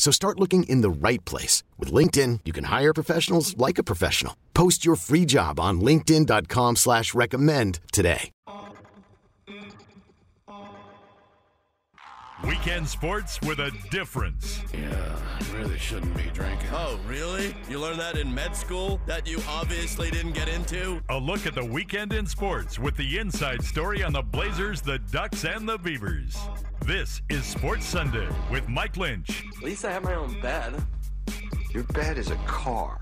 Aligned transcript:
So 0.00 0.10
start 0.10 0.40
looking 0.40 0.62
in 0.62 0.80
the 0.80 0.88
right 0.88 1.22
place. 1.26 1.62
With 1.78 1.92
LinkedIn, 1.92 2.40
you 2.46 2.54
can 2.54 2.64
hire 2.64 2.94
professionals 2.94 3.54
like 3.58 3.76
a 3.76 3.82
professional. 3.82 4.34
Post 4.54 4.82
your 4.82 4.96
free 4.96 5.26
job 5.26 5.60
on 5.60 5.82
linkedin.com 5.82 6.76
slash 6.76 7.12
recommend 7.12 7.80
today. 7.92 8.30
Weekend 12.46 12.88
sports 12.88 13.38
with 13.42 13.58
a 13.58 13.70
difference. 13.90 14.62
Yeah, 14.72 15.18
really 15.54 15.78
shouldn't 15.78 16.16
be 16.16 16.30
drinking. 16.32 16.70
Oh, 16.72 16.98
really? 17.06 17.54
You 17.68 17.78
learned 17.78 18.00
that 18.00 18.16
in 18.16 18.34
med 18.34 18.56
school? 18.56 18.98
That 19.06 19.28
you 19.28 19.42
obviously 19.46 20.10
didn't 20.10 20.32
get 20.32 20.48
into? 20.48 21.02
A 21.10 21.18
look 21.18 21.46
at 21.46 21.54
the 21.54 21.64
weekend 21.64 22.14
in 22.14 22.24
sports 22.24 22.78
with 22.78 22.96
the 22.96 23.18
inside 23.18 23.62
story 23.62 24.02
on 24.02 24.14
the 24.14 24.22
Blazers, 24.22 24.80
the 24.80 24.98
Ducks, 25.12 25.44
and 25.44 25.68
the 25.68 25.76
Beavers. 25.76 26.38
This 26.86 27.20
is 27.28 27.44
Sports 27.44 27.84
Sunday 27.84 28.26
with 28.50 28.66
Mike 28.68 28.96
Lynch. 28.96 29.39
At 29.60 29.64
least 29.66 29.84
I 29.84 29.92
have 29.92 30.02
my 30.02 30.14
own 30.14 30.40
bed. 30.40 30.72
Your 31.74 31.82
bed 31.82 32.16
is 32.16 32.30
a 32.30 32.36
car. 32.46 32.98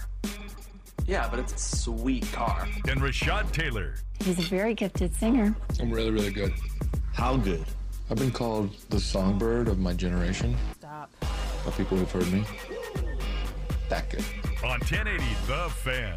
Yeah, 1.07 1.29
but 1.31 1.39
it's 1.39 1.55
a 1.55 1.77
sweet 1.77 2.27
car. 2.33 2.67
And 2.89 3.01
Rashad 3.01 3.53
Taylor. 3.53 3.95
He's 4.19 4.41
a 4.41 4.43
very 4.43 4.75
gifted 4.75 5.15
singer. 5.15 5.55
I'm 5.81 5.93
really, 5.93 6.11
really 6.11 6.33
good. 6.33 6.53
How 7.13 7.37
good? 7.37 7.65
I've 8.11 8.17
been 8.17 8.33
called 8.33 8.75
the 8.91 8.99
songbird 8.99 9.69
of 9.69 9.79
my 9.79 9.95
generation. 9.95 10.57
Stop. 10.75 11.15
By 11.65 11.71
people 11.71 11.97
who've 11.97 12.11
heard 12.11 12.33
me. 12.33 12.43
That 13.89 14.11
good. 14.11 14.25
On 14.65 14.81
1080 14.81 15.23
The 15.47 15.71
Fan. 15.71 16.17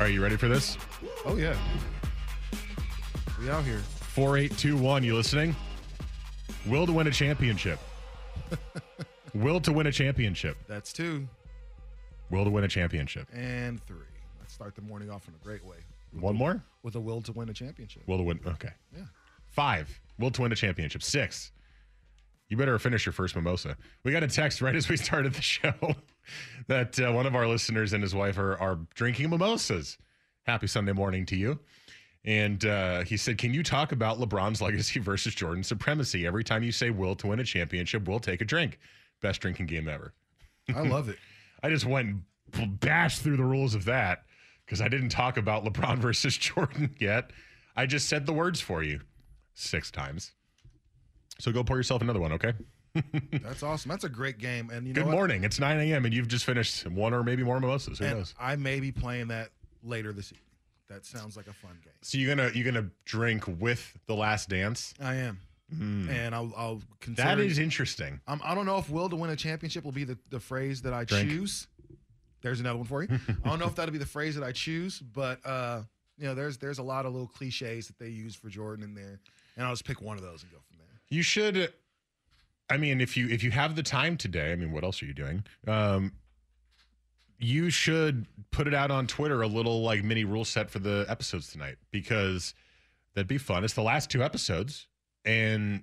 Are 0.00 0.08
you 0.08 0.20
ready 0.20 0.34
for 0.34 0.48
this? 0.48 0.76
Oh 1.24 1.36
yeah. 1.36 1.56
We 3.40 3.50
out 3.50 3.62
here. 3.62 3.78
4821, 3.78 5.04
you 5.04 5.14
listening? 5.14 5.54
Will 6.68 6.86
to 6.86 6.92
win 6.92 7.06
a 7.06 7.10
championship. 7.10 7.78
Will 9.34 9.60
to 9.60 9.72
win 9.72 9.86
a 9.86 9.92
championship. 9.92 10.56
That's 10.66 10.92
two 10.92 11.28
Will 12.30 12.44
to 12.44 12.50
win 12.50 12.64
a 12.64 12.68
championship. 12.68 13.26
and 13.32 13.82
three. 13.86 13.96
Let's 14.38 14.52
start 14.52 14.74
the 14.74 14.82
morning 14.82 15.10
off 15.10 15.26
in 15.28 15.34
a 15.34 15.44
great 15.44 15.64
way. 15.64 15.76
One 16.12 16.36
more? 16.36 16.62
With 16.82 16.94
a 16.94 17.00
will 17.00 17.20
to 17.22 17.32
win 17.32 17.48
a 17.48 17.54
championship. 17.54 18.02
Will 18.06 18.18
to 18.18 18.22
win. 18.22 18.40
Okay. 18.46 18.70
Yeah. 18.94 19.04
Five. 19.46 20.00
Will 20.18 20.30
to 20.30 20.42
win 20.42 20.52
a 20.52 20.54
championship. 20.54 21.02
Six. 21.02 21.52
You 22.48 22.56
better 22.56 22.78
finish 22.78 23.04
your 23.04 23.12
first 23.12 23.36
mimosa. 23.36 23.76
We 24.04 24.12
got 24.12 24.22
a 24.22 24.28
text 24.28 24.62
right 24.62 24.74
as 24.74 24.88
we 24.88 24.96
started 24.96 25.34
the 25.34 25.42
show 25.42 25.74
that 26.66 26.98
uh, 26.98 27.12
one 27.12 27.26
of 27.26 27.34
our 27.34 27.46
listeners 27.46 27.92
and 27.92 28.02
his 28.02 28.14
wife 28.14 28.38
are, 28.38 28.56
are 28.58 28.78
drinking 28.94 29.30
mimosas. 29.30 29.98
Happy 30.44 30.66
Sunday 30.66 30.92
morning 30.92 31.26
to 31.26 31.36
you. 31.36 31.58
And 32.28 32.66
uh, 32.66 33.04
he 33.04 33.16
said, 33.16 33.38
Can 33.38 33.54
you 33.54 33.62
talk 33.62 33.92
about 33.92 34.18
LeBron's 34.18 34.60
legacy 34.60 35.00
versus 35.00 35.34
Jordan's 35.34 35.66
supremacy? 35.66 36.26
Every 36.26 36.44
time 36.44 36.62
you 36.62 36.72
say 36.72 36.90
will 36.90 37.14
to 37.16 37.28
win 37.28 37.40
a 37.40 37.44
championship, 37.44 38.06
we'll 38.06 38.20
take 38.20 38.42
a 38.42 38.44
drink. 38.44 38.78
Best 39.22 39.40
drinking 39.40 39.64
game 39.64 39.88
ever. 39.88 40.12
I 40.76 40.82
love 40.82 41.08
it. 41.08 41.16
I 41.62 41.70
just 41.70 41.86
went 41.86 42.22
and 42.52 42.80
bashed 42.80 43.22
through 43.22 43.38
the 43.38 43.44
rules 43.44 43.74
of 43.74 43.86
that 43.86 44.24
because 44.66 44.82
I 44.82 44.88
didn't 44.88 45.08
talk 45.08 45.38
about 45.38 45.64
LeBron 45.64 45.98
versus 46.00 46.36
Jordan 46.36 46.94
yet. 47.00 47.30
I 47.74 47.86
just 47.86 48.10
said 48.10 48.26
the 48.26 48.34
words 48.34 48.60
for 48.60 48.82
you 48.82 49.00
six 49.54 49.90
times. 49.90 50.32
So 51.40 51.50
go 51.50 51.64
pour 51.64 51.78
yourself 51.78 52.02
another 52.02 52.20
one, 52.20 52.32
okay? 52.32 52.52
That's 53.32 53.62
awesome. 53.62 53.88
That's 53.88 54.04
a 54.04 54.08
great 54.08 54.36
game. 54.36 54.68
And 54.70 54.86
you 54.86 54.92
Good 54.92 55.06
morning. 55.06 55.44
It's 55.44 55.58
9 55.58 55.80
a.m. 55.80 56.04
and 56.04 56.12
you've 56.12 56.28
just 56.28 56.44
finished 56.44 56.86
one 56.88 57.14
or 57.14 57.22
maybe 57.22 57.42
more 57.42 57.58
mimosas. 57.58 58.00
Who 58.00 58.04
And 58.04 58.18
knows? 58.18 58.34
I 58.38 58.56
may 58.56 58.80
be 58.80 58.92
playing 58.92 59.28
that 59.28 59.48
later 59.82 60.12
this 60.12 60.32
evening. 60.32 60.47
That 60.88 61.04
sounds 61.04 61.36
like 61.36 61.46
a 61.46 61.52
fun 61.52 61.78
game. 61.84 61.92
So 62.02 62.18
you're 62.18 62.34
gonna 62.34 62.50
you're 62.54 62.64
gonna 62.70 62.88
drink 63.04 63.44
with 63.46 63.96
the 64.06 64.14
last 64.14 64.48
dance. 64.48 64.94
I 65.00 65.14
am. 65.16 65.38
And 65.70 66.34
I'll, 66.34 66.50
I'll 66.56 66.80
consider. 67.00 67.28
That 67.28 67.40
is 67.40 67.58
interesting. 67.58 68.20
I'm, 68.26 68.40
I 68.42 68.54
don't 68.54 68.64
know 68.64 68.78
if 68.78 68.88
will 68.88 69.10
to 69.10 69.16
win 69.16 69.28
a 69.28 69.36
championship 69.36 69.84
will 69.84 69.92
be 69.92 70.04
the, 70.04 70.16
the 70.30 70.40
phrase 70.40 70.80
that 70.80 70.94
I 70.94 71.04
Drink. 71.04 71.28
choose. 71.28 71.66
There's 72.40 72.60
another 72.60 72.78
one 72.78 72.86
for 72.86 73.02
you. 73.02 73.08
I 73.44 73.48
don't 73.50 73.58
know 73.58 73.66
if 73.66 73.74
that'll 73.74 73.92
be 73.92 73.98
the 73.98 74.06
phrase 74.06 74.34
that 74.36 74.44
I 74.44 74.52
choose, 74.52 74.98
but 74.98 75.44
uh, 75.44 75.82
you 76.16 76.24
know, 76.24 76.34
there's 76.34 76.56
there's 76.56 76.78
a 76.78 76.82
lot 76.82 77.04
of 77.04 77.12
little 77.12 77.28
cliches 77.28 77.86
that 77.88 77.98
they 77.98 78.08
use 78.08 78.34
for 78.34 78.48
Jordan 78.48 78.82
in 78.82 78.94
there, 78.94 79.20
and 79.56 79.66
I'll 79.66 79.72
just 79.72 79.84
pick 79.84 80.00
one 80.00 80.16
of 80.16 80.22
those 80.22 80.42
and 80.42 80.50
go 80.50 80.58
from 80.68 80.78
there. 80.78 81.00
You 81.10 81.20
should. 81.22 81.72
I 82.70 82.76
mean, 82.78 83.00
if 83.02 83.16
you 83.16 83.28
if 83.28 83.42
you 83.42 83.50
have 83.50 83.76
the 83.76 83.82
time 83.82 84.16
today, 84.16 84.52
I 84.52 84.56
mean, 84.56 84.72
what 84.72 84.84
else 84.84 85.02
are 85.02 85.06
you 85.06 85.14
doing? 85.14 85.44
Um, 85.66 86.12
you 87.38 87.70
should 87.70 88.26
put 88.50 88.66
it 88.66 88.74
out 88.74 88.90
on 88.90 89.06
Twitter, 89.06 89.42
a 89.42 89.46
little 89.46 89.82
like 89.82 90.02
mini 90.04 90.24
rule 90.24 90.44
set 90.44 90.70
for 90.70 90.78
the 90.78 91.06
episodes 91.08 91.50
tonight, 91.52 91.76
because 91.90 92.54
that'd 93.14 93.28
be 93.28 93.38
fun. 93.38 93.64
It's 93.64 93.74
the 93.74 93.82
last 93.82 94.10
two 94.10 94.22
episodes, 94.22 94.86
and 95.24 95.82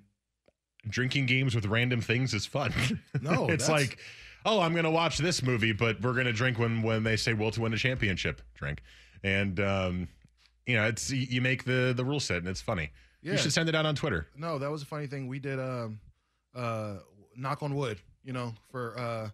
drinking 0.87 1.25
games 1.25 1.55
with 1.55 1.65
random 1.65 2.01
things 2.01 2.33
is 2.33 2.45
fun. 2.45 2.73
No, 3.21 3.47
it's 3.49 3.67
that's- 3.67 3.69
like, 3.69 3.99
oh, 4.45 4.59
I'm 4.61 4.75
gonna 4.75 4.91
watch 4.91 5.17
this 5.17 5.41
movie, 5.41 5.71
but 5.71 6.01
we're 6.01 6.13
gonna 6.13 6.33
drink 6.33 6.59
when 6.59 6.81
when 6.81 7.03
they 7.03 7.15
say 7.17 7.33
will 7.33 7.51
to 7.51 7.61
win 7.61 7.73
a 7.73 7.77
championship. 7.77 8.41
Drink, 8.55 8.81
and 9.23 9.59
um, 9.59 10.07
you 10.65 10.75
know, 10.75 10.85
it's 10.85 11.09
you 11.11 11.41
make 11.41 11.63
the 11.63 11.93
the 11.95 12.03
rule 12.05 12.19
set, 12.19 12.37
and 12.37 12.47
it's 12.47 12.61
funny. 12.61 12.91
Yeah. 13.21 13.31
You 13.33 13.37
should 13.39 13.53
send 13.53 13.69
it 13.69 13.75
out 13.75 13.85
on 13.87 13.95
Twitter. 13.95 14.27
No, 14.37 14.59
that 14.59 14.69
was 14.69 14.83
a 14.83 14.85
funny 14.85 15.07
thing. 15.07 15.27
We 15.27 15.39
did 15.39 15.59
um, 15.59 15.99
uh, 16.53 16.97
knock 17.35 17.63
on 17.63 17.73
wood, 17.73 17.99
you 18.23 18.33
know, 18.33 18.53
for 18.69 18.99
uh, 18.99 19.29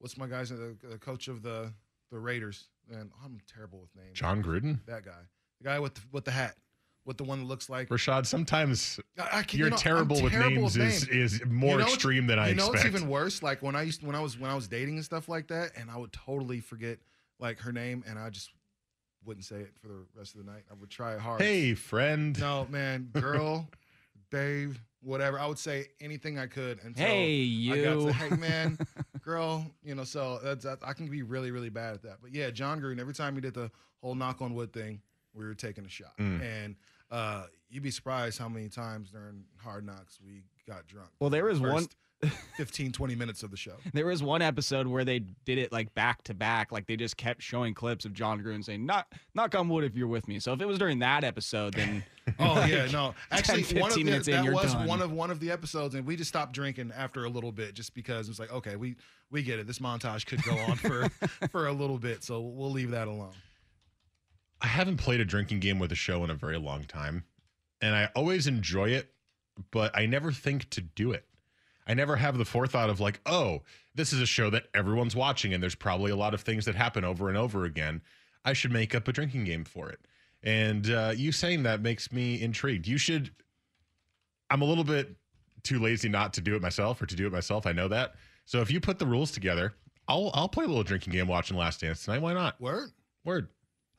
what's 0.00 0.18
my 0.18 0.26
guy's 0.26 0.50
the, 0.50 0.76
the 0.82 0.98
coach 0.98 1.28
of 1.28 1.42
the 1.42 1.72
the 2.10 2.18
Raiders, 2.18 2.68
and 2.90 3.10
oh, 3.14 3.22
I'm 3.24 3.38
terrible 3.46 3.78
with 3.80 3.94
names. 3.94 4.18
Jon 4.18 4.42
Gruden. 4.42 4.80
that 4.86 5.04
guy, 5.04 5.12
the 5.60 5.64
guy 5.64 5.78
with 5.78 5.94
the, 5.94 6.00
with 6.10 6.24
the 6.24 6.32
hat, 6.32 6.56
with 7.04 7.16
the 7.18 7.24
one 7.24 7.38
that 7.40 7.44
looks 7.46 7.70
like 7.70 7.88
Rashad, 7.88 8.26
sometimes 8.26 8.98
I, 9.16 9.38
I 9.38 9.42
can, 9.44 9.58
you're 9.60 9.68
you 9.68 9.70
know, 9.70 9.76
I'm 9.76 9.80
terrible 9.82 10.20
with 10.22 10.32
names 10.32 10.76
with 10.76 10.84
is, 10.84 11.08
names. 11.08 11.34
is 11.40 11.46
more 11.46 11.72
You 11.74 11.78
know 11.78 11.84
extreme 11.84 12.26
than 12.26 12.38
I 12.40 12.48
you 12.48 12.54
know 12.56 12.66
expect. 12.70 12.84
what's 12.92 12.96
even 12.96 13.08
worse? 13.08 13.42
Like 13.42 13.62
when 13.62 13.76
I 13.76 13.82
used 13.82 14.02
when 14.02 14.16
I 14.16 14.20
was 14.20 14.36
when 14.38 14.50
I 14.50 14.54
was 14.54 14.66
dating 14.66 14.96
and 14.96 15.04
stuff 15.04 15.28
like 15.28 15.46
that, 15.48 15.72
and 15.76 15.88
I 15.90 15.96
would 15.96 16.12
totally 16.12 16.58
forget 16.60 16.98
like 17.38 17.60
her 17.60 17.72
name, 17.72 18.02
and 18.08 18.18
I 18.18 18.28
just 18.30 18.50
wouldn't 19.24 19.44
say 19.44 19.56
it 19.56 19.72
for 19.80 19.86
the 19.88 20.04
rest 20.16 20.34
of 20.34 20.44
the 20.44 20.50
night. 20.50 20.62
I 20.70 20.74
would 20.74 20.90
try 20.90 21.16
hard. 21.18 21.40
hey, 21.40 21.74
friend. 21.74 22.38
no, 22.40 22.66
man, 22.70 23.10
girl, 23.12 23.68
babe, 24.30 24.74
whatever. 25.02 25.38
I 25.38 25.46
would 25.46 25.58
say 25.58 25.86
anything 26.00 26.38
I 26.38 26.46
could 26.46 26.80
until 26.84 27.04
Hey, 27.06 27.68
I 27.72 27.82
got 27.82 27.94
to 28.06 28.12
hey 28.12 28.36
man, 28.36 28.78
girl, 29.24 29.64
you 29.82 29.94
know. 29.94 30.04
So 30.04 30.38
that's, 30.42 30.64
that's 30.64 30.82
I 30.84 30.92
can 30.92 31.08
be 31.08 31.22
really 31.22 31.50
really 31.50 31.70
bad 31.70 31.94
at 31.94 32.02
that. 32.02 32.18
But 32.22 32.34
yeah, 32.34 32.50
Jon 32.50 32.80
Gruden. 32.80 33.00
Every 33.00 33.14
time 33.14 33.34
he 33.34 33.40
did 33.40 33.54
the 33.54 33.70
whole 34.02 34.14
knock 34.14 34.40
on 34.42 34.54
wood 34.54 34.72
thing, 34.72 35.00
we 35.34 35.44
were 35.44 35.54
taking 35.54 35.84
a 35.84 35.88
shot, 35.88 36.16
Mm. 36.18 36.40
and 36.42 36.76
uh, 37.10 37.44
you'd 37.68 37.82
be 37.82 37.90
surprised 37.90 38.38
how 38.38 38.48
many 38.48 38.68
times 38.68 39.10
during 39.10 39.44
Hard 39.58 39.84
Knocks 39.84 40.18
we 40.24 40.42
got 40.66 40.86
drunk. 40.86 41.10
Well, 41.20 41.30
there 41.30 41.44
was 41.44 41.58
First 41.60 41.72
one- 41.72 41.86
15, 42.56 42.92
20 42.92 43.14
minutes 43.14 43.42
of 43.42 43.50
the 43.50 43.56
show. 43.56 43.76
There 43.94 44.06
was 44.06 44.22
one 44.22 44.42
episode 44.42 44.86
where 44.86 45.04
they 45.04 45.20
did 45.46 45.58
it 45.58 45.72
like 45.72 45.94
back 45.94 46.22
to 46.24 46.34
back, 46.34 46.70
like 46.70 46.86
they 46.86 46.96
just 46.96 47.16
kept 47.16 47.42
showing 47.42 47.72
clips 47.72 48.04
of 48.04 48.12
Jon 48.12 48.42
Gruden 48.42 48.64
saying, 48.64 48.84
"Knock, 48.84 49.14
knock 49.34 49.54
on 49.54 49.68
wood 49.68 49.84
if 49.84 49.96
you're 49.96 50.08
with 50.08 50.28
me." 50.28 50.38
So 50.38 50.52
if 50.52 50.60
it 50.60 50.66
was 50.66 50.78
during 50.78 50.98
that 50.98 51.24
episode, 51.24 51.74
then 51.74 52.04
Oh 52.38 52.64
yeah, 52.64 52.86
no. 52.90 53.14
Actually, 53.30 53.62
10, 53.62 53.80
one 53.80 53.90
of 53.90 53.94
15 53.94 54.04
the, 54.04 54.10
minutes 54.10 54.28
in, 54.28 54.34
that 54.34 54.44
you're 54.44 54.54
was 54.54 54.72
done. 54.72 54.86
one 54.86 55.02
of 55.02 55.12
one 55.12 55.30
of 55.30 55.40
the 55.40 55.50
episodes, 55.50 55.94
and 55.94 56.06
we 56.06 56.16
just 56.16 56.28
stopped 56.28 56.52
drinking 56.52 56.92
after 56.96 57.24
a 57.24 57.28
little 57.28 57.52
bit, 57.52 57.74
just 57.74 57.94
because 57.94 58.28
it 58.28 58.30
was 58.30 58.38
like, 58.40 58.52
okay, 58.52 58.76
we 58.76 58.96
we 59.30 59.42
get 59.42 59.58
it. 59.58 59.66
This 59.66 59.78
montage 59.78 60.26
could 60.26 60.42
go 60.42 60.56
on 60.58 60.76
for 60.76 61.08
for 61.50 61.66
a 61.66 61.72
little 61.72 61.98
bit, 61.98 62.22
so 62.22 62.40
we'll 62.40 62.70
leave 62.70 62.90
that 62.90 63.08
alone. 63.08 63.32
I 64.60 64.66
haven't 64.66 64.98
played 64.98 65.20
a 65.20 65.24
drinking 65.24 65.60
game 65.60 65.78
with 65.78 65.90
a 65.90 65.96
show 65.96 66.22
in 66.24 66.30
a 66.30 66.34
very 66.34 66.58
long 66.58 66.84
time, 66.84 67.24
and 67.80 67.94
I 67.94 68.10
always 68.14 68.46
enjoy 68.46 68.90
it, 68.90 69.10
but 69.70 69.96
I 69.96 70.06
never 70.06 70.32
think 70.32 70.68
to 70.70 70.80
do 70.80 71.12
it. 71.12 71.24
I 71.90 71.94
never 71.94 72.14
have 72.14 72.38
the 72.38 72.44
forethought 72.44 72.88
of 72.88 73.00
like, 73.00 73.20
oh, 73.26 73.62
this 73.96 74.12
is 74.12 74.20
a 74.20 74.26
show 74.26 74.48
that 74.50 74.68
everyone's 74.74 75.16
watching, 75.16 75.52
and 75.52 75.60
there's 75.60 75.74
probably 75.74 76.12
a 76.12 76.16
lot 76.16 76.34
of 76.34 76.40
things 76.42 76.64
that 76.66 76.76
happen 76.76 77.04
over 77.04 77.28
and 77.28 77.36
over 77.36 77.64
again. 77.64 78.00
I 78.44 78.52
should 78.52 78.70
make 78.70 78.94
up 78.94 79.08
a 79.08 79.12
drinking 79.12 79.42
game 79.42 79.64
for 79.64 79.90
it. 79.90 79.98
And 80.44 80.88
uh, 80.88 81.14
you 81.16 81.32
saying 81.32 81.64
that 81.64 81.82
makes 81.82 82.12
me 82.12 82.40
intrigued. 82.40 82.86
You 82.86 82.96
should. 82.96 83.32
I'm 84.50 84.62
a 84.62 84.64
little 84.64 84.84
bit 84.84 85.16
too 85.64 85.80
lazy 85.80 86.08
not 86.08 86.32
to 86.34 86.40
do 86.40 86.54
it 86.54 86.62
myself 86.62 87.02
or 87.02 87.06
to 87.06 87.16
do 87.16 87.26
it 87.26 87.32
myself. 87.32 87.66
I 87.66 87.72
know 87.72 87.88
that. 87.88 88.14
So 88.44 88.60
if 88.60 88.70
you 88.70 88.78
put 88.78 89.00
the 89.00 89.06
rules 89.06 89.32
together, 89.32 89.74
I'll 90.06 90.30
I'll 90.32 90.48
play 90.48 90.66
a 90.66 90.68
little 90.68 90.84
drinking 90.84 91.12
game 91.12 91.26
watching 91.26 91.56
Last 91.56 91.80
Dance 91.80 92.04
tonight. 92.04 92.22
Why 92.22 92.34
not? 92.34 92.60
Word. 92.60 92.90
Word. 93.24 93.48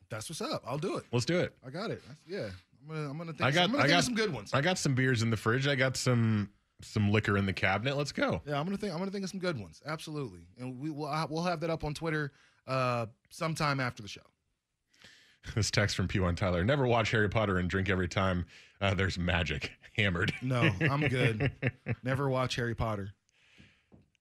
That's 0.09 0.29
what's 0.29 0.39
up. 0.39 0.63
I'll 0.65 0.77
do 0.77 0.95
it. 0.95 1.03
Let's 1.11 1.25
do 1.25 1.41
it. 1.41 1.53
I 1.67 1.69
got 1.69 1.91
it. 1.91 2.01
Yeah. 2.25 2.51
I'm 2.81 2.95
gonna. 2.95 3.09
I'm 3.09 3.17
gonna 3.17 3.33
think. 3.33 3.41
I 3.41 3.51
got 3.51 3.65
I'm 3.65 3.71
gonna 3.73 3.83
I 3.83 3.87
got 3.89 4.05
some 4.05 4.15
good 4.15 4.33
ones. 4.33 4.53
I 4.53 4.61
got 4.61 4.77
some 4.77 4.95
beers 4.95 5.23
in 5.23 5.29
the 5.29 5.35
fridge. 5.35 5.67
I 5.67 5.75
got 5.75 5.97
some 5.97 6.49
some 6.83 7.11
liquor 7.11 7.37
in 7.37 7.45
the 7.45 7.53
cabinet. 7.53 7.97
Let's 7.97 8.11
go. 8.11 8.41
Yeah, 8.45 8.59
I'm 8.59 8.65
gonna 8.65 8.77
think. 8.77 8.93
I'm 8.93 8.99
gonna 8.99 9.11
think 9.11 9.23
of 9.23 9.29
some 9.29 9.39
good 9.39 9.59
ones. 9.59 9.81
Absolutely, 9.85 10.41
and 10.59 10.79
we 10.79 10.89
will. 10.89 11.09
We'll 11.29 11.43
have 11.43 11.59
that 11.61 11.69
up 11.69 11.83
on 11.83 11.93
Twitter 11.93 12.31
uh, 12.67 13.07
sometime 13.29 13.79
after 13.79 14.01
the 14.03 14.09
show. 14.09 14.21
This 15.55 15.71
text 15.71 15.95
from 15.95 16.07
P1 16.07 16.35
Tyler. 16.37 16.63
Never 16.63 16.85
watch 16.85 17.09
Harry 17.09 17.27
Potter 17.27 17.57
and 17.57 17.67
drink 17.67 17.89
every 17.89 18.07
time 18.07 18.45
uh, 18.79 18.93
there's 18.93 19.17
magic 19.17 19.71
hammered. 19.97 20.31
No, 20.43 20.69
I'm 20.81 21.01
good. 21.07 21.51
Never 22.03 22.29
watch 22.29 22.53
Harry 22.57 22.75
Potter. 22.75 23.09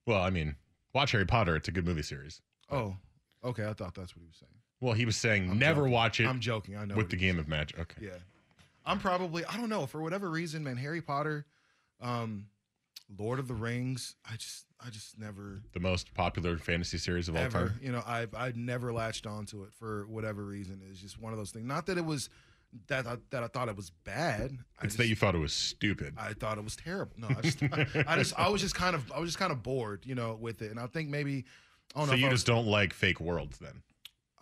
well, 0.06 0.22
I 0.22 0.30
mean, 0.30 0.56
watch 0.94 1.12
Harry 1.12 1.26
Potter. 1.26 1.56
It's 1.56 1.68
a 1.68 1.72
good 1.72 1.84
movie 1.84 2.00
series. 2.02 2.40
Oh, 2.70 2.96
okay. 3.44 3.66
I 3.66 3.74
thought 3.74 3.94
that's 3.94 4.16
what 4.16 4.22
he 4.22 4.28
was 4.28 4.36
saying. 4.38 4.50
Well, 4.80 4.94
he 4.94 5.04
was 5.04 5.14
saying 5.16 5.50
I'm 5.50 5.58
never 5.58 5.82
joking. 5.82 5.92
watch 5.92 6.20
it 6.20 6.26
I'm 6.26 6.40
joking. 6.40 6.74
I 6.78 6.86
know 6.86 6.94
with 6.96 7.10
the 7.10 7.16
game 7.16 7.38
of 7.38 7.46
magic. 7.48 7.78
Okay. 7.80 8.06
Yeah. 8.06 8.10
I'm 8.86 8.98
probably 8.98 9.44
I 9.44 9.58
don't 9.58 9.68
know 9.68 9.84
for 9.86 10.00
whatever 10.00 10.30
reason, 10.30 10.64
man. 10.64 10.78
Harry 10.78 11.02
Potter, 11.02 11.44
um, 12.00 12.46
Lord 13.18 13.38
of 13.38 13.48
the 13.48 13.54
Rings. 13.54 14.14
I 14.30 14.36
just 14.36 14.66
I 14.84 14.90
just 14.90 15.18
never 15.18 15.60
The 15.72 15.80
most 15.80 16.14
popular 16.14 16.56
fantasy 16.58 16.98
series 16.98 17.28
of 17.28 17.36
all 17.36 17.48
time. 17.48 17.78
you 17.82 17.92
know 17.92 18.02
I've 18.06 18.34
I've 18.34 18.56
never 18.56 18.92
latched 18.92 19.26
onto 19.26 19.62
it 19.64 19.72
for 19.72 20.06
whatever 20.06 20.44
reason. 20.44 20.80
It's 20.90 21.00
just 21.00 21.20
one 21.20 21.32
of 21.32 21.38
those 21.38 21.50
things. 21.50 21.66
Not 21.66 21.86
that 21.86 21.98
it 21.98 22.04
was 22.04 22.30
that 22.86 23.04
I, 23.06 23.16
that 23.30 23.42
I 23.42 23.48
thought 23.48 23.68
it 23.68 23.76
was 23.76 23.90
bad. 24.04 24.52
I 24.78 24.84
It's 24.84 24.94
just, 24.94 24.98
that 24.98 25.08
you 25.08 25.16
thought 25.16 25.34
it 25.34 25.38
was 25.38 25.52
stupid. 25.52 26.14
I 26.16 26.34
thought 26.34 26.56
it 26.56 26.62
was 26.64 26.76
terrible. 26.76 27.12
No, 27.18 27.28
I 27.28 27.40
just 27.40 27.62
I 28.06 28.16
just 28.16 28.38
I 28.38 28.48
was 28.48 28.60
just 28.60 28.74
kind 28.76 28.94
of 28.94 29.10
I 29.12 29.18
was 29.18 29.28
just 29.30 29.38
kind 29.38 29.50
of 29.52 29.62
bored, 29.62 30.04
you 30.06 30.14
know, 30.14 30.38
with 30.40 30.62
it. 30.62 30.70
And 30.70 30.78
I 30.78 30.86
think 30.86 31.08
maybe 31.10 31.44
I 31.96 32.00
don't 32.00 32.08
so 32.08 32.14
you 32.14 32.22
just 32.22 32.32
was- 32.32 32.44
don't 32.44 32.66
like 32.66 32.92
fake 32.92 33.20
worlds 33.20 33.58
then? 33.58 33.82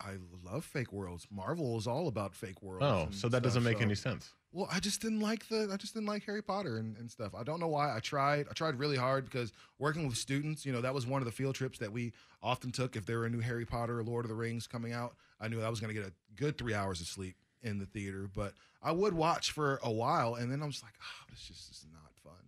I 0.01 0.13
love 0.43 0.63
fake 0.63 0.93
worlds. 0.93 1.27
Marvel 1.29 1.77
is 1.77 1.87
all 1.87 2.07
about 2.07 2.33
fake 2.33 2.61
worlds. 2.61 2.85
Oh, 2.85 3.07
so 3.11 3.27
that 3.29 3.43
doesn't 3.43 3.63
make 3.63 3.77
so- 3.77 3.83
any 3.83 3.95
sense. 3.95 4.31
Well, 4.51 4.67
I 4.71 4.79
just 4.79 4.99
didn't 5.01 5.19
like 5.19 5.47
the 5.47 5.69
I 5.71 5.77
just 5.77 5.93
didn't 5.93 6.07
like 6.07 6.23
Harry 6.25 6.41
Potter 6.41 6.77
and, 6.77 6.97
and 6.97 7.11
stuff. 7.11 7.35
I 7.35 7.43
don't 7.43 7.59
know 7.59 7.67
why. 7.67 7.95
I 7.95 7.99
tried. 7.99 8.47
I 8.49 8.53
tried 8.53 8.79
really 8.79 8.97
hard 8.97 9.25
because 9.25 9.53
working 9.77 10.07
with 10.07 10.17
students, 10.17 10.65
you 10.65 10.73
know, 10.73 10.81
that 10.81 10.91
was 10.91 11.05
one 11.05 11.21
of 11.21 11.27
the 11.27 11.31
field 11.31 11.53
trips 11.53 11.77
that 11.77 11.91
we 11.91 12.13
often 12.41 12.71
took 12.71 12.95
if 12.95 13.05
there 13.05 13.19
were 13.19 13.27
a 13.27 13.29
new 13.29 13.41
Harry 13.41 13.63
Potter 13.65 13.99
or 13.99 14.03
Lord 14.03 14.25
of 14.25 14.29
the 14.29 14.35
Rings 14.35 14.65
coming 14.65 14.91
out. 14.91 15.13
I 15.39 15.49
knew 15.49 15.61
I 15.61 15.69
was 15.69 15.79
going 15.79 15.93
to 15.93 16.01
get 16.01 16.09
a 16.09 16.13
good 16.35 16.57
three 16.57 16.73
hours 16.73 16.99
of 16.99 17.05
sleep 17.05 17.35
in 17.61 17.77
the 17.77 17.85
theater, 17.85 18.27
but 18.33 18.53
I 18.81 18.91
would 18.91 19.13
watch 19.13 19.51
for 19.51 19.79
a 19.83 19.91
while, 19.91 20.33
and 20.33 20.51
then 20.51 20.63
I 20.63 20.65
was 20.65 20.81
like, 20.81 20.93
oh, 20.99 21.25
this 21.29 21.41
just 21.41 21.69
is 21.69 21.85
not 21.93 22.11
fun. 22.23 22.41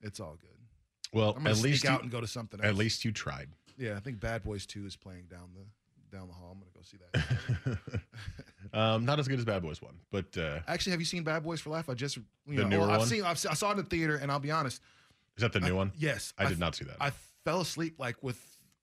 It's 0.00 0.18
all 0.18 0.36
good. 0.40 0.50
Well, 1.12 1.30
I'm 1.36 1.44
gonna 1.44 1.50
at 1.50 1.58
least 1.62 1.84
out 1.86 2.00
you, 2.00 2.02
and 2.04 2.10
go 2.10 2.20
to 2.20 2.26
something 2.26 2.58
else. 2.58 2.68
at 2.68 2.74
least 2.74 3.04
you 3.04 3.12
tried. 3.12 3.50
yeah. 3.78 3.94
I 3.96 4.00
think 4.00 4.18
Bad 4.18 4.42
Boys 4.42 4.66
Two 4.66 4.84
is 4.84 4.96
playing 4.96 5.26
down 5.30 5.50
the 5.54 5.64
down 6.10 6.28
the 6.28 6.34
hall. 6.34 6.50
I'm 6.52 6.58
gonna 6.58 6.70
go 6.74 6.80
see 6.82 6.98
that. 7.12 8.00
um, 8.78 9.04
not 9.04 9.18
as 9.18 9.28
good 9.28 9.38
as 9.38 9.44
Bad 9.44 9.62
Boys 9.62 9.80
One, 9.82 9.94
but 10.10 10.36
uh, 10.36 10.60
Actually, 10.68 10.92
have 10.92 11.00
you 11.00 11.06
seen 11.06 11.22
Bad 11.22 11.42
Boys 11.42 11.60
for 11.60 11.70
Life? 11.70 11.88
I 11.88 11.94
just 11.94 12.16
you 12.16 12.24
The 12.46 12.62
know, 12.62 12.68
newer 12.68 12.80
well, 12.82 12.90
I've 12.90 12.98
one? 13.00 13.08
seen 13.08 13.22
I've, 13.24 13.44
I 13.48 13.54
saw 13.54 13.68
it 13.70 13.72
in 13.72 13.76
the 13.78 13.82
theater, 13.84 14.16
and 14.16 14.30
I'll 14.30 14.38
be 14.40 14.50
honest. 14.50 14.80
is 15.36 15.42
that 15.42 15.52
the 15.52 15.60
new 15.60 15.68
I- 15.68 15.72
one? 15.72 15.92
Yes, 15.96 16.32
I 16.38 16.44
did 16.44 16.52
f- 16.54 16.58
not 16.58 16.74
see 16.74 16.84
that. 16.84 16.96
I 17.00 17.10
fell 17.44 17.60
asleep 17.60 17.98
like 17.98 18.22
with 18.22 18.40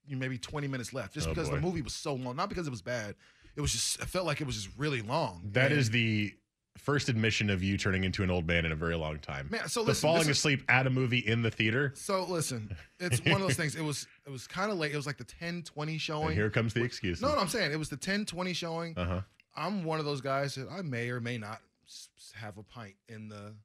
you 0.07 0.15
know, 0.15 0.19
maybe 0.19 0.37
20 0.37 0.67
minutes 0.67 0.93
left, 0.93 1.13
just 1.13 1.27
Oh, 1.27 1.31
because 1.31 1.49
boy. 1.49 1.55
the 1.55 1.61
movie 1.61 1.81
was 1.81 1.93
so 1.93 2.13
long. 2.15 2.35
Not 2.35 2.49
because 2.49 2.65
it 2.67 2.71
was 2.71 2.81
bad. 2.81 3.15
It 3.55 3.61
was 3.61 3.71
just. 3.71 4.01
I 4.01 4.05
felt 4.05 4.25
like 4.25 4.39
it 4.41 4.47
was 4.47 4.55
just 4.55 4.69
really 4.77 5.01
long. 5.01 5.41
That 5.53 5.71
And- 5.71 5.79
is 5.79 5.89
the 5.89 6.33
first 6.77 7.09
admission 7.09 7.49
of 7.49 7.63
you 7.63 7.77
turning 7.77 8.03
into 8.03 8.23
an 8.23 8.29
old 8.31 8.47
man 8.47 8.65
in 8.65 8.71
a 8.71 8.75
very 8.75 8.95
long 8.95 9.19
time. 9.19 9.47
Man, 9.51 9.67
so 9.67 9.81
listen, 9.81 9.85
the 9.87 9.95
falling 10.13 10.21
is- 10.29 10.37
asleep 10.37 10.63
at 10.69 10.87
a 10.87 10.89
movie 10.89 11.19
in 11.19 11.41
the 11.41 11.51
theater. 11.51 11.91
So 11.95 12.23
listen, 12.23 12.75
it's 12.99 13.23
one 13.25 13.35
of 13.35 13.41
those 13.41 13.55
things. 13.57 13.75
It 13.75 13.81
was 13.83 14.07
it 14.25 14.29
was 14.29 14.47
kind 14.47 14.71
of 14.71 14.77
late. 14.77 14.91
It 14.93 14.95
was 14.97 15.05
like 15.07 15.17
the 15.17 15.23
10 15.23 15.63
20 15.63 15.97
showing. 15.97 16.25
And 16.27 16.35
here 16.35 16.49
comes 16.49 16.73
the 16.73 16.83
excuse. 16.83 17.21
no, 17.21 17.29
no, 17.29 17.37
I'm 17.39 17.47
saying 17.47 17.71
it 17.71 17.79
was 17.79 17.89
the 17.89 17.97
10 17.97 18.25
20 18.25 18.53
showing. 18.53 18.93
Uh 18.97 19.05
huh. 19.05 19.21
I'm 19.55 19.83
one 19.83 19.99
of 19.99 20.05
those 20.05 20.21
guys 20.21 20.55
that 20.55 20.67
I 20.71 20.81
may 20.81 21.09
or 21.09 21.19
may 21.19 21.37
not 21.37 21.59
have 22.35 22.57
a 22.57 22.63
pint 22.63 22.95
in 23.09 23.29
the 23.29 23.55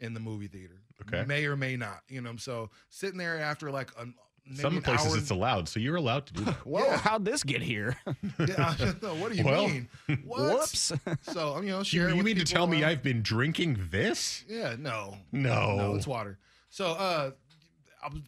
in 0.00 0.12
the 0.12 0.20
movie 0.20 0.48
theater. 0.48 0.82
Okay. 1.02 1.24
May 1.26 1.46
or 1.46 1.56
may 1.56 1.76
not. 1.76 2.00
You 2.08 2.20
know, 2.20 2.36
so 2.36 2.70
sitting 2.90 3.18
there 3.18 3.38
after 3.38 3.70
like 3.70 3.90
a 3.98 4.06
maybe 4.06 4.14
Some 4.54 4.80
places 4.80 5.14
it's 5.16 5.30
allowed, 5.30 5.68
so 5.68 5.80
you're 5.80 5.96
allowed 5.96 6.26
to 6.26 6.32
do 6.32 6.44
that. 6.44 6.54
Whoa, 6.66 6.84
Yeah. 6.84 6.96
how'd 6.98 7.24
this 7.24 7.42
get 7.42 7.62
here? 7.62 7.96
Yeah, 8.38 8.74
no, 9.02 9.14
what 9.16 9.32
do 9.32 9.38
you 9.38 9.44
Well, 9.44 9.68
mean? 9.68 9.88
What? 10.24 10.40
Whoops. 10.60 10.92
So 11.22 11.60
you 11.60 11.70
know, 11.70 11.78
you 11.78 11.84
share 11.84 12.08
it 12.08 12.16
you 12.16 12.22
mean 12.22 12.36
to 12.36 12.44
tell 12.44 12.66
me 12.66 12.82
around. 12.82 12.90
I've 12.90 13.02
been 13.02 13.22
drinking 13.22 13.88
this? 13.90 14.44
Yeah, 14.48 14.76
no, 14.78 15.16
No. 15.32 15.76
no, 15.76 15.94
it's 15.96 16.06
water. 16.06 16.38
So, 16.70 16.86
uh, 16.92 17.30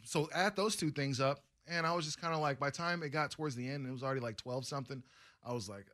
so 0.05 0.29
add 0.35 0.57
those 0.57 0.75
two 0.77 0.91
things 0.91 1.21
up, 1.21 1.45
and 1.67 1.87
I 1.87 1.93
was 1.95 2.05
just 2.05 2.21
kind 2.21 2.35
of 2.35 2.41
like, 2.41 2.59
by 2.59 2.71
the 2.71 2.77
time 2.77 3.03
it 3.03 3.11
got 3.11 3.31
towards 3.31 3.55
the 3.55 3.69
end, 3.69 3.87
it 3.87 3.93
was 3.93 4.03
already 4.03 4.21
like 4.21 4.37
twelve 4.37 4.65
something. 4.65 5.03
I 5.45 5.53
was 5.53 5.69
like, 5.69 5.87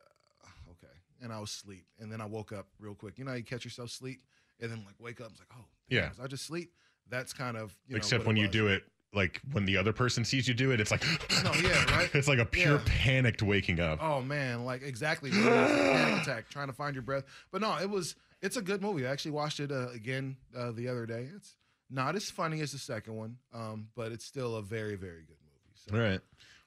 uh, 0.43 0.71
okay, 0.71 0.93
and 1.21 1.31
I 1.31 1.39
was 1.39 1.51
asleep, 1.51 1.85
and 1.99 2.11
then 2.11 2.19
I 2.21 2.25
woke 2.25 2.51
up 2.51 2.67
real 2.79 2.95
quick. 2.95 3.17
You 3.19 3.25
know, 3.25 3.31
how 3.31 3.37
you 3.37 3.43
catch 3.43 3.63
yourself 3.63 3.89
sleep, 3.91 4.21
and 4.59 4.71
then 4.71 4.83
like 4.85 4.95
wake 4.99 5.21
up, 5.21 5.27
I 5.27 5.29
was 5.31 5.39
like, 5.39 5.49
oh, 5.59 5.65
Yeah. 5.89 6.09
was 6.09 6.19
I 6.19 6.27
just 6.27 6.45
sleep. 6.45 6.71
That's 7.09 7.33
kind 7.33 7.55
of 7.57 7.75
you 7.87 7.93
know, 7.95 7.97
Except 7.97 8.21
what 8.21 8.27
when 8.27 8.37
it 8.37 8.41
you 8.41 8.47
do 8.47 8.67
it, 8.67 8.83
like 9.15 9.41
when 9.51 9.65
the 9.65 9.77
other 9.77 9.93
person 9.93 10.25
sees 10.25 10.47
you 10.47 10.53
do 10.53 10.71
it, 10.71 10.79
it's 10.79 10.91
like, 10.91 11.03
No, 11.43 11.51
yeah, 11.61 11.83
right? 11.97 12.09
it's 12.13 12.27
like 12.27 12.39
a 12.39 12.45
pure 12.45 12.75
Yeah. 12.75 12.81
panicked 12.85 13.41
waking 13.41 13.79
up. 13.79 13.99
Oh 14.01 14.21
man, 14.21 14.65
like 14.65 14.81
exactly 14.83 15.29
bro. 15.31 15.39
It's 15.41 15.71
a 15.71 15.75
panic 15.75 16.21
attack, 16.23 16.49
trying 16.49 16.67
to 16.67 16.73
find 16.73 16.93
your 16.95 17.01
breath. 17.03 17.23
But 17.51 17.61
no, 17.61 17.77
it 17.79 17.89
was 17.89 18.15
it's 18.41 18.57
a 18.57 18.61
good 18.61 18.81
movie. 18.81 19.07
I 19.07 19.11
actually 19.11 19.31
watched 19.31 19.59
it 19.59 19.71
uh, 19.71 19.89
again 19.89 20.35
uh, 20.55 20.71
the 20.71 20.87
other 20.89 21.05
day. 21.05 21.29
It's 21.35 21.55
not 21.89 22.15
as 22.15 22.29
funny 22.29 22.61
as 22.61 22.71
the 22.73 22.77
second 22.77 23.15
one, 23.15 23.37
um, 23.53 23.87
but 23.95 24.11
it's 24.11 24.25
still 24.25 24.55
a 24.57 24.61
very 24.61 24.95
very 24.95 25.21
good 25.23 25.37
movie. 25.43 25.73
So. 25.75 25.95
All 25.95 26.01
right. 26.01 26.19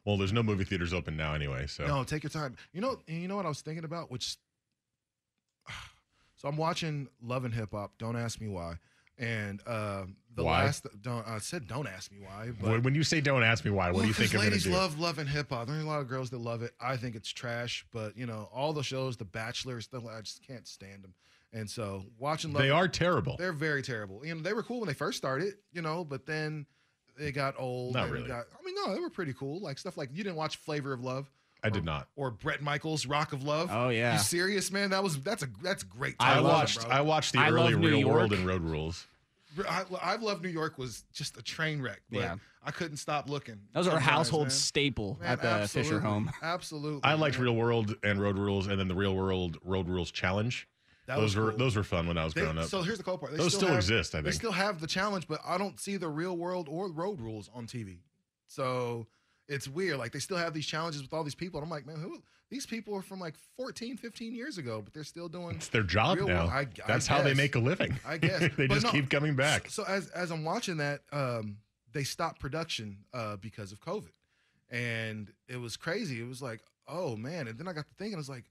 Well, 0.05 0.17
there's 0.17 0.33
no 0.33 0.43
movie 0.43 0.65
theaters 0.65 0.95
open 0.95 1.17
now 1.17 1.35
anyway, 1.35 1.67
so 1.67 1.87
No, 1.87 2.03
take 2.03 2.23
your 2.23 2.31
time. 2.31 2.57
You 2.73 2.81
know, 2.81 2.99
you 3.07 3.29
know 3.29 3.37
what 3.37 3.45
I 3.45 3.49
was 3.51 3.61
thinking 3.61 3.85
about, 3.85 4.11
which. 4.11 4.37
So 6.37 6.47
I'm 6.49 6.57
watching 6.57 7.09
Love 7.21 7.45
and 7.45 7.53
Hip 7.53 7.71
Hop. 7.73 7.95
Don't 7.99 8.15
ask 8.15 8.41
me 8.41 8.47
why. 8.47 8.75
And 9.19 9.61
uh, 9.67 10.05
the 10.37 10.45
Why? 10.45 10.65
last 10.65 10.87
don't 11.03 11.27
I 11.27 11.39
said 11.39 11.67
don't 11.67 11.89
ask 11.89 12.13
me 12.13 12.19
why. 12.21 12.51
But 12.61 12.85
when 12.85 12.95
you 12.95 13.03
say 13.03 13.21
don't 13.21 13.43
ask 13.43 13.65
me 13.65 13.73
why, 13.73 13.87
what 13.87 13.95
Well, 13.95 14.03
do 14.03 14.09
you 14.09 14.15
think 14.15 14.33
I'm 14.35 14.41
ladies 14.41 14.67
love 14.67 14.99
love 15.01 15.19
and 15.19 15.29
hip 15.29 15.51
hop. 15.51 15.67
There's 15.67 15.83
a 15.83 15.87
lot 15.87 16.01
of 16.01 16.09
girls 16.09 16.31
that 16.31 16.39
love 16.39 16.63
it. 16.63 16.73
I 16.81 16.97
think 16.97 17.17
it's 17.17 17.29
trash, 17.29 17.85
but 17.93 18.17
you 18.17 18.27
know 18.27 18.49
all 18.53 18.73
the 18.73 18.85
shows, 18.85 19.17
The 19.17 19.25
Bachelor, 19.25 19.81
stuff. 19.81 20.05
I 20.07 20.21
just 20.21 20.47
can't 20.47 20.67
stand 20.69 21.03
them. 21.03 21.15
And 21.53 21.69
so 21.69 22.05
watching 22.19 22.53
love, 22.53 22.63
they 22.63 22.71
are 22.71 22.87
terrible. 22.87 23.37
they're 23.39 23.53
very 23.53 23.83
terrible. 23.83 24.25
You 24.25 24.37
know 24.37 24.43
they 24.43 24.53
were 24.53 24.63
cool 24.63 24.81
when 24.81 24.87
they 24.87 24.95
first 24.95 25.19
started, 25.19 25.55
you 25.73 25.83
know, 25.83 26.05
but 26.05 26.27
then 26.27 26.67
they 27.19 27.33
got 27.33 27.55
old. 27.59 27.95
Not 27.95 28.05
and 28.05 28.13
really. 28.13 28.29
Got, 28.29 28.45
I 28.53 28.65
mean, 28.65 28.75
no, 28.77 28.95
they 28.95 29.01
were 29.01 29.11
pretty 29.11 29.33
cool. 29.33 29.61
Like 29.61 29.79
stuff 29.79 29.97
like 29.97 30.11
you 30.13 30.23
didn't 30.23 30.37
watch 30.37 30.59
Flavor 30.59 30.93
of 30.93 31.03
Love. 31.03 31.29
I 31.63 31.71
did 31.71 31.85
not. 31.85 32.09
Or 32.17 32.31
Bret 32.31 32.63
Michaels, 32.63 33.05
Rock 33.07 33.33
of 33.33 33.43
Love. 33.43 33.71
Oh, 33.73 33.89
yeah. 33.89 34.13
You 34.15 34.19
serious, 34.21 34.71
man? 34.71 34.91
That 34.91 35.03
was 35.03 35.21
that's 35.21 35.43
a 35.43 35.49
that's 35.63 35.83
great. 35.83 36.15
I, 36.21 36.35
time, 36.35 36.45
watched 36.45 36.83
bro. 36.83 36.91
I 36.91 37.01
watched 37.01 37.33
the 37.33 37.41
I 37.41 37.49
early 37.51 37.73
love 37.73 37.81
New 37.81 37.89
Real 37.89 38.09
World 38.09 38.33
and 38.33 38.47
Road 38.47 38.63
Rules. 38.63 39.07
I, 39.69 39.83
I 40.01 40.17
Love 40.17 40.43
New 40.43 40.51
York 40.51 40.79
was 40.79 41.05
just 41.13 41.37
a 41.37 41.43
train 41.43 41.83
wreck. 41.83 42.01
But 42.11 42.21
Yeah. 42.21 42.37
I 42.65 42.71
couldn't 42.71 42.99
stop 42.99 43.29
looking. 43.29 43.59
That 43.73 43.79
was 43.81 43.89
our 43.89 43.99
household 43.99 44.45
man. 44.45 44.51
staple 44.51 45.19
Man, 45.21 45.31
at 45.31 45.43
the 45.43 45.67
Fisher 45.69 46.01
home. 46.01 46.31
Absolutely. 46.43 47.01
I 47.03 47.15
liked 47.15 47.37
man. 47.37 47.45
Real 47.45 47.57
World 47.57 47.97
and 48.03 48.21
Road 48.21 48.39
Rules, 48.39 48.67
and 48.67 48.79
then 48.79 48.89
the 48.89 48.95
Real 48.95 49.17
World 49.17 49.57
Road 49.65 49.89
Rules 49.89 50.11
Challenge. 50.11 50.69
That 51.07 51.17
those 51.19 51.35
were 51.35 51.51
cool. 51.51 51.59
those 51.59 51.75
were 51.75 51.83
fun 51.83 52.07
when 52.07 52.19
I 52.19 52.25
was 52.25 52.35
They- 52.35 52.43
growing 52.43 52.59
up. 52.59 52.67
So 52.67 52.83
here's 52.83 52.99
the 52.99 53.05
cool 53.05 53.17
part. 53.17 53.33
They 53.33 53.39
Those 53.39 53.55
still 53.55 53.69
have- 53.69 53.79
exist, 53.79 54.15
I 54.15 54.19
think 54.19 54.27
They 54.27 54.33
still 54.33 54.53
have 54.53 54.81
the 54.81 54.87
challenge, 54.87 55.27
but 55.27 55.41
I 55.45 55.57
don't 55.57 55.81
see 55.81 55.97
the 55.97 56.09
real 56.09 56.37
world 56.37 56.69
or 56.71 56.89
road 56.93 57.19
rules 57.21 57.49
on 57.55 57.67
TV. 57.67 58.01
So 58.47 59.07
it's 59.49 59.67
weird. 59.67 59.99
Like 59.99 60.13
they 60.13 60.19
still 60.19 60.37
have 60.37 60.53
these 60.55 60.67
challenges 60.67 61.03
with 61.03 61.13
all 61.13 61.25
these 61.25 61.35
people. 61.35 61.59
And 61.59 61.65
I'm 61.65 61.71
like, 61.71 61.87
man, 61.87 61.97
who 61.97 62.19
these 62.51 62.67
people 62.67 62.95
are 62.95 63.03
from 63.03 63.19
like 63.21 63.35
14, 63.57 63.97
15 63.97 64.35
years 64.35 64.59
ago, 64.59 64.81
but 64.83 64.95
they're 64.95 65.05
still 65.05 65.29
doing 65.29 65.57
it's 65.57 65.69
their 65.69 65.83
job 65.83 66.19
now. 66.19 66.47
I- 66.47 66.61
I 66.61 66.67
That's 66.87 67.07
how 67.07 67.23
they 67.23 67.35
make 67.35 67.55
a 67.55 67.59
living. 67.59 67.99
I 68.07 68.19
guess. 68.19 68.41
they 68.57 68.67
But 68.67 68.75
just 68.75 68.87
no, 68.87 68.93
keep 68.93 69.11
coming 69.11 69.35
back. 69.37 69.71
So 69.71 69.85
as 69.85 70.09
as 70.11 70.31
I'm 70.31 70.45
watching 70.45 70.77
that, 70.79 71.01
um, 71.13 71.59
they 71.93 72.05
stopped 72.05 72.41
production 72.41 72.99
uh, 73.15 73.37
because 73.37 73.73
of 73.73 73.81
COVID, 73.81 74.11
and 74.71 75.33
it 75.49 75.57
was 75.57 75.77
crazy. 75.77 76.21
It 76.21 76.29
was 76.29 76.43
like, 76.43 76.61
oh 76.87 77.17
man. 77.17 77.49
And 77.49 77.59
then 77.59 77.67
I 77.69 77.73
got 77.73 77.87
to 77.89 77.95
thinking, 77.99 78.15
I 78.17 78.19
was 78.19 78.29
like, 78.29 78.45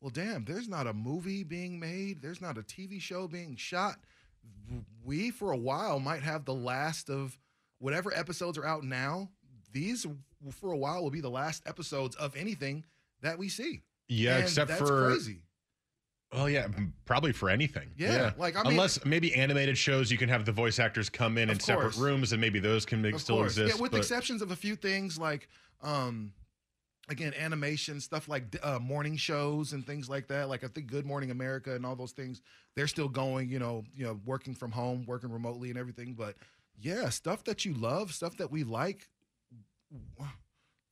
well, 0.00 0.10
damn. 0.10 0.44
There's 0.44 0.68
not 0.68 0.86
a 0.86 0.92
movie 0.92 1.42
being 1.44 1.78
made. 1.78 2.22
There's 2.22 2.40
not 2.40 2.56
a 2.58 2.62
TV 2.62 3.00
show 3.00 3.28
being 3.28 3.56
shot. 3.56 3.96
We 5.04 5.30
for 5.30 5.52
a 5.52 5.56
while 5.56 6.00
might 6.00 6.22
have 6.22 6.44
the 6.44 6.54
last 6.54 7.10
of 7.10 7.36
whatever 7.78 8.12
episodes 8.14 8.56
are 8.58 8.66
out 8.66 8.84
now. 8.84 9.28
These 9.72 10.06
for 10.52 10.72
a 10.72 10.76
while 10.76 11.02
will 11.02 11.10
be 11.10 11.20
the 11.20 11.30
last 11.30 11.62
episodes 11.66 12.16
of 12.16 12.34
anything 12.36 12.84
that 13.22 13.38
we 13.38 13.48
see. 13.48 13.82
Yeah, 14.08 14.36
And 14.36 14.44
except 14.44 14.68
that's 14.68 14.80
for 14.80 15.08
crazy. 15.10 15.42
Well, 16.32 16.48
yeah, 16.50 16.68
probably 17.06 17.32
for 17.32 17.48
anything. 17.48 17.88
Yeah, 17.96 18.32
like, 18.36 18.54
I 18.54 18.62
mean- 18.62 18.72
unless 18.72 19.02
maybe 19.04 19.34
animated 19.34 19.78
shows, 19.78 20.10
you 20.10 20.18
can 20.18 20.28
have 20.28 20.44
the 20.44 20.52
voice 20.52 20.78
actors 20.78 21.08
come 21.08 21.38
in 21.38 21.48
in 21.48 21.58
separate 21.58 21.96
rooms, 21.96 22.32
and 22.32 22.40
maybe 22.40 22.58
those 22.58 22.84
can 22.84 23.00
make, 23.00 23.18
still 23.18 23.36
course. 23.36 23.52
exist. 23.52 23.76
Yeah, 23.76 23.80
with 23.82 23.92
but- 23.92 23.98
exceptions 23.98 24.42
of 24.42 24.50
a 24.50 24.56
few 24.56 24.76
things 24.76 25.18
like, 25.18 25.48
um, 25.80 26.32
again, 27.08 27.32
animation 27.32 27.98
stuff 28.00 28.28
like 28.28 28.44
uh, 28.62 28.78
morning 28.78 29.16
shows 29.16 29.72
and 29.72 29.86
things 29.86 30.10
like 30.10 30.26
that. 30.28 30.50
Like 30.50 30.64
I 30.64 30.68
think 30.68 30.88
Good 30.88 31.06
Morning 31.06 31.30
America 31.30 31.74
and 31.74 31.86
all 31.86 31.96
those 31.96 32.12
things, 32.12 32.42
they're 32.76 32.86
still 32.88 33.08
going. 33.08 33.48
You 33.48 33.58
know, 33.58 33.84
you 33.94 34.04
know, 34.04 34.20
working 34.26 34.54
from 34.54 34.70
home, 34.70 35.06
working 35.06 35.30
remotely, 35.32 35.70
and 35.70 35.78
everything. 35.78 36.12
But 36.12 36.36
yeah, 36.78 37.08
stuff 37.08 37.42
that 37.44 37.64
you 37.64 37.72
love, 37.72 38.12
stuff 38.12 38.36
that 38.36 38.50
we 38.50 38.64
like. 38.64 39.08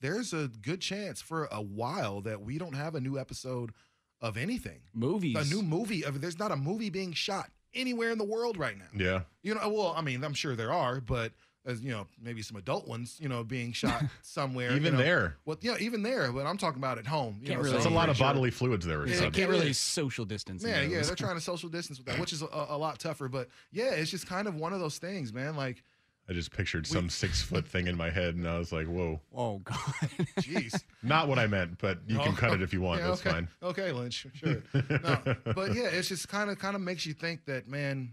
There's 0.01 0.33
a 0.35 0.49
good 0.63 0.81
chance 0.81 1.21
for 1.23 1.49
a 1.51 1.63
while 1.63 2.21
that 2.23 2.43
we 2.43 2.59
don't 2.59 2.75
have 2.75 2.95
a 2.95 3.01
new 3.01 3.19
episode 3.19 3.73
of 4.21 4.37
anything. 4.37 4.81
Movies. 4.95 5.37
A 5.37 5.55
new 5.55 5.63
movie. 5.63 6.05
Of, 6.05 6.21
there's 6.21 6.39
not 6.39 6.53
a 6.53 6.57
movie 6.57 6.91
being 6.91 7.13
shot 7.13 7.51
anywhere 7.75 8.11
in 8.11 8.19
the 8.19 8.25
world 8.25 8.57
right 8.59 8.77
now. 8.79 8.85
yeah, 8.95 9.21
You 9.43 9.55
know, 9.55 9.69
well, 9.69 9.95
I 9.97 10.03
mean, 10.03 10.23
I'm 10.23 10.35
sure 10.35 10.55
there 10.55 10.73
are, 10.73 11.01
but 11.01 11.33
as 11.65 11.81
you 11.81 11.91
know, 11.91 12.07
maybe 12.23 12.43
some 12.43 12.57
adult 12.57 12.87
ones, 12.87 13.17
you 13.21 13.29
know, 13.29 13.43
being 13.43 13.73
shot 13.73 14.05
somewhere. 14.23 14.71
you 14.71 14.77
even 14.77 14.93
know. 14.93 15.03
there, 15.03 15.37
Well, 15.47 15.57
yeah, 15.63 15.77
even 15.81 16.03
there, 16.03 16.31
but 16.31 16.47
I'm 16.47 16.57
talking 16.59 16.79
about 16.79 16.99
at 16.99 17.07
home. 17.07 17.39
You 17.41 17.49
Can't 17.49 17.59
know, 17.59 17.65
really- 17.65 17.71
so 17.73 17.77
it's 17.79 17.87
a 17.87 17.89
I'm 17.89 17.95
lot 17.95 18.03
pretty 18.03 18.11
of 18.13 18.17
sure- 18.19 18.27
bodily 18.29 18.51
fluids 18.51 18.87
there. 18.87 19.01
or 19.01 19.07
Yeah, 19.09 19.15
something. 19.15 19.33
Can't 19.33 19.49
it 19.51 19.53
really 19.53 19.73
social 19.73 20.25
distance. 20.25 20.63
Yeah, 20.65 20.83
yeah, 20.83 21.03
they're 21.03 21.17
trying 21.17 21.35
to 21.35 21.41
social 21.41 21.69
distance 21.69 21.99
with 21.99 22.07
that, 22.07 22.21
which 22.21 22.33
is 22.33 22.43
a, 22.43 22.47
a 22.69 22.79
lot 22.79 22.99
tougher. 22.99 23.29
But 23.29 23.49
yeah, 23.73 23.91
it's 23.93 24.11
just 24.11 24.27
kind 24.27 24.47
of 24.47 24.55
one 24.55 24.73
of 24.73 24.81
those 24.81 24.99
things, 24.99 25.33
man. 25.33 25.57
Like, 25.57 25.83
I 26.29 26.33
just 26.33 26.51
pictured 26.51 26.87
some 26.87 27.09
six 27.09 27.41
foot 27.41 27.67
thing 27.73 27.87
in 27.87 27.97
my 27.97 28.11
head, 28.11 28.35
and 28.35 28.49
I 28.49 28.59
was 28.59 28.73
like, 28.73 28.87
"Whoa!" 28.87 29.21
Oh 29.35 29.59
God. 29.59 29.77
jeez. 30.41 30.83
Not 31.03 31.29
what 31.29 31.39
I 31.39 31.47
meant, 31.47 31.79
but 31.79 31.99
you 32.07 32.19
can 32.19 32.33
Oh, 32.33 32.37
cut 32.37 32.53
it 32.55 32.63
if 32.63 32.73
you 32.73 32.81
want. 32.81 33.01
yeah, 33.01 33.09
That's 33.09 33.21
okay. 33.21 33.31
fine. 33.31 33.49
Okay, 33.63 33.93
Lynch, 33.93 34.27
sure. 34.35 34.63
no, 34.75 35.37
but 35.55 35.75
yeah, 35.75 35.85
it's 35.87 36.09
just 36.09 36.29
kind 36.29 36.51
of 36.51 36.59
kind 36.59 36.75
of 36.75 36.83
makes 36.83 37.07
you 37.07 37.15
think 37.15 37.45
that 37.45 37.69
man, 37.69 38.11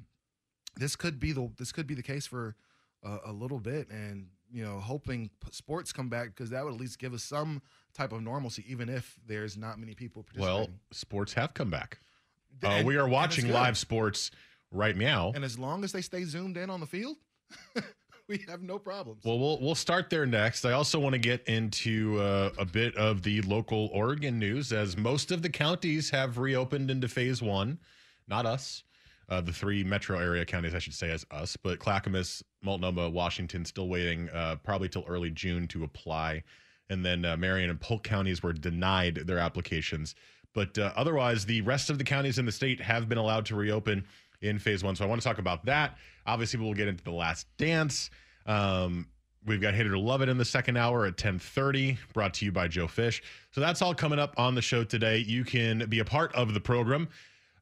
this 0.76 0.96
could 0.96 1.20
be 1.20 1.32
the 1.32 1.50
this 1.58 1.72
could 1.72 1.88
be 1.88 1.96
the 1.96 2.04
case 2.04 2.28
for 2.28 2.56
uh, 3.04 3.18
a 3.26 3.32
little 3.32 3.60
bit, 3.60 3.90
and 3.90 4.28
you 4.52 4.64
know, 4.64 4.80
hoping 4.80 5.32
p- 5.44 5.50
sports 5.52 5.92
come 5.92 6.10
back 6.10 6.28
because 6.28 6.52
that 6.52 6.64
would 6.64 6.76
at 6.76 6.80
least 6.80 7.00
give 7.00 7.16
us 7.16 7.24
some 7.24 7.60
type 7.96 8.12
of 8.12 8.22
normalcy, 8.22 8.64
even 8.68 8.88
if 8.90 9.20
there's 9.26 9.58
not 9.58 9.80
many 9.80 9.96
people 9.96 10.22
participating. 10.22 10.46
Well, 10.46 10.58
participating. 10.68 10.80
sports 10.92 11.34
have 11.34 11.54
come 11.56 11.72
back. 11.72 11.98
Uh, 12.64 12.68
And- 12.68 12.88
we 12.88 12.96
are 12.96 13.00
and 13.06 13.08
it's 13.08 13.14
watching 13.14 13.46
good. 13.48 13.54
live 13.56 13.76
sports 13.80 14.30
right 14.72 14.96
now. 14.96 15.32
and 15.34 15.44
as 15.44 15.58
long 15.58 15.84
as 15.84 15.92
they 15.92 16.02
stay 16.02 16.24
zoomed 16.24 16.58
in 16.58 16.70
on 16.70 16.80
the 16.80 16.86
field, 16.86 17.18
we 18.30 18.44
have 18.48 18.62
no 18.62 18.80
problems. 18.80 19.24
Well, 19.26 19.40
we'll 19.40 19.60
we'll 19.60 19.76
start 19.76 20.10
there 20.10 20.26
next. 20.26 20.66
I 20.66 20.72
also 20.72 21.00
want 21.00 21.14
to 21.14 21.20
get 21.20 21.48
into 21.48 22.20
uh, 22.20 22.52
a 22.58 22.66
bit 22.66 22.96
of 22.96 23.24
the 23.24 23.42
local 23.42 23.90
Oregon 23.94 24.40
news, 24.40 24.72
as 24.72 24.98
most 24.98 25.32
of 25.32 25.42
the 25.42 25.50
counties 25.50 26.10
have 26.10 26.38
reopened 26.38 26.90
into 26.90 27.08
Phase 27.08 27.42
One. 27.42 27.78
Not 28.28 28.46
us, 28.46 28.84
uh, 29.30 29.42
the 29.42 29.52
three 29.52 29.84
metro 29.84 30.18
area 30.18 30.46
counties, 30.46 30.74
I 30.74 30.80
should 30.80 30.94
say, 30.94 31.12
as 31.12 31.26
us, 31.32 31.58
but 31.58 31.80
Clackamas, 31.80 32.42
Multnomah, 32.62 33.10
Washington, 33.10 33.66
still 33.66 33.90
waiting, 33.90 34.30
uh, 34.30 34.56
probably 34.64 34.88
till 34.88 35.04
early 35.08 35.30
June 35.30 35.68
to 35.70 35.84
apply, 35.84 36.44
and 36.90 37.06
then 37.06 37.26
uh, 37.26 37.36
Marion 37.36 37.70
and 37.70 37.82
Polk 37.82 38.04
counties 38.04 38.42
were 38.42 38.54
denied 38.54 39.16
their 39.26 39.40
applications. 39.40 40.16
But 40.54 40.78
uh, 40.78 40.94
otherwise, 40.96 41.46
the 41.46 41.62
rest 41.62 41.90
of 41.90 41.98
the 41.98 42.04
counties 42.04 42.38
in 42.38 42.46
the 42.46 42.52
state 42.52 42.80
have 42.80 43.10
been 43.10 43.18
allowed 43.18 43.46
to 43.48 43.56
reopen 43.56 44.06
in 44.44 44.60
phase 44.60 44.84
one. 44.84 44.96
So 44.96 45.04
I 45.04 45.08
want 45.08 45.22
to 45.22 45.28
talk 45.28 45.40
about 45.40 45.66
that. 45.66 45.98
Obviously, 46.26 46.60
we'll 46.60 46.74
get 46.74 46.88
into 46.88 47.04
the 47.04 47.12
last 47.12 47.46
dance. 47.58 48.10
Um, 48.46 49.08
we've 49.46 49.62
got 49.62 49.74
Hater 49.74 49.98
Love 49.98 50.22
It 50.22 50.30
in 50.30 50.38
the 50.38 50.46
second 50.46 50.78
hour 50.78 51.06
at 51.06 51.14
1030, 51.14 51.98
brought 52.14 52.34
to 52.36 52.46
you 52.46 52.52
by 52.52 52.68
Joe 52.68 52.86
Fisch. 52.88 53.22
So 53.52 53.62
that's 53.62 53.82
all 53.82 53.96
coming 53.96 54.20
up 54.20 54.36
on 54.38 54.54
the 54.56 54.62
show 54.62 54.84
today. 54.84 55.18
You 55.18 55.44
can 55.44 55.86
be 55.90 56.00
a 56.00 56.06
part 56.06 56.34
of 56.36 56.54
the 56.54 56.60
program 56.60 57.08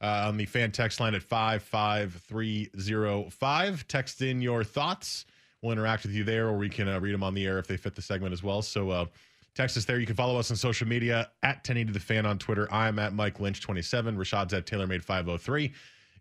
uh, 0.01 0.25
on 0.27 0.35
the 0.38 0.45
fan 0.45 0.71
text 0.71 1.00
line 1.00 1.15
at 1.15 1.23
55305. 1.23 3.88
Text 3.88 4.21
in 4.21 4.41
your 4.41 4.63
thoughts. 4.63 5.25
We'll 5.61 5.73
interact 5.73 6.03
with 6.03 6.13
you 6.13 6.23
there, 6.23 6.47
or 6.47 6.57
we 6.57 6.69
can 6.69 6.88
uh, 6.88 7.00
read 7.00 7.13
them 7.13 7.23
on 7.23 7.35
the 7.35 7.45
air 7.45 7.59
if 7.59 7.67
they 7.67 7.77
fit 7.77 7.93
the 7.93 8.01
segment 8.01 8.33
as 8.33 8.41
well. 8.41 8.63
So 8.63 8.89
uh, 8.89 9.05
text 9.53 9.77
us 9.77 9.85
there. 9.85 10.00
You 10.00 10.07
can 10.07 10.15
follow 10.15 10.39
us 10.39 10.50
on 10.50 10.57
social 10.57 10.88
media 10.88 11.29
at 11.43 11.57
1080 11.57 11.91
The 11.91 12.00
Fan 12.00 12.25
on 12.25 12.39
Twitter. 12.39 12.67
I'm 12.73 12.97
at 12.97 13.13
Mike 13.13 13.38
Lynch27. 13.38 14.17
Rashad's 14.17 14.55
at 14.55 14.65
TaylorMade503. 14.65 15.71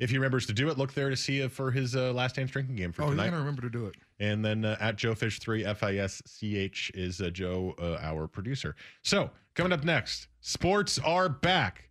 If 0.00 0.11
he 0.11 0.16
remembers 0.16 0.47
to 0.47 0.52
do 0.52 0.71
it, 0.71 0.78
look 0.78 0.95
there 0.95 1.11
to 1.11 1.16
see 1.16 1.40
it 1.40 1.52
for 1.52 1.71
his 1.71 1.95
uh, 1.95 2.12
last 2.12 2.37
dance 2.37 2.50
drinking 2.50 2.75
game 2.75 2.90
for 2.90 3.02
oh, 3.02 3.11
tonight. 3.11 3.26
gonna 3.26 3.38
remember 3.38 3.62
to 3.62 3.71
do 3.71 3.87
it. 3.87 3.95
And 4.19 4.45
then 4.45 4.64
uh, 4.64 4.76
at 4.80 4.97
Joe 4.97 5.14
Fisch 5.14 5.38
three 5.38 5.64
F 5.64 5.83
I 5.83 5.97
S 5.99 6.23
C 6.26 6.57
H 6.57 6.90
is 6.95 7.21
uh, 7.21 7.28
Joe, 7.30 7.75
uh, 7.78 7.99
our 8.00 8.26
producer. 8.26 8.75
So 9.02 9.30
coming 9.54 9.73
up 9.73 9.85
next, 9.85 10.28
sports 10.40 10.99
are 10.99 11.28
back, 11.28 11.90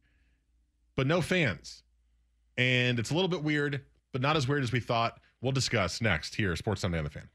but 0.96 1.08
no 1.08 1.22
fans, 1.22 1.84
and 2.58 3.00
it's 3.00 3.12
a 3.12 3.14
little 3.14 3.30
bit 3.30 3.44
weird, 3.44 3.86
but 4.12 4.22
not 4.22 4.36
as 4.36 4.48
weird 4.48 4.64
as 4.64 4.72
we 4.72 4.80
thought. 4.80 5.20
We'll 5.42 5.54
discuss 5.54 6.02
next 6.02 6.36
here, 6.36 6.56
Sports 6.56 6.82
Sunday 6.82 6.98
on 6.98 7.06
the 7.06 7.10
Fan. 7.10 7.30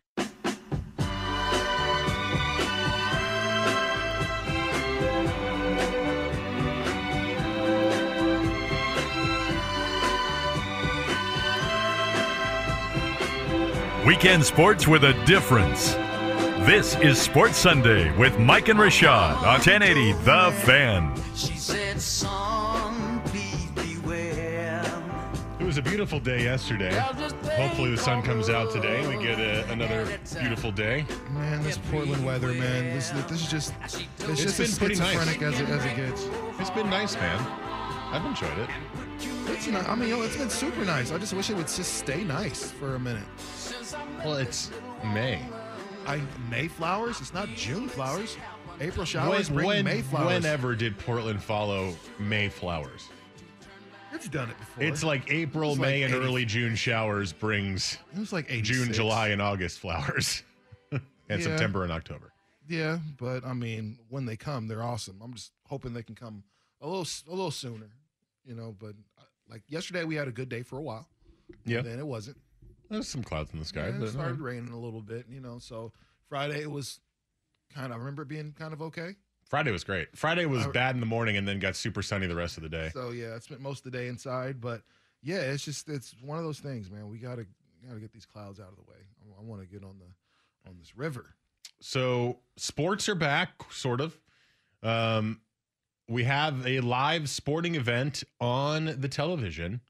Weekend 14.07 14.45
sports 14.45 14.87
with 14.87 15.05
a 15.05 15.15
difference. 15.25 15.95
This 16.67 16.95
is 16.97 17.19
Sports 17.19 17.57
Sunday 17.57 18.15
with 18.19 18.39
Mike 18.39 18.69
and 18.69 18.79
Rashad 18.79 19.37
on 19.39 19.61
1080 19.61 20.13
The 20.25 20.53
Fan. 20.65 21.15
She 21.35 21.57
said, 21.57 21.99
son, 22.01 23.23
please 23.27 23.71
beware. 23.71 24.85
It 25.59 25.65
was 25.65 25.79
a 25.79 25.83
beautiful 25.83 26.21
day 26.21 26.43
yesterday. 26.43 26.93
Hopefully 27.57 27.93
the 27.93 27.97
sun 27.97 28.23
comes 28.23 28.51
out 28.51 28.71
today. 28.71 29.07
We 29.07 29.23
get 29.23 29.39
a, 29.39 29.71
another 29.73 30.07
beautiful 30.39 30.71
day. 30.71 31.07
Man, 31.31 31.63
this 31.63 31.79
Portland 31.91 32.27
weather, 32.27 32.49
man. 32.53 32.93
This 32.95 33.09
this 33.11 33.43
is 33.43 33.51
just 33.51 33.73
it's, 33.85 34.01
It's 34.29 34.43
just 34.43 34.59
been 34.59 34.67
as 34.67 34.79
pretty 34.79 34.95
nice. 34.97 35.13
schizophrenic 35.15 35.43
as 35.43 35.61
it 35.61 35.69
as 35.71 35.85
it 35.87 35.97
gets. 35.97 36.29
It's 36.61 36.71
been 36.71 36.91
nice, 36.91 37.15
man. 37.15 37.39
I've 38.13 38.25
enjoyed 38.27 38.59
it. 38.59 38.69
It's 39.49 39.67
not. 39.67 39.89
I 39.89 39.95
mean, 39.95 40.11
yo, 40.11 40.21
it's 40.23 40.37
been 40.37 40.51
super 40.51 40.85
nice. 40.85 41.11
I 41.11 41.19
just 41.19 41.33
wish 41.33 41.49
it 41.51 41.57
would 41.57 41.69
just 41.69 41.95
stay 41.95 42.23
nice 42.23 42.71
for 42.71 42.95
a 42.97 42.99
minute. 42.99 43.25
Well, 44.25 44.37
it's 44.37 44.71
May. 45.13 45.41
I 46.07 46.21
May 46.51 46.69
flowers. 46.69 47.21
It's 47.21 47.35
not 47.35 47.49
June 47.51 47.89
flowers. 47.89 48.37
April 48.81 49.07
showers 49.07 49.49
When, 49.51 49.55
bring 49.57 49.67
when- 49.69 49.85
May 49.85 50.03
flowers. 50.03 50.35
whenever 50.35 50.75
did 50.75 50.99
Portland 50.99 51.43
follow 51.43 51.95
May 52.19 52.49
flowers? 52.49 53.09
It's 54.13 54.29
done 54.29 54.49
it 54.51 54.59
before. 54.59 54.85
It's 54.85 55.03
like 55.03 55.31
April, 55.31 55.73
It 55.73 55.79
May, 55.79 56.03
like 56.03 56.13
and 56.13 56.15
80 56.23 56.27
early 56.27 56.45
June 56.45 56.77
showers 56.77 57.33
brings 57.33 57.99
It 58.15 58.19
was 58.21 58.33
like 58.33 58.47
86. 58.51 58.69
June, 58.79 58.93
July, 58.93 59.29
and 59.29 59.43
August 59.43 59.81
flowers, 59.81 60.43
and 60.93 61.01
Yeah. 61.29 61.39
September 61.41 61.83
and 61.83 61.91
October. 61.93 62.33
Yeah, 62.69 62.99
but 63.19 63.45
I 63.45 63.53
mean, 63.55 63.99
when 64.09 64.25
they 64.25 64.37
come, 64.37 64.69
they're 64.69 64.83
awesome. 64.83 65.21
I'm 65.23 65.35
just 65.35 65.53
hoping 65.69 65.93
they 65.93 66.03
can 66.03 66.15
come 66.15 66.45
a 66.81 66.87
little 66.87 67.07
a 67.29 67.31
little 67.35 67.51
sooner, 67.51 67.91
you 68.47 68.55
know. 68.55 68.75
But 68.79 68.95
uh, 69.19 69.23
like 69.51 69.63
yesterday, 69.69 70.05
we 70.05 70.15
had 70.15 70.29
a 70.29 70.33
good 70.33 70.49
day 70.49 70.63
for 70.63 70.79
a 70.79 70.83
while. 70.83 71.07
Yeah. 71.67 71.83
Then 71.83 71.99
it 71.99 72.07
wasn't. 72.07 72.39
There's 72.95 73.09
some 73.09 73.23
clouds 73.23 73.53
in 73.53 73.59
the 73.59 73.65
sky, 73.65 73.89
Yeah, 73.89 74.03
it 74.03 74.09
started 74.09 74.41
raining 74.41 74.73
a 74.73 74.79
little 74.79 75.03
bit, 75.03 75.27
you 75.29 75.41
know. 75.41 75.59
So 75.59 75.93
Friday 76.29 76.63
it 76.63 76.71
was 76.71 77.01
kind 77.75 77.87
of. 77.87 77.93
I 77.93 77.97
remember 77.99 78.25
being 78.25 78.55
kind 78.59 78.73
of 78.73 78.81
okay. 78.83 79.17
Friday 79.45 79.71
was 79.71 79.85
great. 79.85 80.17
Friday 80.17 80.47
was 80.47 80.67
I- 80.67 80.71
bad 80.71 80.95
in 80.95 81.01
the 81.01 81.07
morning 81.07 81.37
and 81.37 81.47
then 81.47 81.59
got 81.59 81.77
super 81.77 82.03
sunny 82.03 82.27
the 82.27 82.35
rest 82.35 82.57
of 82.57 82.63
the 82.63 82.69
day. 82.69 82.91
So 82.93 83.11
yeah, 83.11 83.35
I 83.35 83.39
spent 83.41 83.61
most 83.61 83.85
of 83.85 83.93
the 83.93 83.99
day 83.99 84.09
inside, 84.09 84.61
but 84.61 84.83
yeah, 85.23 85.41
it's 85.41 85.65
just 85.65 85.89
it's 85.89 86.15
one 86.23 86.39
of 86.39 86.45
those 86.45 86.61
things, 86.61 86.91
man. 86.91 87.09
We 87.09 87.19
gotta 87.19 87.47
gotta 87.87 88.01
get 88.01 88.13
these 88.13 88.27
clouds 88.27 88.61
out 88.61 88.69
of 88.69 88.77
the 88.77 88.83
way. 88.83 88.99
I, 89.39 89.43
want 89.43 89.61
to 89.61 89.67
get 89.67 89.85
on 89.85 89.99
the 89.99 90.69
on 90.71 90.77
this 90.79 90.97
river. 90.97 91.35
So 91.81 92.39
sports 92.57 93.09
are 93.09 93.15
back, 93.15 93.51
sort 93.71 94.01
of. 94.01 94.19
Um, 94.83 95.41
we 96.09 96.25
have 96.25 96.67
a 96.67 96.81
live 96.81 97.29
sporting 97.29 97.75
event 97.75 98.23
on 98.41 98.95
the 98.99 99.09
television, 99.09 99.81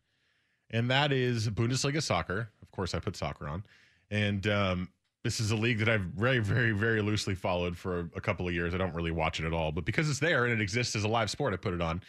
and 0.71 0.91
that 0.91 1.13
is 1.13 1.49
Bundesliga 1.49 2.03
soccer. 2.03 2.51
Course, 2.75 2.95
I 2.95 2.99
put 2.99 3.17
soccer 3.17 3.49
on, 3.49 3.63
and 4.11 4.47
um, 4.49 4.89
this 5.23 5.41
is 5.41 5.53
a 5.53 5.57
league 5.57 5.79
that 5.79 5.89
I've 5.89 6.03
very, 6.03 6.41
very, 6.41 6.73
very 6.73 7.01
loosely 7.01 7.35
followed 7.35 7.77
for 7.77 8.11
a 8.17 8.21
couple 8.21 8.47
of 8.47 8.53
years. 8.53 8.75
I 8.75 8.79
don't 8.79 8.95
really 8.95 9.11
watch 9.11 9.41
it 9.41 9.47
at 9.47 9.53
all, 9.53 9.73
but 9.73 9.85
because 9.85 10.11
it's 10.11 10.19
there 10.19 10.45
and 10.45 10.53
it 10.53 10.61
exists 10.61 10.95
as 10.95 11.05
a 11.05 11.09
live 11.09 11.31
sport, 11.31 11.55
I 11.55 11.57
put 11.57 11.73
it 11.73 11.81
on. 11.81 12.03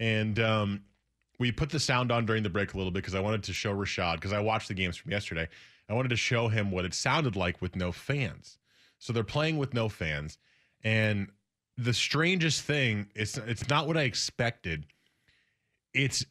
And 0.00 0.38
um, 0.40 0.82
we 1.38 1.52
put 1.52 1.70
the 1.70 1.78
sound 1.78 2.10
on 2.10 2.26
during 2.26 2.42
the 2.42 2.50
break 2.50 2.74
a 2.74 2.76
little 2.76 2.90
bit 2.90 3.00
because 3.00 3.14
I 3.14 3.20
wanted 3.20 3.44
to 3.44 3.52
show 3.52 3.74
Rashad 3.74 4.14
because 4.14 4.32
I 4.32 4.40
watched 4.40 4.68
the 4.68 4.74
games 4.74 4.96
from 4.96 5.12
yesterday. 5.12 5.48
I 5.88 5.94
wanted 5.94 6.08
to 6.08 6.16
show 6.16 6.48
him 6.48 6.70
what 6.70 6.84
it 6.84 6.94
sounded 6.94 7.36
like 7.36 7.62
with 7.62 7.76
no 7.76 7.92
fans. 7.92 8.58
So 8.98 9.12
they're 9.12 9.24
playing 9.24 9.58
with 9.58 9.72
no 9.72 9.88
fans, 9.88 10.38
and 10.82 11.28
the 11.76 11.94
strangest 11.94 12.62
thing 12.62 13.06
it's 13.14 13.38
it's 13.38 13.68
not 13.68 13.86
what 13.86 13.96
I 13.96 14.02
expected. 14.02 14.86
It's 15.94 16.24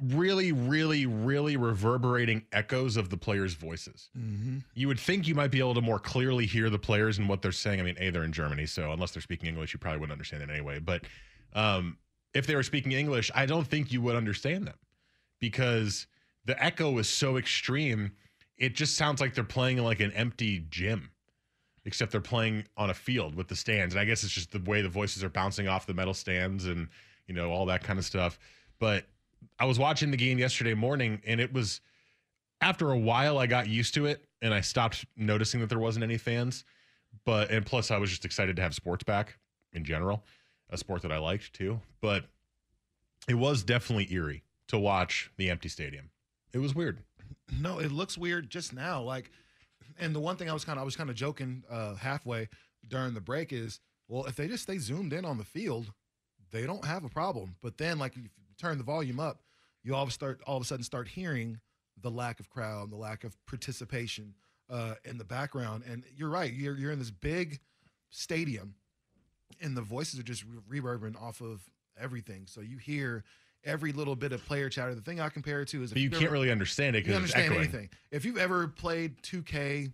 really, 0.00 0.52
really, 0.52 1.06
really 1.06 1.56
reverberating 1.56 2.44
echoes 2.52 2.96
of 2.96 3.08
the 3.08 3.16
players' 3.16 3.54
voices. 3.54 4.10
Mm-hmm. 4.18 4.58
You 4.74 4.88
would 4.88 4.98
think 4.98 5.28
you 5.28 5.34
might 5.34 5.50
be 5.50 5.60
able 5.60 5.74
to 5.74 5.80
more 5.80 5.98
clearly 5.98 6.46
hear 6.46 6.70
the 6.70 6.78
players 6.78 7.18
and 7.18 7.28
what 7.28 7.42
they're 7.42 7.52
saying. 7.52 7.80
I 7.80 7.82
mean, 7.84 7.96
A, 7.98 8.10
they're 8.10 8.24
in 8.24 8.32
Germany, 8.32 8.66
so 8.66 8.92
unless 8.92 9.12
they're 9.12 9.22
speaking 9.22 9.48
English, 9.48 9.72
you 9.72 9.78
probably 9.78 10.00
wouldn't 10.00 10.12
understand 10.12 10.42
it 10.42 10.50
anyway. 10.50 10.78
But 10.78 11.04
um, 11.54 11.98
if 12.34 12.46
they 12.46 12.56
were 12.56 12.62
speaking 12.62 12.92
English, 12.92 13.30
I 13.34 13.46
don't 13.46 13.66
think 13.66 13.92
you 13.92 14.00
would 14.02 14.16
understand 14.16 14.66
them 14.66 14.78
because 15.40 16.06
the 16.44 16.60
echo 16.62 16.98
is 16.98 17.08
so 17.08 17.36
extreme. 17.36 18.12
It 18.58 18.74
just 18.74 18.96
sounds 18.96 19.20
like 19.20 19.34
they're 19.34 19.44
playing 19.44 19.78
in 19.78 19.84
like 19.84 20.00
an 20.00 20.12
empty 20.12 20.66
gym, 20.70 21.10
except 21.84 22.10
they're 22.10 22.20
playing 22.20 22.64
on 22.76 22.90
a 22.90 22.94
field 22.94 23.34
with 23.34 23.48
the 23.48 23.56
stands. 23.56 23.94
And 23.94 24.00
I 24.00 24.04
guess 24.04 24.24
it's 24.24 24.32
just 24.32 24.50
the 24.50 24.62
way 24.70 24.82
the 24.82 24.88
voices 24.88 25.22
are 25.22 25.28
bouncing 25.28 25.68
off 25.68 25.86
the 25.86 25.94
metal 25.94 26.14
stands 26.14 26.66
and, 26.66 26.88
you 27.26 27.34
know, 27.34 27.50
all 27.50 27.66
that 27.66 27.84
kind 27.84 27.98
of 27.98 28.04
stuff. 28.04 28.38
But 28.78 29.06
I 29.58 29.64
was 29.64 29.78
watching 29.78 30.10
the 30.10 30.16
game 30.16 30.38
yesterday 30.38 30.74
morning 30.74 31.20
and 31.26 31.40
it 31.40 31.52
was 31.52 31.80
after 32.60 32.90
a 32.90 32.98
while 32.98 33.38
I 33.38 33.46
got 33.46 33.68
used 33.68 33.94
to 33.94 34.06
it 34.06 34.24
and 34.40 34.52
I 34.52 34.60
stopped 34.60 35.04
noticing 35.16 35.60
that 35.60 35.68
there 35.68 35.78
wasn't 35.78 36.04
any 36.04 36.18
fans. 36.18 36.64
But 37.24 37.50
and 37.50 37.64
plus 37.64 37.90
I 37.90 37.98
was 37.98 38.10
just 38.10 38.24
excited 38.24 38.56
to 38.56 38.62
have 38.62 38.74
sports 38.74 39.04
back 39.04 39.38
in 39.72 39.84
general, 39.84 40.24
a 40.70 40.78
sport 40.78 41.02
that 41.02 41.12
I 41.12 41.18
liked 41.18 41.52
too. 41.52 41.80
But 42.00 42.24
it 43.28 43.34
was 43.34 43.62
definitely 43.62 44.12
eerie 44.12 44.42
to 44.68 44.78
watch 44.78 45.30
the 45.36 45.50
empty 45.50 45.68
stadium. 45.68 46.10
It 46.52 46.58
was 46.58 46.74
weird. 46.74 46.98
No, 47.60 47.78
it 47.78 47.92
looks 47.92 48.16
weird 48.16 48.50
just 48.50 48.72
now. 48.72 49.02
Like, 49.02 49.30
and 49.98 50.14
the 50.14 50.20
one 50.20 50.36
thing 50.36 50.48
I 50.50 50.52
was 50.52 50.64
kind 50.64 50.78
of 50.78 50.82
I 50.82 50.84
was 50.84 50.96
kind 50.96 51.10
of 51.10 51.16
joking 51.16 51.62
uh, 51.70 51.94
halfway 51.94 52.48
during 52.88 53.14
the 53.14 53.20
break 53.20 53.52
is, 53.52 53.80
well, 54.08 54.24
if 54.24 54.36
they 54.36 54.48
just 54.48 54.64
stay 54.64 54.78
zoomed 54.78 55.12
in 55.12 55.24
on 55.24 55.38
the 55.38 55.44
field, 55.44 55.92
they 56.50 56.66
don't 56.66 56.84
have 56.84 57.04
a 57.04 57.08
problem. 57.08 57.56
But 57.62 57.78
then, 57.78 57.98
like, 57.98 58.14
if 58.16 58.30
turn 58.62 58.78
the 58.78 58.84
volume 58.84 59.18
up, 59.20 59.42
you 59.82 59.94
all 59.94 60.08
start 60.08 60.40
all 60.46 60.56
of 60.56 60.62
a 60.62 60.66
sudden 60.66 60.84
start 60.84 61.08
hearing 61.08 61.58
the 62.00 62.10
lack 62.10 62.38
of 62.40 62.48
crowd, 62.48 62.90
the 62.90 62.96
lack 62.96 63.24
of 63.24 63.36
participation 63.46 64.34
uh, 64.70 64.94
in 65.04 65.18
the 65.18 65.24
background. 65.24 65.82
And 65.86 66.04
you're 66.16 66.28
right, 66.30 66.52
you're 66.52 66.76
you're 66.76 66.92
in 66.92 66.98
this 66.98 67.10
big 67.10 67.58
stadium, 68.10 68.74
and 69.60 69.76
the 69.76 69.82
voices 69.82 70.20
are 70.20 70.22
just 70.22 70.44
re- 70.44 70.60
reverberating 70.68 71.18
off 71.20 71.40
of 71.40 71.62
everything. 72.00 72.44
So 72.46 72.60
you 72.60 72.78
hear 72.78 73.24
every 73.64 73.92
little 73.92 74.16
bit 74.16 74.32
of 74.32 74.44
player 74.46 74.68
chatter. 74.68 74.94
The 74.94 75.00
thing 75.02 75.20
I 75.20 75.28
compare 75.28 75.62
it 75.62 75.68
to 75.68 75.82
is 75.82 75.90
if 75.90 75.94
But 75.96 76.02
you 76.02 76.10
can't 76.10 76.22
ever- 76.24 76.32
really 76.32 76.50
understand 76.50 76.96
it 76.96 77.04
because 77.04 77.22
it's 77.24 77.34
understand 77.34 77.44
echoing. 77.46 77.60
anything. 77.68 77.90
If 78.10 78.24
you've 78.24 78.38
ever 78.38 78.68
played 78.68 79.20
2K 79.22 79.92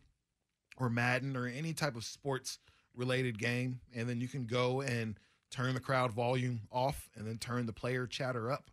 or 0.76 0.88
Madden 0.90 1.36
or 1.36 1.46
any 1.46 1.72
type 1.72 1.96
of 1.96 2.04
sports 2.04 2.58
related 2.94 3.38
game, 3.38 3.80
and 3.94 4.08
then 4.08 4.20
you 4.20 4.28
can 4.28 4.44
go 4.46 4.80
and 4.82 5.18
turn 5.50 5.74
the 5.74 5.80
crowd 5.80 6.12
volume 6.12 6.60
off 6.70 7.08
and 7.16 7.26
then 7.26 7.38
turn 7.38 7.66
the 7.66 7.72
player 7.72 8.06
chatter 8.06 8.50
up, 8.50 8.70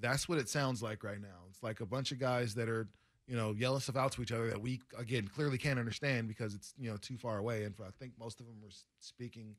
that's 0.00 0.28
what 0.28 0.38
it 0.38 0.48
sounds 0.48 0.82
like 0.82 1.02
right 1.02 1.20
now. 1.20 1.44
It's 1.48 1.62
like 1.62 1.80
a 1.80 1.86
bunch 1.86 2.12
of 2.12 2.18
guys 2.18 2.54
that 2.54 2.68
are, 2.68 2.88
you 3.26 3.36
know, 3.36 3.52
yelling 3.52 3.80
stuff 3.80 3.96
out 3.96 4.12
to 4.12 4.22
each 4.22 4.32
other 4.32 4.48
that 4.48 4.60
we 4.60 4.80
again 4.96 5.28
clearly 5.28 5.58
can't 5.58 5.78
understand 5.78 6.28
because 6.28 6.54
it's 6.54 6.74
you 6.78 6.90
know 6.90 6.96
too 6.96 7.16
far 7.16 7.38
away. 7.38 7.64
And 7.64 7.74
I 7.80 7.90
think 7.98 8.12
most 8.18 8.40
of 8.40 8.46
them 8.46 8.56
were 8.62 8.70
speaking 9.00 9.56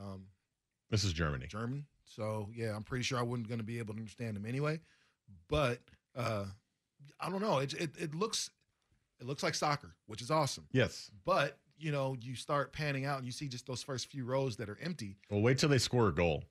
um, 0.00 0.24
This 0.90 1.04
is 1.04 1.12
Germany. 1.12 1.46
German. 1.46 1.86
So 2.04 2.48
yeah, 2.54 2.74
I'm 2.76 2.82
pretty 2.82 3.04
sure 3.04 3.18
I 3.18 3.22
wasn't 3.22 3.48
going 3.48 3.60
to 3.60 3.64
be 3.64 3.78
able 3.78 3.94
to 3.94 4.00
understand 4.00 4.36
them 4.36 4.46
anyway. 4.46 4.80
But 5.48 5.78
uh, 6.16 6.44
I 7.20 7.30
don't 7.30 7.40
know. 7.40 7.58
It, 7.58 7.74
it 7.74 7.90
it 7.98 8.14
looks 8.14 8.50
it 9.20 9.26
looks 9.26 9.42
like 9.42 9.54
soccer, 9.54 9.94
which 10.06 10.20
is 10.20 10.30
awesome. 10.30 10.66
Yes. 10.72 11.10
But 11.24 11.58
you 11.82 11.92
know, 11.92 12.16
you 12.20 12.34
start 12.34 12.72
panning 12.72 13.04
out 13.04 13.18
and 13.18 13.26
you 13.26 13.32
see 13.32 13.48
just 13.48 13.66
those 13.66 13.82
first 13.82 14.10
few 14.10 14.24
rows 14.24 14.56
that 14.56 14.68
are 14.68 14.78
empty. 14.80 15.16
Well, 15.30 15.40
wait 15.40 15.58
till 15.58 15.68
they 15.68 15.78
score 15.78 16.08
a 16.08 16.14
goal 16.14 16.44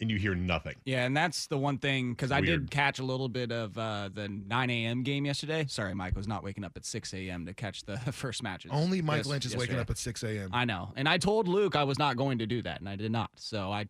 and 0.00 0.10
you 0.10 0.16
hear 0.16 0.34
nothing. 0.34 0.76
Yeah, 0.84 1.04
and 1.04 1.14
that's 1.14 1.46
the 1.48 1.58
one 1.58 1.78
thing 1.78 2.12
because 2.12 2.32
I 2.32 2.40
did 2.40 2.70
catch 2.70 3.00
a 3.00 3.02
little 3.02 3.28
bit 3.28 3.52
of 3.52 3.76
uh, 3.76 4.08
the 4.12 4.28
9 4.28 4.70
a.m. 4.70 5.02
game 5.02 5.26
yesterday. 5.26 5.66
Sorry, 5.68 5.94
Mike 5.94 6.16
was 6.16 6.26
not 6.26 6.42
waking 6.42 6.64
up 6.64 6.72
at 6.76 6.86
6 6.86 7.12
a.m. 7.12 7.44
to 7.46 7.52
catch 7.52 7.84
the 7.84 7.98
first 8.12 8.42
matches. 8.42 8.70
Only 8.72 9.02
Mike 9.02 9.18
yes- 9.18 9.26
Lynch 9.26 9.44
is 9.44 9.56
waking 9.56 9.78
up 9.78 9.90
at 9.90 9.98
6 9.98 10.22
a.m. 10.22 10.50
I 10.52 10.64
know, 10.64 10.92
and 10.96 11.08
I 11.08 11.18
told 11.18 11.48
Luke 11.48 11.76
I 11.76 11.84
was 11.84 11.98
not 11.98 12.16
going 12.16 12.38
to 12.38 12.46
do 12.46 12.62
that, 12.62 12.80
and 12.80 12.88
I 12.88 12.96
did 12.96 13.12
not. 13.12 13.30
So 13.36 13.70
I 13.70 13.86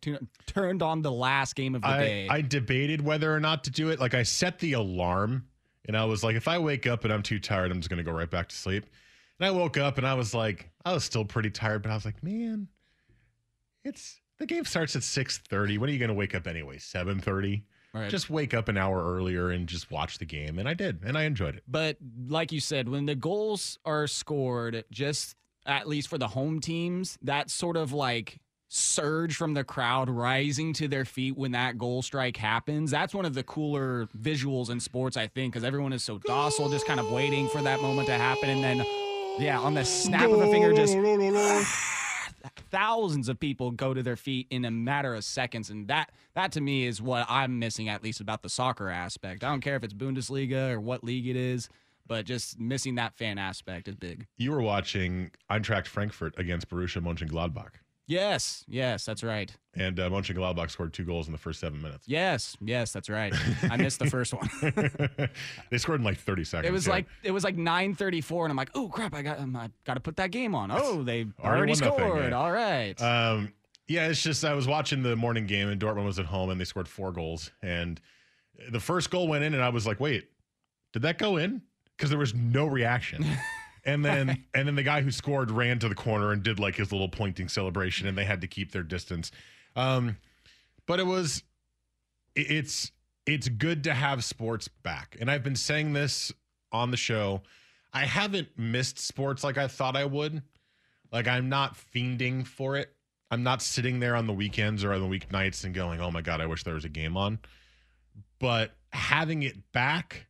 turned 0.47 0.83
on 0.83 1.03
the 1.03 1.13
last 1.13 1.55
game 1.55 1.75
of 1.75 1.83
the 1.83 1.89
I, 1.89 1.99
day. 1.99 2.29
I 2.29 2.41
debated 2.41 3.03
whether 3.03 3.33
or 3.33 3.41
not 3.41 3.65
to 3.65 3.71
do 3.71 3.91
it. 3.91 4.01
Like 4.01 4.15
I 4.15 4.25
set 4.25 4.59
the 4.59 4.73
alarm 4.73 5.47
and 5.87 5.97
I 5.97 6.05
was 6.05 6.23
like, 6.23 6.37
if 6.37 6.49
I 6.49 6.59
wake 6.59 6.87
up 6.87 7.05
and 7.05 7.13
I'm 7.13 7.23
too 7.23 7.39
tired, 7.39 7.71
I'm 7.71 7.79
just 7.79 7.91
gonna 7.91 8.03
go 8.03 8.13
right 8.13 8.31
back 8.31 8.49
to 8.49 8.57
sleep. 8.57 8.87
And 9.41 9.47
I 9.47 9.51
woke 9.51 9.79
up 9.79 9.97
and 9.97 10.07
I 10.07 10.13
was 10.13 10.35
like, 10.35 10.71
I 10.85 10.93
was 10.93 11.03
still 11.03 11.25
pretty 11.25 11.51
tired, 11.51 11.83
but 11.83 11.91
I 11.91 11.95
was 11.95 12.05
like, 12.05 12.23
man, 12.23 12.69
it's 13.85 14.21
the 14.39 14.47
game 14.47 14.67
starts 14.67 14.95
at 14.97 15.03
6:30. 15.03 15.79
When 15.79 15.89
are 15.89 15.93
you 15.93 15.99
gonna 15.99 16.15
wake 16.15 16.35
up 16.35 16.47
anyway? 16.47 16.77
7:30. 16.77 17.65
Right. 17.93 18.11
Just 18.11 18.31
wake 18.31 18.55
up 18.55 18.69
an 18.69 18.77
hour 18.77 19.03
earlier 19.17 19.51
and 19.51 19.67
just 19.67 19.91
watch 19.91 20.19
the 20.19 20.25
game. 20.27 20.59
And 20.59 20.69
I 20.69 20.75
did, 20.75 21.01
and 21.05 21.19
I 21.19 21.25
enjoyed 21.25 21.57
it. 21.57 21.65
But 21.67 21.97
like 22.29 22.53
you 22.53 22.61
said, 22.61 22.89
when 22.89 23.07
the 23.07 23.17
goals 23.17 23.79
are 23.85 24.07
scored, 24.07 24.85
just 24.93 25.35
at 25.67 25.89
least 25.89 26.09
for 26.09 26.19
the 26.19 26.29
home 26.29 26.61
teams, 26.61 27.19
that 27.23 27.51
sort 27.51 27.77
of 27.77 27.93
like 27.93 28.39
surge 28.69 29.35
from 29.35 29.55
the 29.55 29.65
crowd 29.65 30.09
rising 30.09 30.73
to 30.75 30.87
their 30.87 31.05
feet 31.05 31.37
when 31.37 31.51
that 31.53 31.79
goal 31.79 32.03
strike 32.03 32.37
happens. 32.37 32.91
That's 32.93 33.13
one 33.13 33.25
of 33.25 33.35
the 33.35 33.43
cooler 33.43 34.07
visuals 34.17 34.71
in 34.71 34.79
sports, 34.79 35.17
I 35.17 35.27
think, 35.27 35.53
because 35.53 35.65
everyone 35.65 35.93
is 35.93 36.05
so 36.05 36.19
docile, 36.19 36.71
just 36.71 36.87
kind 36.87 37.01
of 37.01 37.11
waiting 37.11 37.49
for 37.49 37.61
that 37.63 37.81
moment 37.81 38.07
to 38.07 38.15
happen. 38.15 38.51
And 38.51 38.63
then, 38.63 38.87
yeah, 39.39 39.59
on 39.59 39.75
the 39.75 39.85
snap 39.85 40.31
of 40.31 40.41
a 40.41 40.51
finger, 40.51 40.73
just 40.73 40.97
thousands 42.71 43.29
of 43.29 43.39
people 43.39 43.71
go 43.71 43.93
to 43.93 44.03
their 44.03 44.17
feet 44.17 44.47
in 44.51 44.65
a 44.65 44.71
matter 44.71 45.15
of 45.15 45.25
seconds 45.25 45.71
and 45.71 45.89
that 45.89 46.11
that 46.35 46.53
to 46.53 46.61
me 46.61 46.87
is 46.87 47.03
what 47.03 47.27
i'm 47.29 47.59
missing 47.59 47.89
at 47.89 48.03
least 48.03 48.21
about 48.21 48.43
the 48.43 48.49
soccer 48.49 48.89
aspect. 48.89 49.45
I 49.45 49.51
don't 49.51 49.61
care 49.61 49.77
if 49.77 49.85
it's 49.85 49.93
bundesliga 49.93 50.71
or 50.71 50.81
what 50.81 51.05
league 51.05 51.27
it 51.27 51.37
is 51.37 51.69
but 52.11 52.25
just 52.25 52.59
missing 52.59 52.97
that 52.97 53.15
fan 53.15 53.39
aspect 53.39 53.87
is 53.87 53.95
big. 53.95 54.27
You 54.37 54.51
were 54.51 54.61
watching 54.61 55.31
Eintracht 55.49 55.87
Frankfurt 55.87 56.37
against 56.37 56.69
Borussia 56.69 57.01
Mönchengladbach, 57.01 57.71
yes 58.11 58.65
yes 58.69 59.05
that's 59.05 59.23
right 59.23 59.57
and 59.75 60.01
uh, 60.01 60.11
Mönchengladbach 60.11 60.71
scored 60.71 60.93
two 60.93 61.05
goals 61.05 61.27
in 61.29 61.33
the 61.33 61.39
first 61.39 61.61
seven 61.61 61.81
minutes. 61.81 62.05
yes 62.07 62.57
yes 62.61 62.93
that's 62.93 63.09
right 63.09 63.33
i 63.71 63.77
missed 63.77 63.99
the 64.01 64.11
first 64.11 64.35
one 64.35 64.49
they 65.71 65.79
scored 65.79 66.01
in 66.01 66.05
like 66.05 66.19
30 66.19 66.45
seconds. 66.45 66.69
it 66.69 66.73
was 66.73 66.87
yeah. 66.87 66.93
like 66.95 67.07
it 67.23 67.31
was 67.31 67.45
like 67.45 67.57
934 67.57 68.47
and 68.47 68.51
i'm 68.51 68.57
like 68.57 68.71
oh 68.75 68.89
crap 68.89 69.15
i 69.15 69.23
got 69.23 69.39
um, 69.39 69.55
i 69.57 69.71
got 69.85 69.95
to 69.95 70.01
put 70.01 70.17
that 70.17 70.31
game 70.31 70.55
on 70.55 70.71
oh 70.75 71.03
they 71.03 71.27
Already 71.43 71.73
already, 71.73 71.73
won 71.73 71.79
that 71.79 71.97
thing, 71.97 72.09
scored 72.09 72.31
yeah. 72.31 72.37
all 72.39 72.53
right 72.53 73.01
Um, 73.01 73.53
yeah, 73.89 74.07
it's 74.07 74.23
just 74.23 74.45
I 74.45 74.55
was 74.55 74.69
watching 74.69 75.03
the 75.03 75.17
morning 75.17 75.47
game 75.47 75.69
and 75.69 75.81
Dortmund 75.81 76.05
was 76.05 76.21
at 76.21 76.27
home 76.27 76.51
and 76.51 76.61
they 76.61 76.65
scored 76.65 76.87
four 76.87 77.11
goals 77.11 77.51
and 77.61 78.01
the 78.71 78.79
first 78.79 79.11
goal 79.11 79.27
went 79.27 79.43
in 79.43 79.53
and 79.53 79.63
I 79.65 79.69
was 79.71 79.85
like, 79.85 79.99
wait, 79.99 80.29
did 80.93 81.03
that 81.03 81.19
go 81.19 81.39
in? 81.39 81.63
Because 81.97 82.09
there 82.09 82.19
was 82.19 82.33
no 82.33 82.67
reaction. 82.67 83.25
And 83.91 84.05
then 84.05 84.45
and 84.55 84.69
then 84.69 84.75
the 84.75 84.83
guy 84.83 85.03
who 85.03 85.11
scored 85.11 85.51
ran 85.51 85.79
to 85.81 85.89
the 85.89 85.95
corner 85.95 86.33
and 86.33 86.43
did 86.43 86.59
like 86.59 86.77
his 86.77 86.93
little 86.93 87.09
pointing 87.09 87.49
celebration 87.49 88.07
and 88.07 88.17
they 88.17 88.25
had 88.25 88.41
to 88.43 88.47
keep 88.47 88.73
their 88.73 88.83
distance. 88.83 89.31
Um, 89.77 90.17
but 90.87 91.01
it 91.01 91.07
was 91.07 91.43
it's 92.35 92.93
it's 93.27 93.49
good 93.49 93.85
to 93.85 93.95
have 93.95 94.25
sports 94.25 94.69
back. 94.69 95.17
And 95.21 95.31
I've 95.31 95.43
been 95.43 95.57
saying 95.57 95.93
this 95.93 96.33
on 96.73 96.91
the 96.91 96.97
show. 96.97 97.43
I 97.93 98.05
haven't 98.05 98.49
missed 98.57 98.99
sports 98.99 99.43
like 99.43 99.59
I 99.59 99.67
thought 99.67 99.97
I 99.97 100.05
would. 100.05 100.43
Like 101.13 101.27
I'm 101.27 101.49
not 101.49 101.77
fiending 101.77 102.47
for 102.47 102.77
it. 102.77 102.95
I'm 103.33 103.43
not 103.43 103.63
sitting 103.63 104.01
there 104.01 104.17
on 104.17 104.27
the 104.27 104.33
weekends 104.33 104.85
or 104.85 104.93
on 104.93 105.01
the 105.01 105.19
weeknights 105.19 105.65
and 105.65 105.75
going, 105.75 106.01
"Oh 106.01 106.11
my 106.11 106.21
god, 106.21 106.41
I 106.41 106.47
wish 106.47 106.65
there 106.65 106.75
was 106.75 106.85
a 106.85 106.89
game 106.89 107.17
on." 107.17 107.39
But 108.39 108.73
having 108.93 109.43
it 109.43 109.73
back 109.73 110.27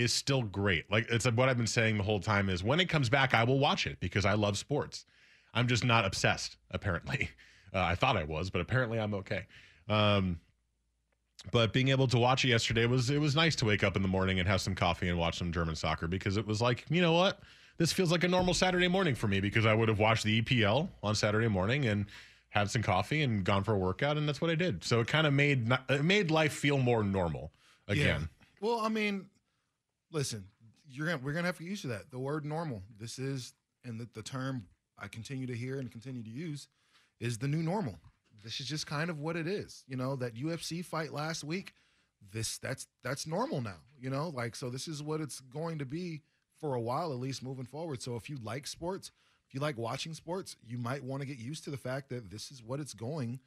is 0.00 0.12
still 0.12 0.42
great. 0.42 0.90
Like 0.90 1.06
it's 1.10 1.26
what 1.26 1.48
I've 1.48 1.56
been 1.56 1.66
saying 1.66 1.98
the 1.98 2.02
whole 2.02 2.20
time 2.20 2.48
is 2.48 2.64
when 2.64 2.80
it 2.80 2.88
comes 2.88 3.08
back, 3.08 3.34
I 3.34 3.44
will 3.44 3.58
watch 3.58 3.86
it 3.86 4.00
because 4.00 4.24
I 4.24 4.32
love 4.32 4.56
sports. 4.56 5.04
I'm 5.52 5.68
just 5.68 5.84
not 5.84 6.04
obsessed. 6.04 6.56
Apparently, 6.70 7.28
uh, 7.74 7.80
I 7.80 7.94
thought 7.94 8.16
I 8.16 8.24
was, 8.24 8.50
but 8.50 8.60
apparently 8.60 8.98
I'm 8.98 9.14
okay. 9.14 9.46
Um, 9.88 10.40
but 11.52 11.72
being 11.72 11.88
able 11.88 12.06
to 12.08 12.18
watch 12.18 12.44
it 12.44 12.48
yesterday 12.48 12.86
was 12.86 13.10
it 13.10 13.20
was 13.20 13.34
nice 13.34 13.56
to 13.56 13.64
wake 13.64 13.84
up 13.84 13.96
in 13.96 14.02
the 14.02 14.08
morning 14.08 14.38
and 14.40 14.48
have 14.48 14.60
some 14.60 14.74
coffee 14.74 15.08
and 15.08 15.18
watch 15.18 15.38
some 15.38 15.52
German 15.52 15.76
soccer 15.76 16.06
because 16.06 16.36
it 16.36 16.46
was 16.46 16.60
like 16.60 16.84
you 16.90 17.00
know 17.00 17.12
what 17.12 17.40
this 17.78 17.92
feels 17.92 18.12
like 18.12 18.24
a 18.24 18.28
normal 18.28 18.52
Saturday 18.52 18.88
morning 18.88 19.14
for 19.14 19.26
me 19.26 19.40
because 19.40 19.64
I 19.64 19.72
would 19.72 19.88
have 19.88 19.98
watched 19.98 20.24
the 20.24 20.42
EPL 20.42 20.88
on 21.02 21.14
Saturday 21.14 21.48
morning 21.48 21.86
and 21.86 22.06
had 22.50 22.70
some 22.70 22.82
coffee 22.82 23.22
and 23.22 23.42
gone 23.42 23.64
for 23.64 23.74
a 23.74 23.78
workout 23.78 24.18
and 24.18 24.28
that's 24.28 24.40
what 24.40 24.50
I 24.50 24.54
did. 24.54 24.84
So 24.84 25.00
it 25.00 25.06
kind 25.06 25.26
of 25.26 25.32
made 25.32 25.72
it 25.88 26.04
made 26.04 26.30
life 26.30 26.52
feel 26.52 26.78
more 26.78 27.02
normal 27.02 27.52
again. 27.88 28.20
Yeah. 28.20 28.46
Well, 28.60 28.80
I 28.80 28.88
mean, 28.90 29.26
listen, 30.12 30.44
you're 30.88 31.06
gonna 31.06 31.20
we're 31.22 31.32
gonna 31.32 31.46
have 31.46 31.58
to 31.58 31.62
get 31.62 31.70
used 31.70 31.82
to 31.82 31.88
that. 31.88 32.10
The 32.10 32.18
word 32.18 32.44
normal. 32.44 32.82
This 32.98 33.18
is 33.18 33.54
and 33.84 33.98
the, 33.98 34.08
the 34.14 34.22
term 34.22 34.66
I 34.98 35.08
continue 35.08 35.46
to 35.46 35.54
hear 35.56 35.78
and 35.78 35.90
continue 35.90 36.22
to 36.22 36.30
use 36.30 36.68
is 37.20 37.38
the 37.38 37.48
new 37.48 37.62
normal. 37.62 37.98
This 38.42 38.60
is 38.60 38.66
just 38.66 38.86
kind 38.86 39.10
of 39.10 39.18
what 39.18 39.36
it 39.36 39.46
is. 39.46 39.84
You 39.86 39.96
know, 39.96 40.16
that 40.16 40.34
UFC 40.34 40.84
fight 40.84 41.12
last 41.12 41.44
week, 41.44 41.74
this 42.32 42.58
that's 42.58 42.86
that's 43.02 43.26
normal 43.26 43.60
now. 43.60 43.80
You 43.98 44.10
know, 44.10 44.28
like 44.28 44.56
so 44.56 44.70
this 44.70 44.88
is 44.88 45.02
what 45.02 45.20
it's 45.20 45.40
going 45.40 45.78
to 45.78 45.84
be 45.84 46.22
for 46.58 46.74
a 46.74 46.80
while, 46.80 47.12
at 47.12 47.18
least 47.18 47.42
moving 47.42 47.64
forward. 47.64 48.02
So 48.02 48.16
if 48.16 48.28
you 48.28 48.38
like 48.42 48.66
sports, 48.66 49.10
if 49.48 49.54
you 49.54 49.60
like 49.60 49.78
watching 49.78 50.14
sports, 50.14 50.56
you 50.66 50.78
might 50.78 51.02
want 51.02 51.22
to 51.22 51.26
get 51.26 51.38
used 51.38 51.64
to 51.64 51.70
the 51.70 51.76
fact 51.76 52.08
that 52.10 52.30
this 52.30 52.50
is 52.50 52.62
what 52.62 52.80
it's 52.80 52.94
going 52.94 53.40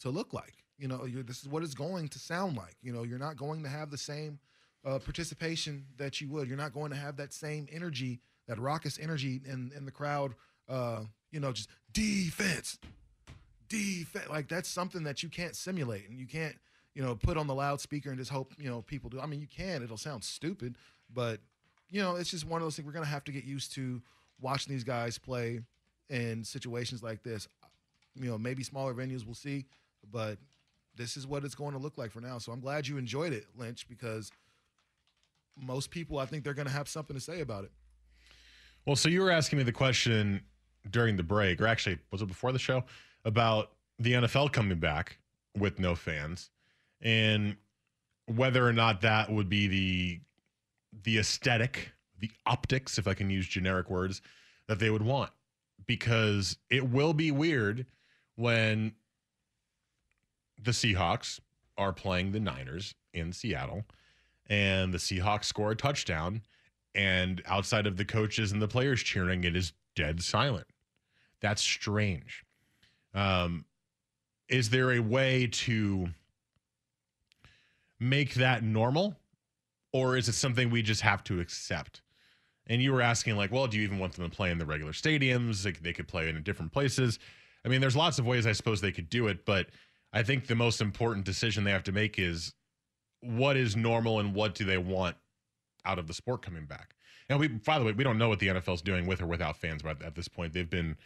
to 0.00 0.10
look 0.10 0.32
like. 0.32 0.64
You 0.78 0.88
know, 0.88 1.06
this 1.06 1.42
is 1.42 1.48
what 1.48 1.62
it's 1.62 1.74
going 1.74 2.08
to 2.08 2.18
sound 2.18 2.56
like. 2.56 2.76
You 2.82 2.92
know, 2.92 3.02
you're 3.02 3.18
not 3.18 3.36
going 3.36 3.62
to 3.62 3.68
have 3.68 3.90
the 3.90 3.98
same 3.98 4.38
uh, 4.84 4.98
participation 4.98 5.86
that 5.96 6.20
you 6.20 6.28
would. 6.28 6.48
You're 6.48 6.56
not 6.56 6.74
going 6.74 6.90
to 6.90 6.96
have 6.96 7.16
that 7.16 7.32
same 7.32 7.68
energy, 7.72 8.20
that 8.48 8.58
raucous 8.58 8.98
energy 9.00 9.40
in 9.44 9.72
in 9.76 9.84
the 9.84 9.92
crowd. 9.92 10.34
Uh, 10.68 11.04
you 11.30 11.40
know, 11.40 11.52
just 11.52 11.68
defense, 11.92 12.78
defense. 13.68 14.28
Like 14.28 14.48
that's 14.48 14.68
something 14.68 15.04
that 15.04 15.22
you 15.22 15.28
can't 15.28 15.56
simulate, 15.56 16.08
and 16.08 16.18
you 16.18 16.26
can't 16.26 16.56
you 16.94 17.02
know, 17.02 17.14
put 17.14 17.36
on 17.36 17.46
the 17.46 17.54
loudspeaker 17.54 18.08
and 18.08 18.18
just 18.18 18.30
hope, 18.30 18.52
you 18.56 18.70
know, 18.70 18.82
people 18.82 19.10
do. 19.10 19.20
I 19.20 19.26
mean, 19.26 19.40
you 19.40 19.48
can. 19.48 19.82
It'll 19.82 19.96
sound 19.96 20.22
stupid, 20.22 20.76
but 21.12 21.40
you 21.90 22.00
know, 22.00 22.16
it's 22.16 22.30
just 22.30 22.46
one 22.46 22.60
of 22.60 22.66
those 22.66 22.76
things 22.76 22.86
we're 22.86 22.92
going 22.92 23.04
to 23.04 23.10
have 23.10 23.24
to 23.24 23.32
get 23.32 23.44
used 23.44 23.74
to 23.74 24.00
watching 24.40 24.72
these 24.72 24.84
guys 24.84 25.18
play 25.18 25.60
in 26.08 26.44
situations 26.44 27.02
like 27.02 27.22
this. 27.22 27.48
You 28.14 28.30
know, 28.30 28.38
maybe 28.38 28.62
smaller 28.62 28.94
venues 28.94 29.24
we'll 29.24 29.34
see, 29.34 29.66
but 30.10 30.38
this 30.96 31.16
is 31.16 31.26
what 31.26 31.44
it's 31.44 31.56
going 31.56 31.72
to 31.72 31.78
look 31.78 31.98
like 31.98 32.12
for 32.12 32.20
now. 32.20 32.38
So 32.38 32.52
I'm 32.52 32.60
glad 32.60 32.86
you 32.86 32.96
enjoyed 32.96 33.32
it, 33.32 33.46
Lynch, 33.56 33.88
because 33.88 34.30
most 35.56 35.90
people, 35.90 36.18
I 36.18 36.26
think 36.26 36.44
they're 36.44 36.54
going 36.54 36.66
to 36.66 36.72
have 36.72 36.88
something 36.88 37.14
to 37.14 37.20
say 37.20 37.40
about 37.40 37.64
it. 37.64 37.72
Well, 38.86 38.96
so 38.96 39.08
you 39.08 39.20
were 39.20 39.30
asking 39.30 39.58
me 39.58 39.64
the 39.64 39.72
question 39.72 40.42
during 40.90 41.16
the 41.16 41.22
break, 41.22 41.60
or 41.60 41.66
actually, 41.66 41.98
was 42.10 42.22
it 42.22 42.26
before 42.26 42.52
the 42.52 42.58
show, 42.58 42.84
about 43.24 43.72
the 43.98 44.12
NFL 44.12 44.52
coming 44.52 44.78
back 44.78 45.18
with 45.56 45.78
no 45.78 45.94
fans 45.94 46.50
and 47.00 47.56
whether 48.26 48.66
or 48.66 48.72
not 48.72 49.00
that 49.02 49.30
would 49.30 49.48
be 49.48 49.66
the 49.66 50.20
the 51.02 51.18
aesthetic, 51.18 51.90
the 52.20 52.30
optics, 52.46 52.98
if 52.98 53.08
I 53.08 53.14
can 53.14 53.28
use 53.28 53.48
generic 53.48 53.90
words, 53.90 54.22
that 54.68 54.78
they 54.78 54.90
would 54.90 55.02
want. 55.02 55.30
Because 55.86 56.56
it 56.70 56.88
will 56.88 57.12
be 57.12 57.32
weird 57.32 57.84
when 58.36 58.92
the 60.62 60.70
Seahawks 60.70 61.40
are 61.76 61.92
playing 61.92 62.30
the 62.30 62.40
Niners 62.40 62.94
in 63.12 63.32
Seattle 63.32 63.84
and 64.48 64.92
the 64.92 64.98
Seahawks 64.98 65.44
score 65.44 65.72
a 65.72 65.76
touchdown 65.76 66.42
and 66.94 67.42
outside 67.46 67.86
of 67.86 67.96
the 67.96 68.04
coaches 68.04 68.52
and 68.52 68.60
the 68.60 68.68
players 68.68 69.02
cheering 69.02 69.44
it 69.44 69.56
is 69.56 69.72
dead 69.96 70.22
silent. 70.22 70.66
That's 71.40 71.62
strange. 71.62 72.44
Um, 73.14 73.64
is 74.48 74.70
there 74.70 74.92
a 74.92 75.00
way 75.00 75.46
to 75.46 76.08
make 77.98 78.34
that 78.34 78.62
normal 78.62 79.16
or 79.92 80.16
is 80.16 80.28
it 80.28 80.34
something 80.34 80.70
we 80.70 80.82
just 80.82 81.00
have 81.02 81.22
to 81.24 81.40
accept? 81.40 82.02
And 82.66 82.82
you 82.82 82.92
were 82.92 83.02
asking, 83.02 83.36
like, 83.36 83.52
well, 83.52 83.66
do 83.66 83.76
you 83.76 83.84
even 83.84 83.98
want 83.98 84.14
them 84.14 84.28
to 84.28 84.34
play 84.34 84.50
in 84.50 84.58
the 84.58 84.64
regular 84.64 84.92
stadiums? 84.92 85.64
Like, 85.64 85.82
they 85.82 85.92
could 85.92 86.08
play 86.08 86.28
in 86.28 86.42
different 86.42 86.72
places. 86.72 87.18
I 87.64 87.68
mean, 87.68 87.80
there's 87.80 87.96
lots 87.96 88.18
of 88.18 88.26
ways 88.26 88.46
I 88.46 88.52
suppose 88.52 88.80
they 88.80 88.92
could 88.92 89.10
do 89.10 89.28
it, 89.28 89.44
but 89.44 89.68
I 90.12 90.22
think 90.22 90.46
the 90.46 90.54
most 90.54 90.80
important 90.80 91.26
decision 91.26 91.64
they 91.64 91.70
have 91.70 91.84
to 91.84 91.92
make 91.92 92.18
is 92.18 92.54
what 93.24 93.56
is 93.56 93.76
normal 93.76 94.20
and 94.20 94.34
what 94.34 94.54
do 94.54 94.64
they 94.64 94.78
want 94.78 95.16
out 95.84 95.98
of 95.98 96.06
the 96.06 96.14
sport 96.14 96.42
coming 96.42 96.66
back. 96.66 96.94
And 97.28 97.38
we, 97.38 97.48
by 97.48 97.78
the 97.78 97.84
way, 97.84 97.92
we 97.92 98.04
don't 98.04 98.18
know 98.18 98.28
what 98.28 98.38
the 98.38 98.48
NFL's 98.48 98.82
doing 98.82 99.06
with 99.06 99.22
or 99.22 99.26
without 99.26 99.56
fans, 99.56 99.82
but 99.82 100.02
at 100.02 100.14
this 100.14 100.28
point, 100.28 100.52
they've 100.52 100.68
been 100.68 100.96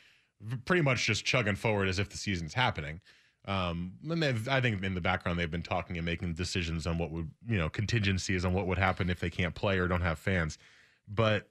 pretty 0.65 0.83
much 0.83 1.05
just 1.05 1.25
chugging 1.25 1.57
forward 1.57 1.89
as 1.89 1.99
if 1.99 2.09
the 2.09 2.17
season's 2.17 2.55
happening. 2.55 3.01
Um, 3.47 3.93
and 4.09 4.23
they've, 4.23 4.49
I 4.49 4.61
think, 4.61 4.83
in 4.83 4.95
the 4.95 5.01
background, 5.01 5.39
they've 5.39 5.51
been 5.51 5.63
talking 5.63 5.97
and 5.97 6.05
making 6.05 6.35
decisions 6.35 6.87
on 6.87 6.99
what 6.99 7.11
would, 7.11 7.31
you 7.49 7.57
know, 7.57 7.69
contingencies 7.69 8.45
on 8.45 8.53
what 8.53 8.67
would 8.67 8.79
happen 8.79 9.09
if 9.11 9.21
they 9.21 9.31
can't 9.31 9.55
play 9.55 9.79
or 9.79 9.89
don't 9.89 10.03
have 10.03 10.19
fans. 10.19 10.59
But 11.09 11.49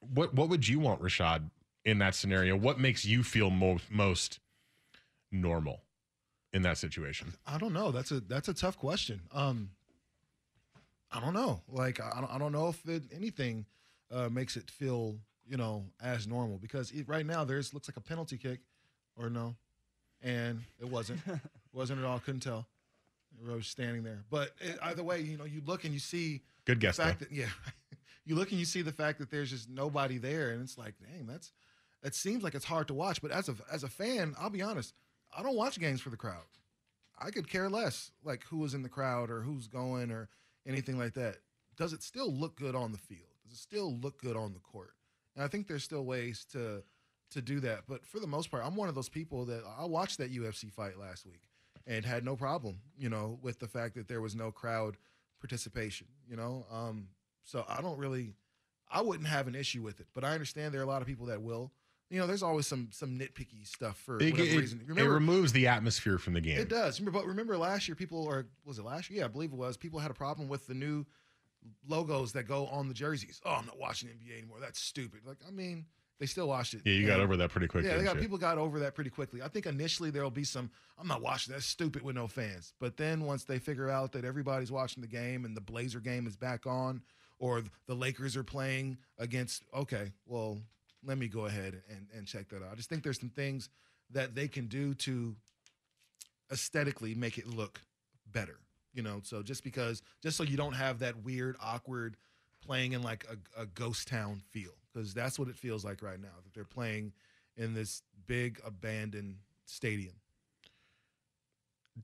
what 0.00 0.34
what 0.34 0.48
would 0.48 0.68
you 0.68 0.78
want, 0.78 1.00
Rashad, 1.00 1.48
in 1.84 1.98
that 1.98 2.14
scenario? 2.14 2.56
What 2.56 2.78
makes 2.78 3.04
you 3.04 3.22
feel 3.22 3.50
most 3.50 3.90
most 3.90 4.40
normal 5.30 5.82
in 6.52 6.62
that 6.62 6.76
situation? 6.76 7.32
I 7.46 7.56
don't 7.56 7.72
know. 7.72 7.92
That's 7.92 8.10
a 8.10 8.20
that's 8.20 8.48
a 8.48 8.54
tough 8.54 8.76
question. 8.76 9.22
Um, 9.32 9.70
I 11.12 11.20
don't 11.20 11.34
know. 11.34 11.60
Like 11.68 12.00
I 12.00 12.20
don't, 12.20 12.30
I 12.32 12.38
don't 12.38 12.52
know 12.52 12.68
if 12.68 12.88
it, 12.88 13.04
anything 13.14 13.66
uh, 14.10 14.28
makes 14.28 14.56
it 14.56 14.70
feel 14.70 15.16
you 15.46 15.56
know 15.56 15.84
as 16.02 16.26
normal 16.26 16.58
because 16.58 16.90
it, 16.90 17.08
right 17.08 17.26
now 17.26 17.44
there's 17.44 17.74
looks 17.74 17.88
like 17.88 17.96
a 17.96 18.00
penalty 18.00 18.38
kick 18.38 18.60
or 19.16 19.28
no, 19.28 19.54
and 20.22 20.60
it 20.80 20.88
wasn't. 20.88 21.20
wasn't 21.72 21.98
at 21.98 22.04
all. 22.04 22.18
Couldn't 22.18 22.40
tell. 22.40 22.66
I 23.48 23.54
was 23.54 23.66
standing 23.66 24.02
there. 24.02 24.24
But 24.30 24.50
it, 24.60 24.78
either 24.82 25.02
way, 25.02 25.20
you 25.20 25.36
know, 25.36 25.44
you 25.44 25.62
look 25.64 25.84
and 25.84 25.92
you 25.92 26.00
see 26.00 26.42
good 26.64 26.80
guess. 26.80 26.96
The 26.96 27.04
fact 27.04 27.20
though. 27.20 27.26
that 27.26 27.34
yeah, 27.34 27.46
you 28.24 28.34
look 28.34 28.50
and 28.50 28.58
you 28.58 28.66
see 28.66 28.82
the 28.82 28.92
fact 28.92 29.18
that 29.18 29.30
there's 29.30 29.50
just 29.50 29.68
nobody 29.68 30.18
there, 30.18 30.50
and 30.50 30.62
it's 30.62 30.78
like, 30.78 30.94
dang, 31.00 31.26
that's 31.26 31.52
it 32.02 32.14
seems 32.14 32.42
like 32.42 32.54
it's 32.54 32.64
hard 32.64 32.88
to 32.88 32.94
watch. 32.94 33.22
But 33.22 33.30
as 33.30 33.48
a 33.48 33.54
as 33.70 33.84
a 33.84 33.88
fan, 33.88 34.34
I'll 34.38 34.50
be 34.50 34.62
honest, 34.62 34.94
I 35.36 35.42
don't 35.42 35.56
watch 35.56 35.78
games 35.78 36.00
for 36.00 36.10
the 36.10 36.16
crowd. 36.16 36.44
I 37.18 37.30
could 37.30 37.48
care 37.48 37.68
less 37.68 38.10
like 38.24 38.44
who 38.44 38.58
was 38.58 38.74
in 38.74 38.82
the 38.82 38.88
crowd 38.88 39.30
or 39.30 39.42
who's 39.42 39.66
going 39.66 40.10
or 40.10 40.28
anything 40.66 40.98
like 40.98 41.14
that. 41.14 41.36
Does 41.76 41.92
it 41.92 42.02
still 42.02 42.32
look 42.32 42.56
good 42.56 42.74
on 42.74 42.92
the 42.92 42.98
field? 42.98 43.28
Does 43.44 43.58
it 43.58 43.60
still 43.60 43.96
look 43.98 44.20
good 44.20 44.36
on 44.36 44.52
the 44.52 44.60
court? 44.60 44.94
And 45.34 45.44
I 45.44 45.48
think 45.48 45.66
there's 45.66 45.84
still 45.84 46.04
ways 46.04 46.44
to 46.52 46.82
to 47.30 47.40
do 47.42 47.60
that. 47.60 47.84
But 47.88 48.04
for 48.04 48.20
the 48.20 48.26
most 48.26 48.50
part, 48.50 48.62
I'm 48.64 48.76
one 48.76 48.88
of 48.88 48.94
those 48.94 49.08
people 49.08 49.46
that 49.46 49.62
I 49.78 49.86
watched 49.86 50.18
that 50.18 50.32
UFC 50.32 50.70
fight 50.70 50.98
last 50.98 51.24
week 51.26 51.40
and 51.86 52.04
had 52.04 52.24
no 52.24 52.36
problem, 52.36 52.78
you 52.96 53.08
know, 53.08 53.38
with 53.42 53.58
the 53.58 53.66
fact 53.66 53.94
that 53.94 54.06
there 54.06 54.20
was 54.20 54.34
no 54.34 54.50
crowd 54.52 54.96
participation, 55.40 56.06
you 56.28 56.36
know. 56.36 56.66
Um, 56.70 57.08
so 57.44 57.64
I 57.68 57.80
don't 57.80 57.98
really, 57.98 58.34
I 58.90 59.00
wouldn't 59.00 59.28
have 59.28 59.48
an 59.48 59.54
issue 59.54 59.82
with 59.82 60.00
it. 60.00 60.06
But 60.14 60.24
I 60.24 60.32
understand 60.32 60.72
there 60.72 60.80
are 60.80 60.84
a 60.84 60.88
lot 60.88 61.02
of 61.02 61.08
people 61.08 61.26
that 61.26 61.42
will. 61.42 61.72
You 62.12 62.18
know, 62.20 62.26
there's 62.26 62.42
always 62.42 62.66
some 62.66 62.90
some 62.92 63.18
nitpicky 63.18 63.66
stuff 63.66 63.96
for 63.96 64.18
It, 64.20 64.32
whatever 64.32 64.50
it- 64.50 64.58
reason. 64.58 64.84
it 64.96 65.02
removes 65.02 65.52
the 65.52 65.66
atmosphere 65.66 66.18
from 66.18 66.34
the 66.34 66.40
game. 66.42 66.58
It 66.58 66.68
does. 66.68 67.00
Remember, 67.00 67.18
but 67.20 67.26
remember 67.26 67.56
last 67.56 67.88
year, 67.88 67.94
people 67.94 68.22
or 68.24 68.46
was 68.64 68.78
it 68.78 68.84
last 68.84 69.08
year? 69.08 69.20
Yeah, 69.20 69.24
I 69.24 69.28
believe 69.28 69.50
it 69.52 69.56
was. 69.56 69.76
People 69.78 69.98
had 69.98 70.10
a 70.10 70.14
problem 70.14 70.46
with 70.48 70.66
the 70.66 70.74
new 70.74 71.06
logos 71.88 72.32
that 72.32 72.44
go 72.44 72.66
on 72.66 72.88
the 72.88 72.94
jerseys. 72.94 73.40
Oh, 73.44 73.52
I'm 73.52 73.66
not 73.66 73.78
watching 73.78 74.08
NBA 74.08 74.38
anymore. 74.38 74.58
That's 74.60 74.80
stupid. 74.80 75.20
Like, 75.24 75.38
I 75.46 75.50
mean, 75.50 75.86
they 76.18 76.26
still 76.26 76.48
watched 76.48 76.74
it. 76.74 76.82
Yeah, 76.84 76.92
you 76.94 77.06
got 77.06 77.20
over 77.20 77.36
that 77.38 77.50
pretty 77.50 77.66
quickly. 77.66 77.90
Yeah, 77.90 77.96
they 77.96 78.04
got 78.04 78.18
people 78.18 78.38
got 78.38 78.58
over 78.58 78.80
that 78.80 78.94
pretty 78.94 79.10
quickly. 79.10 79.42
I 79.42 79.48
think 79.48 79.66
initially 79.66 80.10
there'll 80.10 80.30
be 80.30 80.44
some. 80.44 80.70
I'm 80.98 81.08
not 81.08 81.22
watching. 81.22 81.52
That's 81.52 81.66
stupid 81.66 82.02
with 82.02 82.14
no 82.16 82.26
fans. 82.26 82.74
But 82.78 82.96
then 82.96 83.22
once 83.24 83.44
they 83.44 83.58
figure 83.58 83.88
out 83.90 84.12
that 84.12 84.24
everybody's 84.24 84.70
watching 84.70 85.00
the 85.00 85.08
game 85.08 85.44
and 85.44 85.56
the 85.56 85.60
Blazer 85.60 86.00
game 86.00 86.26
is 86.26 86.36
back 86.36 86.66
on, 86.66 87.02
or 87.38 87.62
the 87.86 87.94
Lakers 87.94 88.36
are 88.36 88.44
playing 88.44 88.98
against, 89.18 89.64
okay, 89.74 90.12
well, 90.26 90.58
let 91.04 91.18
me 91.18 91.28
go 91.28 91.46
ahead 91.46 91.82
and 91.88 92.06
and 92.16 92.26
check 92.26 92.48
that 92.48 92.62
out. 92.62 92.70
I 92.72 92.74
just 92.74 92.88
think 92.88 93.02
there's 93.02 93.20
some 93.20 93.30
things 93.30 93.68
that 94.10 94.34
they 94.34 94.48
can 94.48 94.66
do 94.66 94.94
to 94.94 95.34
aesthetically 96.52 97.14
make 97.14 97.38
it 97.38 97.46
look 97.46 97.80
better. 98.30 98.58
You 98.92 99.02
know, 99.02 99.20
so 99.22 99.42
just 99.42 99.64
because, 99.64 100.02
just 100.22 100.36
so 100.36 100.42
you 100.42 100.58
don't 100.58 100.74
have 100.74 100.98
that 100.98 101.24
weird, 101.24 101.56
awkward 101.62 102.16
playing 102.64 102.92
in 102.92 103.02
like 103.02 103.26
a, 103.30 103.62
a 103.62 103.66
ghost 103.66 104.06
town 104.06 104.42
feel, 104.50 104.72
because 104.92 105.14
that's 105.14 105.38
what 105.38 105.48
it 105.48 105.56
feels 105.56 105.82
like 105.82 106.02
right 106.02 106.20
now 106.20 106.28
that 106.44 106.52
they're 106.52 106.64
playing 106.64 107.12
in 107.56 107.72
this 107.72 108.02
big 108.26 108.60
abandoned 108.66 109.36
stadium. 109.64 110.12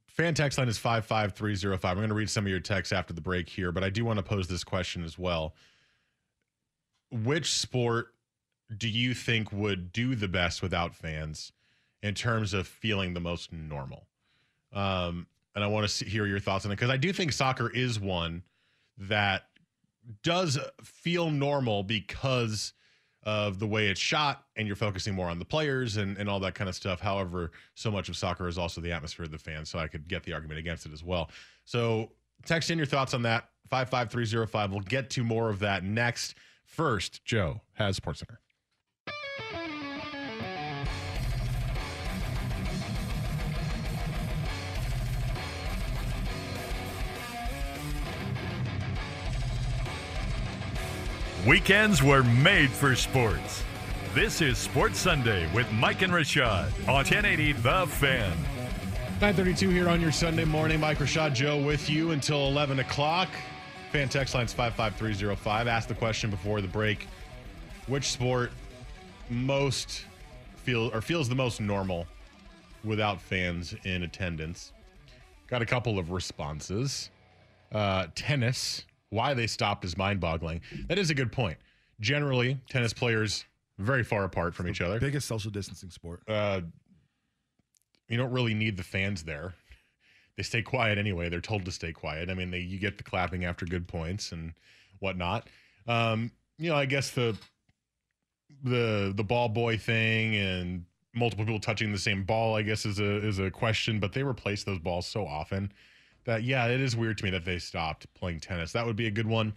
Fan 0.06 0.34
text 0.34 0.58
line 0.58 0.68
is 0.68 0.78
55305. 0.78 1.90
I'm 1.90 1.96
going 1.96 2.08
to 2.08 2.14
read 2.14 2.30
some 2.30 2.44
of 2.44 2.50
your 2.50 2.61
texts 2.61 2.92
after 2.92 3.12
the 3.12 3.20
break 3.20 3.48
here, 3.48 3.70
but 3.70 3.84
I 3.84 3.90
do 3.90 4.04
want 4.04 4.18
to 4.18 4.22
pose 4.22 4.48
this 4.48 4.64
question 4.64 5.04
as 5.04 5.18
well. 5.18 5.54
Which 7.11 7.52
sport 7.52 8.08
do 8.76 8.88
you 8.88 9.14
think 9.14 9.52
would 9.52 9.92
do 9.92 10.14
the 10.14 10.28
best 10.28 10.62
without 10.62 10.94
fans 10.94 11.52
in 12.02 12.14
terms 12.14 12.52
of 12.54 12.66
feeling 12.66 13.14
the 13.14 13.20
most 13.20 13.52
normal? 13.52 14.07
Um, 14.72 15.26
and 15.54 15.64
I 15.64 15.66
want 15.66 15.88
to 15.88 16.04
hear 16.04 16.26
your 16.26 16.40
thoughts 16.40 16.64
on 16.64 16.72
it 16.72 16.76
because 16.76 16.90
I 16.90 16.96
do 16.96 17.12
think 17.12 17.33
soccer 17.33 17.70
is 17.70 17.98
one 17.98 18.42
that 18.98 19.44
does 20.22 20.59
feel 20.83 21.31
normal 21.31 21.83
because 21.83 22.72
of 23.24 23.59
the 23.59 23.66
way 23.66 23.88
it's 23.88 24.00
shot 24.00 24.44
and 24.57 24.66
you're 24.66 24.76
focusing 24.76 25.14
more 25.14 25.28
on 25.28 25.38
the 25.38 25.44
players 25.44 25.96
and, 25.96 26.16
and 26.16 26.28
all 26.28 26.40
that 26.40 26.54
kind 26.54 26.68
of 26.68 26.74
stuff. 26.74 27.00
However, 27.00 27.50
so 27.74 27.90
much 27.90 28.09
of 28.09 28.16
soccer 28.16 28.48
is 28.48 28.57
also 28.57 28.81
the 28.81 28.92
atmosphere 28.92 29.24
of 29.24 29.33
the 29.33 29.38
fans. 29.38 29.68
So 29.68 29.78
I 29.78 29.88
could 29.88 30.09
get 30.09 30.22
the 30.22 30.33
argument 30.33 30.59
against 30.59 30.87
it 30.87 30.92
as 30.92 31.02
well. 31.02 31.31
So 31.64 32.12
text 32.46 32.70
in 32.70 32.78
your 32.78 32.87
thoughts 32.87 33.14
on 33.14 33.22
that. 33.22 33.50
55305. 33.68 34.70
We'll 34.70 34.81
get 34.81 35.11
to 35.11 35.24
more 35.24 35.50
of 35.50 35.59
that 35.59 35.85
next. 35.85 36.37
First, 36.64 37.24
Joe 37.24 37.61
has 37.74 37.96
Sports 37.96 38.20
Center. 38.20 38.40
Weekends 51.46 52.03
were 52.03 52.24
made 52.24 52.68
for 52.68 52.96
sports. 52.96 53.62
This 54.12 54.40
is 54.40 54.59
Sports 54.59 54.98
Sunday 54.98 55.48
with 55.55 55.70
Mike 55.72 56.03
and 56.03 56.12
Rashad 56.12 56.66
on 56.88 56.94
1080 56.96 57.53
The 57.53 57.87
Fan. 57.87 58.37
932 59.20 59.68
here 59.68 59.88
on 59.88 60.01
your 60.01 60.11
Sunday 60.11 60.44
morning. 60.44 60.81
Mike 60.81 60.98
Rashad 60.98 61.35
Joe 61.35 61.62
with 61.62 61.88
you 61.88 62.11
until 62.11 62.48
11 62.48 62.81
o'clock. 62.81 63.29
Fan 63.92 64.09
text 64.09 64.35
line's 64.35 64.53
55305. 64.53 65.68
Ask 65.68 65.87
the 65.87 65.94
question 65.94 66.29
before 66.29 66.61
the 66.61 66.68
break. 66.68 67.07
Which 67.87 68.11
sport 68.11 68.51
most 69.31 70.07
feel 70.64 70.90
or 70.92 71.01
feels 71.01 71.29
the 71.29 71.37
most 71.37 71.61
normal 71.61 72.07
without 72.83 73.22
fans 73.22 73.77
in 73.85 74.03
attendance? 74.03 74.72
Got 75.46 75.62
a 75.62 75.66
couple 75.66 76.01
of 76.01 76.11
responses. 76.11 77.11
Uh, 77.70 78.09
tennis, 78.16 78.85
why 79.11 79.35
they 79.35 79.47
stopped 79.47 79.85
is 79.85 79.97
mind 79.97 80.21
boggling. 80.21 80.61
That 80.88 80.99
is 80.99 81.11
a 81.11 81.14
good 81.14 81.33
point. 81.33 81.59
Generally, 82.01 82.59
tennis 82.68 82.92
players 82.92 83.44
very 83.79 84.05
far 84.05 84.25
apart 84.25 84.55
from 84.55 84.68
each 84.68 84.81
other. 84.81 84.99
Biggest 85.01 85.27
social 85.27 85.51
distancing 85.51 85.90
sport. 85.90 86.23
Uh, 86.29 86.61
you 88.09 88.16
don't 88.16 88.33
really 88.33 88.55
need 88.55 88.77
the 88.77 88.83
fans 88.83 89.23
there. 89.23 89.55
they 90.37 90.42
stay 90.42 90.62
quiet 90.62 90.99
anyway. 90.99 91.29
They're 91.29 91.40
told 91.40 91.64
to 91.64 91.73
stay 91.73 91.92
quiet. 91.92 92.31
I 92.31 92.35
mean, 92.35 92.51
they 92.51 92.61
you 92.61 92.79
get 92.79 92.97
the 92.97 93.05
clapping 93.05 93.44
after 93.44 93.66
good 93.66 93.87
points 93.87 94.33
and 94.33 94.53
whatnot. 95.01 95.49
Um, 95.87 96.31
you 96.59 96.71
know, 96.71 96.77
I 96.77 96.87
guess 96.87 97.11
the 97.11 97.37
the 98.64 99.12
the 99.14 99.25
ball 99.25 99.49
boy 99.49 99.77
thing 99.77 100.35
and 100.37 100.85
multiple 101.14 101.44
people 101.44 101.61
touching 101.61 101.92
the 101.92 101.99
same 101.99 102.25
ball, 102.25 102.57
I 102.57 102.62
guess, 102.62 102.87
is 102.87 102.99
a 102.99 103.27
is 103.27 103.38
a 103.38 103.51
question. 103.51 104.01
But 104.01 104.12
they 104.12 104.23
replace 104.23 104.64
those 104.64 104.79
balls 104.79 105.07
so 105.07 105.27
often 105.27 105.73
that 106.28 106.42
yeah, 106.42 106.66
it 106.66 106.78
is 106.78 106.94
weird 106.94 107.16
to 107.18 107.24
me 107.24 107.30
that 107.30 107.46
they 107.46 107.58
stopped 107.58 108.06
playing 108.12 108.38
tennis. 108.38 108.70
That 108.72 108.84
would 108.84 108.96
be 108.96 109.06
a 109.06 109.10
good 109.10 109.26
one. 109.26 109.54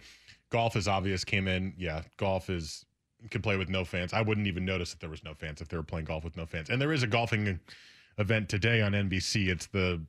Golf 0.48 0.74
is 0.74 0.88
obvious. 0.88 1.22
Came 1.22 1.46
in, 1.46 1.74
yeah. 1.76 2.00
Golf 2.16 2.48
is 2.48 2.86
can 3.30 3.42
play 3.42 3.58
with 3.58 3.68
no 3.68 3.84
fans. 3.84 4.14
I 4.14 4.22
wouldn't 4.22 4.46
even 4.46 4.64
notice 4.64 4.90
that 4.90 4.98
there 4.98 5.10
was 5.10 5.22
no 5.22 5.34
fans 5.34 5.60
if 5.60 5.68
they 5.68 5.76
were 5.76 5.82
playing 5.82 6.06
golf 6.06 6.24
with 6.24 6.34
no 6.34 6.46
fans. 6.46 6.70
And 6.70 6.80
there 6.80 6.92
is 6.92 7.02
a 7.02 7.06
golfing 7.06 7.60
event 8.16 8.48
today 8.48 8.80
on 8.80 8.92
NBC. 8.92 9.48
It's 9.48 9.66
the 9.66 10.00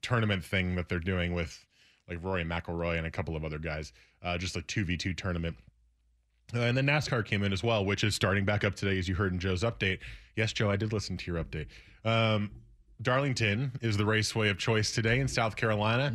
tournament 0.00 0.42
thing 0.42 0.74
that 0.76 0.88
they're 0.88 0.98
doing 0.98 1.34
with 1.34 1.62
like 2.08 2.24
Rory 2.24 2.42
McIlroy 2.42 2.96
and 2.96 3.06
a 3.06 3.10
couple 3.10 3.36
of 3.36 3.44
other 3.44 3.58
guys. 3.58 3.92
Uh, 4.22 4.38
just 4.38 4.56
a 4.56 4.62
two 4.62 4.86
v 4.86 4.96
two 4.96 5.12
tournament. 5.12 5.56
Uh, 6.54 6.60
and 6.60 6.76
then 6.76 6.86
NASCAR 6.86 7.22
came 7.22 7.42
in 7.42 7.52
as 7.52 7.62
well, 7.62 7.84
which 7.84 8.02
is 8.02 8.14
starting 8.14 8.46
back 8.46 8.64
up 8.64 8.74
today, 8.74 8.98
as 8.98 9.08
you 9.08 9.14
heard 9.14 9.32
in 9.34 9.38
Joe's 9.38 9.62
update. 9.62 9.98
Yes, 10.36 10.54
Joe, 10.54 10.70
I 10.70 10.76
did 10.76 10.94
listen 10.94 11.18
to 11.18 11.30
your 11.30 11.44
update. 11.44 11.66
Um, 12.02 12.50
Darlington 13.02 13.72
is 13.80 13.96
the 13.96 14.04
raceway 14.04 14.48
of 14.48 14.58
choice 14.58 14.92
today 14.92 15.20
in 15.20 15.28
South 15.28 15.56
Carolina. 15.56 16.12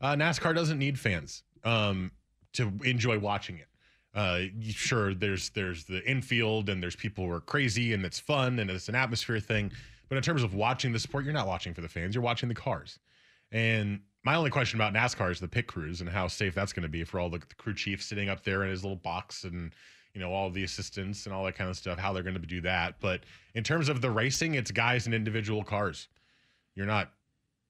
Uh, 0.00 0.14
NASCAR 0.14 0.54
doesn't 0.54 0.78
need 0.78 0.98
fans 0.98 1.42
um, 1.64 2.10
to 2.54 2.72
enjoy 2.84 3.18
watching 3.18 3.58
it. 3.58 3.66
Uh, 4.14 4.40
sure, 4.70 5.14
there's 5.14 5.50
there's 5.50 5.84
the 5.84 6.02
infield 6.08 6.68
and 6.68 6.82
there's 6.82 6.96
people 6.96 7.24
who 7.24 7.30
are 7.30 7.40
crazy 7.40 7.92
and 7.92 8.04
it's 8.04 8.18
fun 8.18 8.58
and 8.58 8.70
it's 8.70 8.88
an 8.88 8.94
atmosphere 8.94 9.38
thing. 9.38 9.70
But 10.08 10.16
in 10.16 10.22
terms 10.22 10.42
of 10.42 10.54
watching 10.54 10.92
the 10.92 10.98
sport, 10.98 11.24
you're 11.24 11.34
not 11.34 11.46
watching 11.46 11.74
for 11.74 11.82
the 11.82 11.88
fans. 11.88 12.14
You're 12.14 12.24
watching 12.24 12.48
the 12.48 12.54
cars. 12.54 12.98
And 13.52 14.00
my 14.24 14.34
only 14.34 14.50
question 14.50 14.80
about 14.80 14.92
NASCAR 14.94 15.30
is 15.30 15.40
the 15.40 15.48
pit 15.48 15.66
crews 15.66 16.00
and 16.00 16.10
how 16.10 16.26
safe 16.26 16.54
that's 16.54 16.72
going 16.72 16.82
to 16.82 16.88
be 16.88 17.04
for 17.04 17.20
all 17.20 17.30
the, 17.30 17.38
the 17.38 17.54
crew 17.56 17.74
chief 17.74 18.02
sitting 18.02 18.28
up 18.28 18.42
there 18.42 18.62
in 18.64 18.70
his 18.70 18.82
little 18.82 18.96
box 18.96 19.44
and 19.44 19.72
you 20.14 20.20
know 20.20 20.32
all 20.32 20.50
the 20.50 20.64
assistants 20.64 21.26
and 21.26 21.34
all 21.34 21.44
that 21.44 21.54
kind 21.54 21.70
of 21.70 21.76
stuff. 21.76 21.98
How 21.98 22.12
they're 22.12 22.22
going 22.22 22.34
to 22.34 22.46
do 22.46 22.60
that. 22.62 22.96
But 23.00 23.20
in 23.54 23.62
terms 23.62 23.88
of 23.88 24.00
the 24.00 24.10
racing, 24.10 24.54
it's 24.54 24.70
guys 24.70 25.06
in 25.06 25.14
individual 25.14 25.62
cars. 25.62 26.08
You're 26.78 26.86
not 26.86 27.10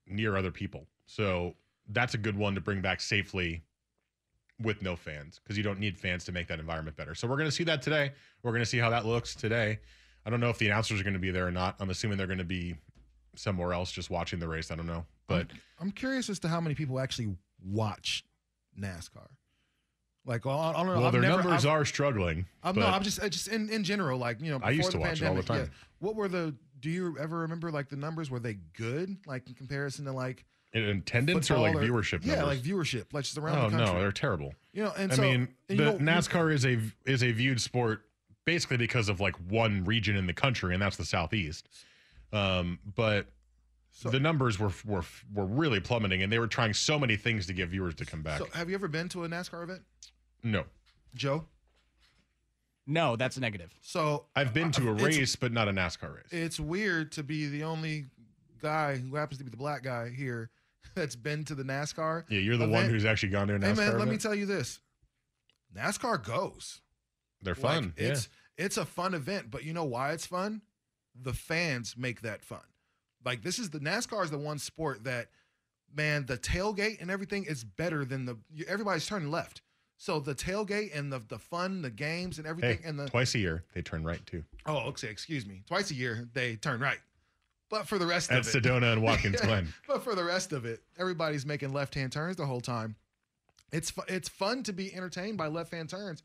near 0.06 0.36
other 0.36 0.50
people, 0.50 0.86
so 1.06 1.54
that's 1.88 2.12
a 2.12 2.18
good 2.18 2.36
one 2.36 2.54
to 2.54 2.60
bring 2.60 2.82
back 2.82 3.00
safely 3.00 3.62
with 4.62 4.82
no 4.82 4.96
fans 4.96 5.40
because 5.42 5.56
you 5.56 5.62
don't 5.62 5.78
need 5.78 5.98
fans 5.98 6.26
to 6.26 6.32
make 6.32 6.46
that 6.48 6.60
environment 6.60 6.94
better. 6.94 7.14
So 7.14 7.26
we're 7.26 7.38
going 7.38 7.48
to 7.48 7.56
see 7.56 7.64
that 7.64 7.80
today. 7.80 8.12
We're 8.42 8.50
going 8.50 8.60
to 8.60 8.66
see 8.66 8.76
how 8.76 8.90
that 8.90 9.06
looks 9.06 9.34
today. 9.34 9.78
I 10.26 10.30
don't 10.30 10.40
know 10.40 10.50
if 10.50 10.58
the 10.58 10.66
announcers 10.66 11.00
are 11.00 11.04
going 11.04 11.14
to 11.14 11.18
be 11.18 11.30
there 11.30 11.46
or 11.46 11.50
not. 11.50 11.76
I'm 11.80 11.88
assuming 11.88 12.18
they're 12.18 12.26
going 12.26 12.36
to 12.36 12.44
be 12.44 12.74
somewhere 13.34 13.72
else 13.72 13.90
just 13.90 14.10
watching 14.10 14.40
the 14.40 14.48
race. 14.48 14.70
I 14.70 14.74
don't 14.74 14.86
know. 14.86 15.06
But 15.26 15.46
I'm 15.80 15.90
curious 15.90 16.28
as 16.28 16.38
to 16.40 16.48
how 16.48 16.60
many 16.60 16.74
people 16.74 17.00
actually 17.00 17.34
watch 17.64 18.24
NASCAR. 18.78 19.28
Like, 20.26 20.44
well, 20.44 20.58
I 20.58 20.70
I 20.70 20.72
don't 20.74 20.86
know. 20.86 20.92
well, 20.96 21.06
I've 21.06 21.12
their 21.12 21.22
never- 21.22 21.42
numbers 21.42 21.64
I've- 21.64 21.68
are 21.70 21.84
struggling. 21.84 22.46
I'm, 22.62 22.76
no, 22.76 22.86
I'm 22.86 23.02
just, 23.02 23.20
just 23.30 23.48
in, 23.48 23.70
in 23.70 23.82
general, 23.84 24.18
like 24.18 24.40
you 24.40 24.50
know, 24.50 24.58
before 24.58 24.68
I 24.68 24.72
used 24.72 24.88
the 24.88 24.92
to 24.92 24.98
watch 24.98 25.22
it 25.22 25.26
all 25.26 25.34
the 25.34 25.42
pandemic, 25.42 25.46
time. 25.70 25.72
Yeah, 25.72 26.06
what 26.06 26.16
were 26.16 26.28
the? 26.28 26.54
Do 26.80 26.90
you 26.90 27.16
ever 27.18 27.38
remember 27.38 27.70
like 27.70 27.88
the 27.88 27.96
numbers? 27.96 28.30
Were 28.30 28.38
they 28.40 28.54
good, 28.74 29.16
like 29.26 29.48
in 29.48 29.54
comparison 29.54 30.04
to 30.04 30.12
like 30.12 30.44
in 30.74 30.82
attendance 30.84 31.50
or 31.50 31.58
like 31.58 31.72
football 31.72 31.88
viewership. 31.88 32.24
Yeah, 32.26 32.36
numbers? 32.36 32.58
like 32.58 32.66
viewership, 32.66 33.06
like 33.12 33.24
just 33.24 33.38
around 33.38 33.58
oh 33.58 33.70
the 33.70 33.76
country. 33.78 33.94
no, 33.94 34.00
they're 34.00 34.12
terrible. 34.12 34.52
You 34.72 34.84
know, 34.84 34.92
and 34.96 35.10
I 35.12 35.14
so- 35.14 35.22
mean, 35.22 35.48
and 35.70 35.78
the 35.78 35.92
NASCAR 35.94 36.52
is 36.52 36.66
a 36.66 36.78
is 37.06 37.22
a 37.22 37.32
viewed 37.32 37.60
sport 37.60 38.02
basically 38.44 38.76
because 38.76 39.08
of 39.08 39.20
like 39.20 39.34
one 39.48 39.84
region 39.84 40.14
in 40.14 40.26
the 40.26 40.32
country, 40.34 40.74
and 40.74 40.82
that's 40.82 40.96
the 40.96 41.04
southeast. 41.04 41.68
Um, 42.32 42.78
but 42.94 43.26
the 44.04 44.20
numbers 44.20 44.58
were 44.58 44.72
were 44.84 45.04
were 45.34 45.46
really 45.46 45.80
plummeting, 45.80 46.22
and 46.22 46.32
they 46.32 46.38
were 46.38 46.46
trying 46.46 46.72
so 46.74 46.98
many 46.98 47.16
things 47.16 47.46
to 47.46 47.52
get 47.52 47.68
viewers 47.68 47.94
to 47.96 48.04
come 48.04 48.22
back. 48.22 48.38
So, 48.38 48.46
have 48.54 48.68
you 48.68 48.74
ever 48.74 48.88
been 48.88 49.08
to 49.10 49.24
a 49.24 49.28
NASCAR 49.28 49.62
event, 49.64 49.82
no, 50.42 50.64
Joe? 51.14 51.44
No, 52.86 53.16
that's 53.16 53.36
a 53.36 53.40
negative. 53.40 53.74
So 53.82 54.24
I've 54.34 54.54
been 54.54 54.70
to 54.72 54.88
a 54.88 54.92
race, 54.92 55.36
but 55.36 55.52
not 55.52 55.68
a 55.68 55.72
NASCAR 55.72 56.14
race. 56.16 56.26
it's 56.30 56.58
weird 56.58 57.12
to 57.12 57.22
be 57.22 57.46
the 57.46 57.64
only 57.64 58.06
guy 58.62 58.96
who 58.96 59.14
happens 59.16 59.38
to 59.38 59.44
be 59.44 59.50
the 59.50 59.58
black 59.58 59.82
guy 59.82 60.08
here 60.08 60.50
that's 60.94 61.14
been 61.14 61.44
to 61.44 61.54
the 61.54 61.64
NASCAR. 61.64 62.24
Yeah, 62.30 62.40
you're 62.40 62.56
the 62.56 62.68
one 62.68 62.86
who's 62.88 63.04
actually 63.04 63.28
gone 63.30 63.48
to 63.48 63.56
a 63.56 63.58
NASCAR. 63.58 63.66
Hey 63.66 63.74
man, 63.74 63.98
let 63.98 64.08
me 64.08 64.16
tell 64.16 64.34
you 64.34 64.46
this: 64.46 64.80
NASCAR 65.76 66.24
goes. 66.24 66.80
They're 67.42 67.54
Like, 67.54 67.62
fun. 67.62 67.92
it's 67.96 68.28
it's 68.56 68.76
a 68.78 68.84
fun 68.86 69.12
event, 69.14 69.50
but 69.50 69.64
you 69.64 69.72
know 69.72 69.84
why 69.84 70.12
it's 70.12 70.26
fun? 70.26 70.62
The 71.20 71.32
fans 71.34 71.94
make 71.96 72.22
that 72.22 72.42
fun. 72.44 72.60
Like 73.24 73.42
this 73.42 73.58
is 73.58 73.70
the 73.70 73.80
NASCAR 73.80 74.24
is 74.24 74.30
the 74.30 74.38
one 74.38 74.58
sport 74.58 75.04
that, 75.04 75.28
man, 75.94 76.26
the 76.26 76.38
tailgate 76.38 77.00
and 77.00 77.10
everything 77.10 77.44
is 77.44 77.64
better 77.64 78.04
than 78.04 78.24
the 78.24 78.36
everybody's 78.66 79.06
turning 79.06 79.30
left. 79.30 79.62
So 80.00 80.20
the 80.20 80.34
tailgate 80.34 80.96
and 80.96 81.12
the 81.12 81.18
the 81.28 81.38
fun, 81.38 81.82
the 81.82 81.90
games 81.90 82.38
and 82.38 82.46
everything, 82.46 82.78
Hey, 82.82 82.88
and 82.88 82.98
the 82.98 83.08
twice 83.08 83.34
a 83.34 83.38
year 83.40 83.64
they 83.74 83.82
turn 83.82 84.04
right 84.04 84.24
too. 84.26 84.44
oh, 84.66 84.78
okay, 84.90 85.08
excuse 85.08 85.44
me, 85.46 85.62
twice 85.66 85.90
a 85.90 85.94
year 85.94 86.28
they 86.34 86.54
turn 86.56 86.78
right, 86.80 87.00
but 87.68 87.88
for 87.88 87.98
the 87.98 88.06
rest 88.06 88.30
At 88.30 88.38
of 88.40 88.46
it, 88.46 88.50
Sonoma 88.50 88.92
and 88.92 89.02
Watkins 89.02 89.40
Glen. 89.42 89.74
but 89.88 90.04
for 90.04 90.14
the 90.14 90.22
rest 90.24 90.52
of 90.52 90.64
it, 90.64 90.80
everybody's 90.98 91.44
making 91.44 91.72
left 91.72 91.94
hand 91.96 92.12
turns 92.12 92.36
the 92.36 92.46
whole 92.46 92.60
time. 92.60 92.94
It's 93.72 93.90
fu- 93.90 94.02
it's 94.06 94.28
fun 94.28 94.62
to 94.62 94.72
be 94.72 94.94
entertained 94.94 95.36
by 95.36 95.48
left 95.48 95.72
hand 95.72 95.88
turns 95.90 96.22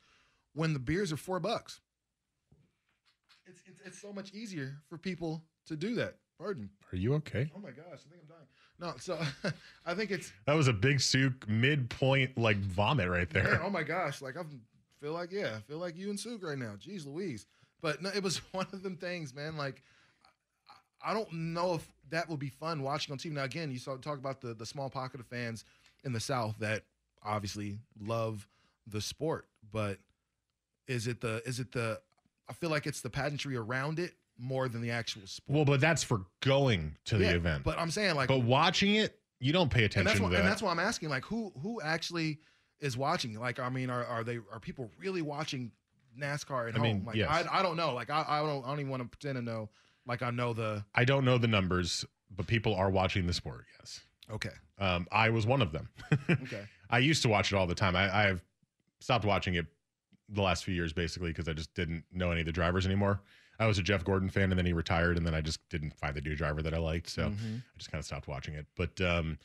when 0.53 0.73
the 0.73 0.79
beers 0.79 1.11
are 1.11 1.17
four 1.17 1.39
bucks. 1.39 1.81
It's, 3.47 3.61
it's 3.65 3.81
it's 3.83 3.99
so 4.01 4.13
much 4.13 4.31
easier 4.33 4.77
for 4.87 4.97
people 4.99 5.43
to 5.65 5.75
do 5.75 5.95
that. 5.95 6.17
Pardon. 6.37 6.69
Are 6.91 6.95
you 6.97 7.13
okay? 7.15 7.51
Oh 7.55 7.59
my 7.59 7.71
gosh, 7.71 7.85
I 7.93 8.09
think 8.09 8.21
I'm 8.21 8.27
dying. 8.27 8.47
No, 8.79 8.93
so 8.97 9.19
I 9.85 9.93
think 9.93 10.11
it's 10.11 10.31
That 10.45 10.53
was 10.55 10.67
a 10.67 10.73
big 10.73 10.99
Souk 10.99 11.47
midpoint 11.47 12.37
like 12.37 12.57
vomit 12.57 13.09
right 13.09 13.29
there. 13.29 13.43
man, 13.43 13.59
oh 13.63 13.69
my 13.69 13.83
gosh, 13.83 14.21
like 14.21 14.35
I 14.37 14.41
feel 14.99 15.13
like 15.13 15.31
yeah, 15.31 15.53
I 15.57 15.61
feel 15.61 15.77
like 15.77 15.95
you 15.97 16.09
and 16.09 16.19
Souk 16.19 16.43
right 16.43 16.57
now. 16.57 16.73
Jeez 16.79 17.05
Louise. 17.05 17.45
But 17.81 18.01
no, 18.01 18.09
it 18.09 18.23
was 18.23 18.37
one 18.53 18.67
of 18.73 18.83
them 18.83 18.97
things, 18.97 19.33
man. 19.33 19.57
Like 19.57 19.81
I- 20.69 21.11
I 21.11 21.13
don't 21.13 21.31
know 21.33 21.73
if 21.75 21.87
that 22.11 22.29
would 22.29 22.39
be 22.39 22.49
fun 22.49 22.81
watching 22.81 23.11
on 23.11 23.17
TV. 23.17 23.31
Now 23.33 23.43
again, 23.43 23.71
you 23.71 23.77
saw 23.79 23.95
talk 23.97 24.17
about 24.17 24.41
the 24.41 24.53
the 24.53 24.65
small 24.65 24.89
pocket 24.89 25.19
of 25.19 25.27
fans 25.27 25.65
in 26.03 26.13
the 26.13 26.19
South 26.19 26.55
that 26.59 26.83
obviously 27.23 27.77
love 28.01 28.47
the 28.87 28.99
sport, 29.01 29.47
but 29.71 29.97
is 30.87 31.07
it 31.07 31.21
the 31.21 31.41
is 31.45 31.59
it 31.59 31.71
the 31.71 31.99
I 32.49 32.53
feel 32.53 32.69
like 32.69 32.85
it's 32.87 33.01
the 33.01 33.09
pageantry 33.09 33.55
around 33.55 33.99
it 33.99 34.13
more 34.37 34.67
than 34.67 34.81
the 34.81 34.91
actual 34.91 35.21
sport. 35.25 35.55
Well, 35.55 35.65
but 35.65 35.79
that's 35.79 36.03
for 36.03 36.21
going 36.41 36.95
to 37.05 37.17
the 37.17 37.25
Yeah, 37.25 37.31
event. 37.31 37.63
But 37.63 37.77
I'm 37.79 37.91
saying 37.91 38.15
like 38.15 38.27
but 38.27 38.39
watching 38.39 38.95
it, 38.95 39.19
you 39.39 39.53
don't 39.53 39.69
pay 39.69 39.83
and 39.83 39.91
attention 39.91 40.05
that's 40.05 40.19
why, 40.19 40.27
to 40.29 40.33
that. 40.33 40.39
and 40.41 40.47
that's 40.47 40.61
why 40.61 40.71
I'm 40.71 40.79
asking, 40.79 41.09
like, 41.09 41.25
who 41.25 41.51
who 41.61 41.81
actually 41.81 42.39
is 42.79 42.97
watching? 42.97 43.39
Like, 43.39 43.59
I 43.59 43.69
mean, 43.69 43.89
are, 43.89 44.05
are 44.05 44.23
they 44.23 44.39
are 44.51 44.59
people 44.59 44.89
really 44.97 45.21
watching 45.21 45.71
NASCAR 46.19 46.69
at 46.69 46.75
I 46.75 46.77
home? 46.79 46.81
mean, 46.87 47.05
like, 47.05 47.15
yes. 47.15 47.29
I, 47.29 47.59
I 47.59 47.63
don't 47.63 47.77
know. 47.77 47.93
Like, 47.93 48.09
I, 48.09 48.25
I 48.27 48.39
don't 48.41 48.63
I 48.65 48.69
don't 48.69 48.79
even 48.79 48.89
want 48.91 49.03
to 49.03 49.09
pretend 49.09 49.35
to 49.37 49.41
know. 49.41 49.69
Like, 50.05 50.21
I 50.21 50.29
know 50.31 50.53
the 50.53 50.83
I 50.95 51.05
don't 51.05 51.25
know 51.25 51.37
the 51.37 51.47
numbers, 51.47 52.05
but 52.35 52.47
people 52.47 52.75
are 52.75 52.89
watching 52.89 53.25
the 53.27 53.33
sport. 53.33 53.65
Yes. 53.79 54.01
okay, 54.31 54.49
Um, 54.79 55.07
I 55.11 55.29
was 55.29 55.45
one 55.45 55.61
of 55.61 55.71
them. 55.71 55.89
okay, 56.29 56.65
I 56.89 56.99
used 56.99 57.21
to 57.23 57.29
watch 57.29 57.51
it 57.51 57.55
all 57.55 57.67
the 57.67 57.75
time. 57.75 57.95
I, 57.95 58.29
I've 58.29 58.43
stopped 58.99 59.25
watching 59.25 59.55
it 59.55 59.65
the 60.29 60.41
last 60.41 60.63
few 60.63 60.73
years 60.73 60.93
basically 60.93 61.29
because 61.29 61.47
I 61.47 61.53
just 61.53 61.73
didn't 61.73 62.05
know 62.11 62.31
any 62.31 62.39
of 62.41 62.45
the 62.45 62.51
drivers 62.53 62.85
anymore. 62.85 63.21
I 63.59 63.67
was 63.67 63.77
a 63.77 63.83
Jeff 63.83 64.03
Gordon 64.03 64.29
fan 64.29 64.51
and 64.51 64.57
then 64.57 64.65
he 64.65 64.73
retired 64.73 65.17
and 65.17 65.25
then 65.25 65.33
I 65.35 65.41
just 65.41 65.59
didn't 65.69 65.93
find 65.97 66.15
the 66.15 66.21
new 66.21 66.35
driver 66.35 66.61
that 66.63 66.73
I 66.73 66.77
liked. 66.77 67.09
So 67.09 67.29
Mhm. 67.29 67.57
I 67.59 67.77
just 67.77 67.91
kind 67.91 67.99
of 67.99 68.05
stopped 68.05 68.27
watching 68.27 68.55
it. 68.55 68.65
But 68.75 68.99
um, 69.01 69.37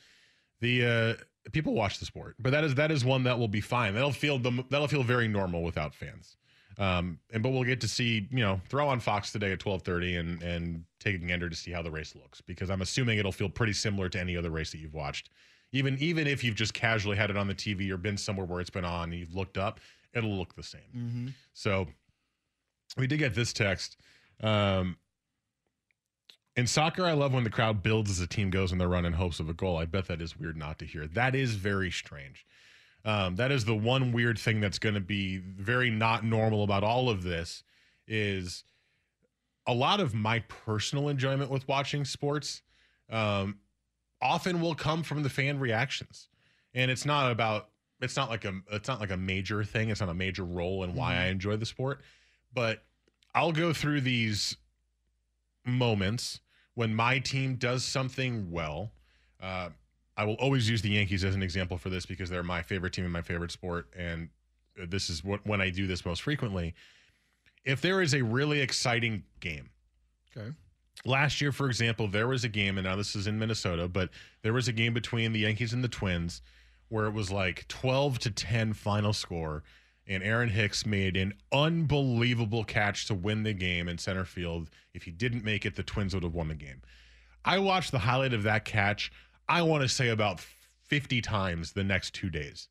the 0.61 0.85
uh, 0.85 1.49
people 1.51 1.73
watch 1.73 1.99
the 1.99 2.05
sport, 2.05 2.35
but 2.39 2.51
that 2.51 2.63
is 2.63 2.75
that 2.75 2.91
is 2.91 3.05
one 3.05 3.23
that 3.23 3.37
will 3.39 3.47
be 3.47 3.61
fine. 3.61 3.93
That'll 3.93 4.11
feel 4.11 4.37
the, 4.39 4.63
that'll 4.69 4.87
feel 4.87 5.03
very 5.03 5.27
normal 5.27 5.63
without 5.63 5.93
fans. 5.95 6.35
Um, 6.77 7.19
and 7.33 7.43
but 7.43 7.49
we'll 7.49 7.63
get 7.65 7.81
to 7.81 7.87
see 7.87 8.27
you 8.31 8.39
know 8.39 8.61
throw 8.69 8.87
on 8.87 8.99
Fox 8.99 9.31
today 9.31 9.51
at 9.51 9.59
twelve 9.59 9.81
thirty 9.83 10.15
and 10.15 10.41
and 10.41 10.85
take 10.99 11.15
a 11.15 11.19
gander 11.19 11.49
to 11.49 11.55
see 11.55 11.71
how 11.71 11.81
the 11.81 11.91
race 11.91 12.15
looks 12.15 12.41
because 12.41 12.69
I'm 12.69 12.81
assuming 12.81 13.17
it'll 13.19 13.31
feel 13.33 13.49
pretty 13.49 13.73
similar 13.73 14.07
to 14.09 14.19
any 14.19 14.35
other 14.37 14.49
race 14.49 14.71
that 14.71 14.77
you've 14.79 14.93
watched. 14.93 15.29
Even 15.71 15.97
even 15.99 16.25
if 16.25 16.43
you've 16.43 16.55
just 16.55 16.73
casually 16.73 17.17
had 17.17 17.29
it 17.29 17.37
on 17.37 17.47
the 17.47 17.53
TV 17.55 17.89
or 17.91 17.97
been 17.97 18.17
somewhere 18.17 18.45
where 18.45 18.59
it's 18.61 18.69
been 18.69 18.85
on 18.85 19.11
and 19.11 19.19
you've 19.19 19.35
looked 19.35 19.57
up, 19.57 19.79
it'll 20.13 20.35
look 20.37 20.55
the 20.55 20.63
same. 20.63 20.81
mm-hmm. 20.95 21.27
So 21.53 21.87
we 22.97 23.07
did 23.07 23.17
get 23.17 23.35
this 23.35 23.53
text. 23.53 23.97
Um, 24.41 24.97
in 26.55 26.67
soccer, 26.67 27.05
I 27.05 27.13
love 27.13 27.33
when 27.33 27.43
the 27.43 27.49
crowd 27.49 27.83
builds 27.83 28.09
as 28.11 28.19
a 28.19 28.27
team 28.27 28.49
goes 28.49 28.71
on 28.71 28.77
their 28.77 28.87
run 28.87 29.05
in 29.05 29.13
hopes 29.13 29.39
of 29.39 29.49
a 29.49 29.53
goal. 29.53 29.77
I 29.77 29.85
bet 29.85 30.07
that 30.07 30.21
is 30.21 30.37
weird 30.37 30.57
not 30.57 30.79
to 30.79 30.85
hear. 30.85 31.07
That 31.07 31.35
is 31.35 31.55
very 31.55 31.91
strange. 31.91 32.45
Um, 33.05 33.37
that 33.37 33.51
is 33.51 33.63
the 33.63 33.75
one 33.75 34.11
weird 34.11 34.37
thing 34.37 34.59
that's 34.59 34.79
going 34.79 34.95
to 34.95 35.01
be 35.01 35.37
very 35.37 35.89
not 35.89 36.25
normal 36.25 36.63
about 36.63 36.83
all 36.83 37.09
of 37.09 37.23
this 37.23 37.63
is 38.07 38.65
a 39.67 39.73
lot 39.73 39.99
of 39.99 40.13
my 40.13 40.39
personal 40.39 41.07
enjoyment 41.07 41.49
with 41.49 41.67
watching 41.67 42.03
sports 42.03 42.61
um, 43.09 43.59
often 44.21 44.59
will 44.59 44.75
come 44.75 45.03
from 45.03 45.23
the 45.23 45.29
fan 45.29 45.59
reactions, 45.59 46.27
and 46.73 46.91
it's 46.91 47.05
not 47.05 47.31
about 47.31 47.69
it's 48.01 48.17
not 48.17 48.29
like 48.29 48.45
a 48.45 48.53
it's 48.71 48.87
not 48.87 48.99
like 48.99 49.11
a 49.11 49.17
major 49.17 49.63
thing. 49.63 49.89
It's 49.89 50.01
not 50.01 50.09
a 50.09 50.13
major 50.13 50.43
role 50.43 50.83
in 50.83 50.93
why 50.93 51.15
I 51.15 51.25
enjoy 51.25 51.55
the 51.55 51.65
sport, 51.65 52.01
but 52.53 52.83
I'll 53.35 53.51
go 53.51 53.73
through 53.73 54.01
these 54.01 54.57
moments 55.65 56.39
when 56.75 56.93
my 56.95 57.19
team 57.19 57.55
does 57.55 57.83
something 57.83 58.49
well 58.51 58.91
Uh, 59.41 59.69
I 60.17 60.25
will 60.25 60.33
always 60.35 60.69
use 60.69 60.81
the 60.81 60.89
Yankees 60.89 61.23
as 61.23 61.33
an 61.33 61.41
example 61.41 61.77
for 61.77 61.89
this 61.89 62.05
because 62.05 62.29
they're 62.29 62.43
my 62.43 62.61
favorite 62.61 62.91
team 62.91 63.05
and 63.05 63.13
my 63.13 63.21
favorite 63.21 63.51
sport, 63.51 63.87
and 63.97 64.27
this 64.75 65.09
is 65.09 65.23
what 65.23 65.45
when 65.47 65.61
I 65.61 65.69
do 65.69 65.87
this 65.87 66.05
most 66.05 66.23
frequently. 66.23 66.73
If 67.63 67.79
there 67.79 68.01
is 68.01 68.13
a 68.13 68.21
really 68.21 68.59
exciting 68.59 69.23
game, 69.39 69.69
Okay. 70.35 70.51
last 71.05 71.39
year, 71.39 71.53
for 71.53 71.67
example, 71.67 72.09
there 72.09 72.27
was 72.27 72.43
a 72.43 72.49
game, 72.49 72.77
and 72.77 72.85
now 72.85 72.97
this 72.97 73.15
is 73.15 73.27
in 73.27 73.39
Minnesota, 73.39 73.87
but 73.87 74.09
there 74.41 74.51
was 74.51 74.67
a 74.67 74.73
game 74.73 74.93
between 74.93 75.31
the 75.31 75.39
Yankees 75.39 75.71
and 75.71 75.81
the 75.85 75.87
Twins 75.87 76.41
where 76.89 77.05
it 77.05 77.13
was 77.13 77.31
like 77.31 77.65
12 77.69 78.19
to 78.19 78.29
10 78.31 78.73
final 78.73 79.13
score, 79.13 79.63
and 80.09 80.23
Aaron 80.23 80.49
Hicks 80.49 80.85
made 80.85 81.15
an 81.15 81.35
unbelievable 81.53 82.63
catch 82.63 83.05
to 83.05 83.13
win 83.13 83.43
the 83.43 83.53
game 83.53 83.87
in 83.87 83.99
center 83.99 84.25
field. 84.25 84.69
If 84.93 85.03
he 85.03 85.11
didn't 85.11 85.45
make 85.45 85.65
it, 85.65 85.75
the 85.75 85.83
Twins 85.83 86.13
would 86.13 86.23
have 86.23 86.33
won 86.33 86.47
the 86.47 86.55
game. 86.55 86.81
I 87.45 87.59
watched 87.59 87.91
the 87.91 87.99
highlight 87.99 88.33
of 88.33 88.43
that 88.43 88.65
catch, 88.65 89.11
I 89.47 89.61
want 89.61 89.83
to 89.83 89.89
say 89.89 90.09
about 90.09 90.41
50 90.87 91.21
times 91.21 91.71
the 91.71 91.83
next 91.83 92.13
two 92.13 92.29
days. 92.29 92.67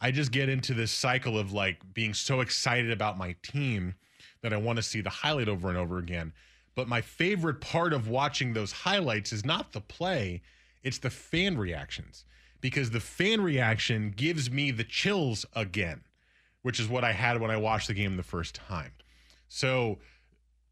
I 0.00 0.10
just 0.10 0.32
get 0.32 0.48
into 0.48 0.74
this 0.74 0.90
cycle 0.90 1.38
of 1.38 1.52
like 1.52 1.80
being 1.94 2.14
so 2.14 2.40
excited 2.40 2.90
about 2.90 3.18
my 3.18 3.36
team 3.42 3.94
that 4.42 4.52
I 4.52 4.56
want 4.56 4.76
to 4.76 4.82
see 4.82 5.00
the 5.00 5.10
highlight 5.10 5.48
over 5.48 5.68
and 5.68 5.78
over 5.78 5.98
again. 5.98 6.32
But 6.74 6.88
my 6.88 7.00
favorite 7.00 7.60
part 7.60 7.92
of 7.92 8.08
watching 8.08 8.52
those 8.52 8.72
highlights 8.72 9.32
is 9.32 9.44
not 9.44 9.72
the 9.72 9.80
play, 9.80 10.42
it's 10.82 10.98
the 10.98 11.10
fan 11.10 11.56
reactions. 11.56 12.24
Because 12.60 12.90
the 12.90 13.00
fan 13.00 13.40
reaction 13.40 14.12
gives 14.14 14.50
me 14.50 14.70
the 14.70 14.84
chills 14.84 15.44
again, 15.54 16.02
which 16.62 16.80
is 16.80 16.88
what 16.88 17.04
I 17.04 17.12
had 17.12 17.40
when 17.40 17.50
I 17.50 17.56
watched 17.56 17.88
the 17.88 17.94
game 17.94 18.16
the 18.16 18.22
first 18.22 18.54
time. 18.54 18.92
So 19.48 19.98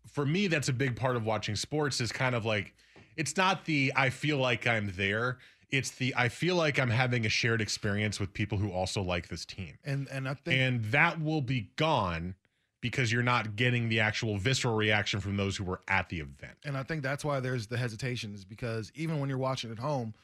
for 0.06 0.24
me, 0.24 0.46
that's 0.46 0.68
a 0.68 0.72
big 0.72 0.96
part 0.96 1.16
of 1.16 1.24
watching 1.24 1.56
sports 1.56 2.00
is 2.00 2.12
kind 2.12 2.34
of 2.34 2.44
like 2.44 2.74
it's 3.16 3.36
not 3.36 3.64
the 3.64 3.92
I 3.94 4.10
feel 4.10 4.38
like 4.38 4.66
I'm 4.66 4.92
there. 4.96 5.38
It's 5.70 5.90
the 5.90 6.14
I 6.16 6.28
feel 6.28 6.56
like 6.56 6.78
I'm 6.78 6.90
having 6.90 7.26
a 7.26 7.28
shared 7.28 7.60
experience 7.60 8.18
with 8.18 8.32
people 8.32 8.58
who 8.58 8.72
also 8.72 9.02
like 9.02 9.28
this 9.28 9.44
team. 9.44 9.78
And 9.84 10.08
and 10.10 10.28
I 10.28 10.34
think 10.34 10.58
And 10.58 10.84
that 10.86 11.20
will 11.20 11.42
be 11.42 11.70
gone 11.76 12.34
because 12.80 13.12
you're 13.12 13.22
not 13.22 13.56
getting 13.56 13.88
the 13.88 14.00
actual 14.00 14.38
visceral 14.38 14.74
reaction 14.74 15.20
from 15.20 15.36
those 15.36 15.56
who 15.56 15.64
were 15.64 15.80
at 15.86 16.08
the 16.08 16.20
event. 16.20 16.56
And 16.64 16.76
I 16.76 16.82
think 16.82 17.02
that's 17.02 17.24
why 17.24 17.38
there's 17.40 17.66
the 17.66 17.76
hesitation 17.76 18.34
is 18.34 18.44
because 18.44 18.90
even 18.94 19.20
when 19.20 19.28
you're 19.28 19.38
watching 19.38 19.70
at 19.70 19.78
home, 19.78 20.14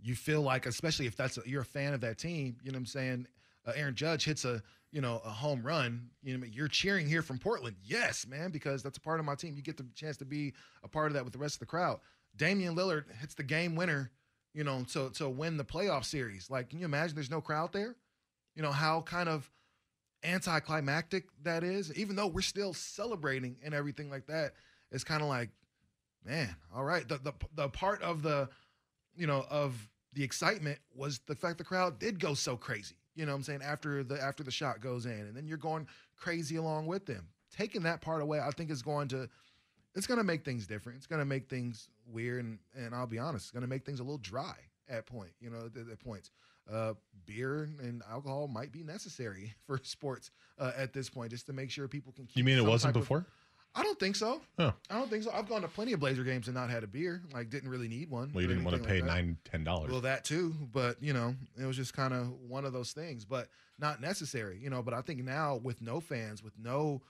you 0.00 0.14
feel 0.14 0.42
like, 0.42 0.66
especially 0.66 1.06
if 1.06 1.16
that's 1.16 1.36
a, 1.36 1.42
you're 1.44 1.62
a 1.62 1.64
fan 1.64 1.94
of 1.94 2.00
that 2.02 2.16
team, 2.18 2.56
you 2.62 2.70
know 2.70 2.76
what 2.76 2.80
I'm 2.80 2.86
saying? 2.86 3.26
Uh, 3.66 3.72
Aaron 3.74 3.96
Judge 3.96 4.24
hits 4.24 4.44
a 4.44 4.62
you 4.92 5.00
know 5.00 5.20
a 5.24 5.30
home 5.30 5.62
run. 5.62 6.10
You 6.22 6.38
know 6.38 6.46
you're 6.50 6.68
cheering 6.68 7.06
here 7.06 7.22
from 7.22 7.38
Portland, 7.38 7.76
yes, 7.82 8.26
man, 8.26 8.50
because 8.50 8.82
that's 8.82 8.98
a 8.98 9.00
part 9.00 9.20
of 9.20 9.26
my 9.26 9.34
team. 9.34 9.56
You 9.56 9.62
get 9.62 9.76
the 9.76 9.86
chance 9.94 10.16
to 10.18 10.24
be 10.24 10.54
a 10.82 10.88
part 10.88 11.08
of 11.08 11.14
that 11.14 11.24
with 11.24 11.32
the 11.32 11.38
rest 11.38 11.56
of 11.56 11.60
the 11.60 11.66
crowd. 11.66 12.00
Damian 12.36 12.76
Lillard 12.76 13.04
hits 13.20 13.34
the 13.34 13.42
game 13.42 13.74
winner, 13.76 14.10
you 14.54 14.64
know, 14.64 14.84
to 14.92 15.10
to 15.10 15.28
win 15.28 15.56
the 15.56 15.64
playoff 15.64 16.04
series. 16.04 16.50
Like, 16.50 16.70
can 16.70 16.78
you 16.78 16.84
imagine? 16.84 17.14
There's 17.14 17.30
no 17.30 17.40
crowd 17.40 17.72
there. 17.72 17.96
You 18.54 18.62
know 18.62 18.72
how 18.72 19.02
kind 19.02 19.28
of 19.28 19.50
anticlimactic 20.24 21.24
that 21.42 21.62
is. 21.62 21.92
Even 21.94 22.16
though 22.16 22.26
we're 22.26 22.40
still 22.42 22.72
celebrating 22.72 23.56
and 23.64 23.74
everything 23.74 24.10
like 24.10 24.26
that, 24.26 24.54
it's 24.90 25.04
kind 25.04 25.22
of 25.22 25.28
like, 25.28 25.50
man, 26.24 26.54
all 26.74 26.84
right. 26.84 27.06
The 27.06 27.18
the 27.18 27.32
the 27.54 27.68
part 27.68 28.02
of 28.02 28.22
the, 28.22 28.48
you 29.16 29.26
know, 29.26 29.44
of 29.50 29.88
the 30.12 30.24
excitement 30.24 30.78
was 30.94 31.20
the 31.26 31.34
fact 31.34 31.58
the 31.58 31.64
crowd 31.64 31.98
did 31.98 32.18
go 32.18 32.34
so 32.34 32.56
crazy. 32.56 32.96
You 33.16 33.26
know 33.26 33.32
what 33.32 33.38
I'm 33.38 33.42
saying? 33.42 33.62
After 33.62 34.04
the 34.04 34.22
after 34.22 34.44
the 34.44 34.50
shot 34.50 34.80
goes 34.80 35.06
in, 35.06 35.12
and 35.12 35.36
then 35.36 35.46
you're 35.46 35.56
going 35.56 35.88
crazy 36.16 36.56
along 36.56 36.86
with 36.86 37.06
them. 37.06 37.26
Taking 37.50 37.82
that 37.84 38.00
part 38.00 38.22
away, 38.22 38.38
I 38.40 38.50
think 38.50 38.70
is 38.70 38.82
going 38.82 39.08
to 39.08 39.28
it's 39.94 40.06
going 40.06 40.18
to 40.18 40.24
make 40.24 40.44
things 40.44 40.66
different. 40.66 40.98
It's 40.98 41.06
going 41.06 41.20
to 41.20 41.24
make 41.26 41.48
things 41.48 41.88
weird, 42.06 42.44
and 42.44 42.58
and 42.76 42.94
I'll 42.94 43.06
be 43.06 43.18
honest, 43.18 43.46
it's 43.46 43.50
going 43.52 43.62
to 43.62 43.68
make 43.68 43.84
things 43.84 43.98
a 44.00 44.02
little 44.04 44.18
dry 44.18 44.54
at 44.88 45.06
point. 45.06 45.30
You 45.40 45.50
know, 45.50 45.70
at, 45.74 45.90
at 45.90 45.98
points. 45.98 46.30
Uh, 46.70 46.94
beer 47.26 47.68
and 47.80 48.02
alcohol 48.10 48.48
might 48.48 48.72
be 48.72 48.82
necessary 48.82 49.54
for 49.66 49.80
sports 49.84 50.32
uh, 50.58 50.72
at 50.76 50.92
this 50.92 51.08
point, 51.08 51.30
just 51.30 51.46
to 51.46 51.52
make 51.52 51.70
sure 51.70 51.86
people 51.88 52.12
can. 52.12 52.26
keep 52.26 52.36
You 52.36 52.44
mean 52.44 52.58
it 52.58 52.64
wasn't 52.64 52.94
type 52.94 52.96
of- 52.96 53.02
before? 53.02 53.26
I 53.76 53.82
don't 53.82 54.00
think 54.00 54.16
so. 54.16 54.40
Oh. 54.58 54.72
I 54.90 54.98
don't 54.98 55.10
think 55.10 55.22
so. 55.22 55.30
I've 55.32 55.48
gone 55.48 55.60
to 55.60 55.68
plenty 55.68 55.92
of 55.92 56.00
Blazer 56.00 56.24
games 56.24 56.48
and 56.48 56.56
not 56.56 56.70
had 56.70 56.82
a 56.82 56.86
beer. 56.86 57.20
Like, 57.34 57.50
didn't 57.50 57.68
really 57.68 57.88
need 57.88 58.10
one. 58.10 58.30
Well, 58.32 58.40
you 58.40 58.48
didn't 58.48 58.64
want 58.64 58.82
to 58.82 58.82
pay 58.82 59.00
like 59.00 59.06
nine, 59.06 59.36
ten 59.44 59.64
dollars. 59.64 59.92
Well, 59.92 60.00
that 60.00 60.24
too, 60.24 60.54
but 60.72 60.96
you 61.02 61.12
know, 61.12 61.34
it 61.60 61.66
was 61.66 61.76
just 61.76 61.92
kind 61.92 62.14
of 62.14 62.28
one 62.48 62.64
of 62.64 62.72
those 62.72 62.92
things, 62.92 63.26
but 63.26 63.48
not 63.78 64.00
necessary, 64.00 64.58
you 64.62 64.70
know. 64.70 64.82
But 64.82 64.94
I 64.94 65.02
think 65.02 65.22
now 65.22 65.60
with 65.62 65.82
no 65.82 66.00
fans, 66.00 66.42
with 66.42 66.54
no 66.58 67.02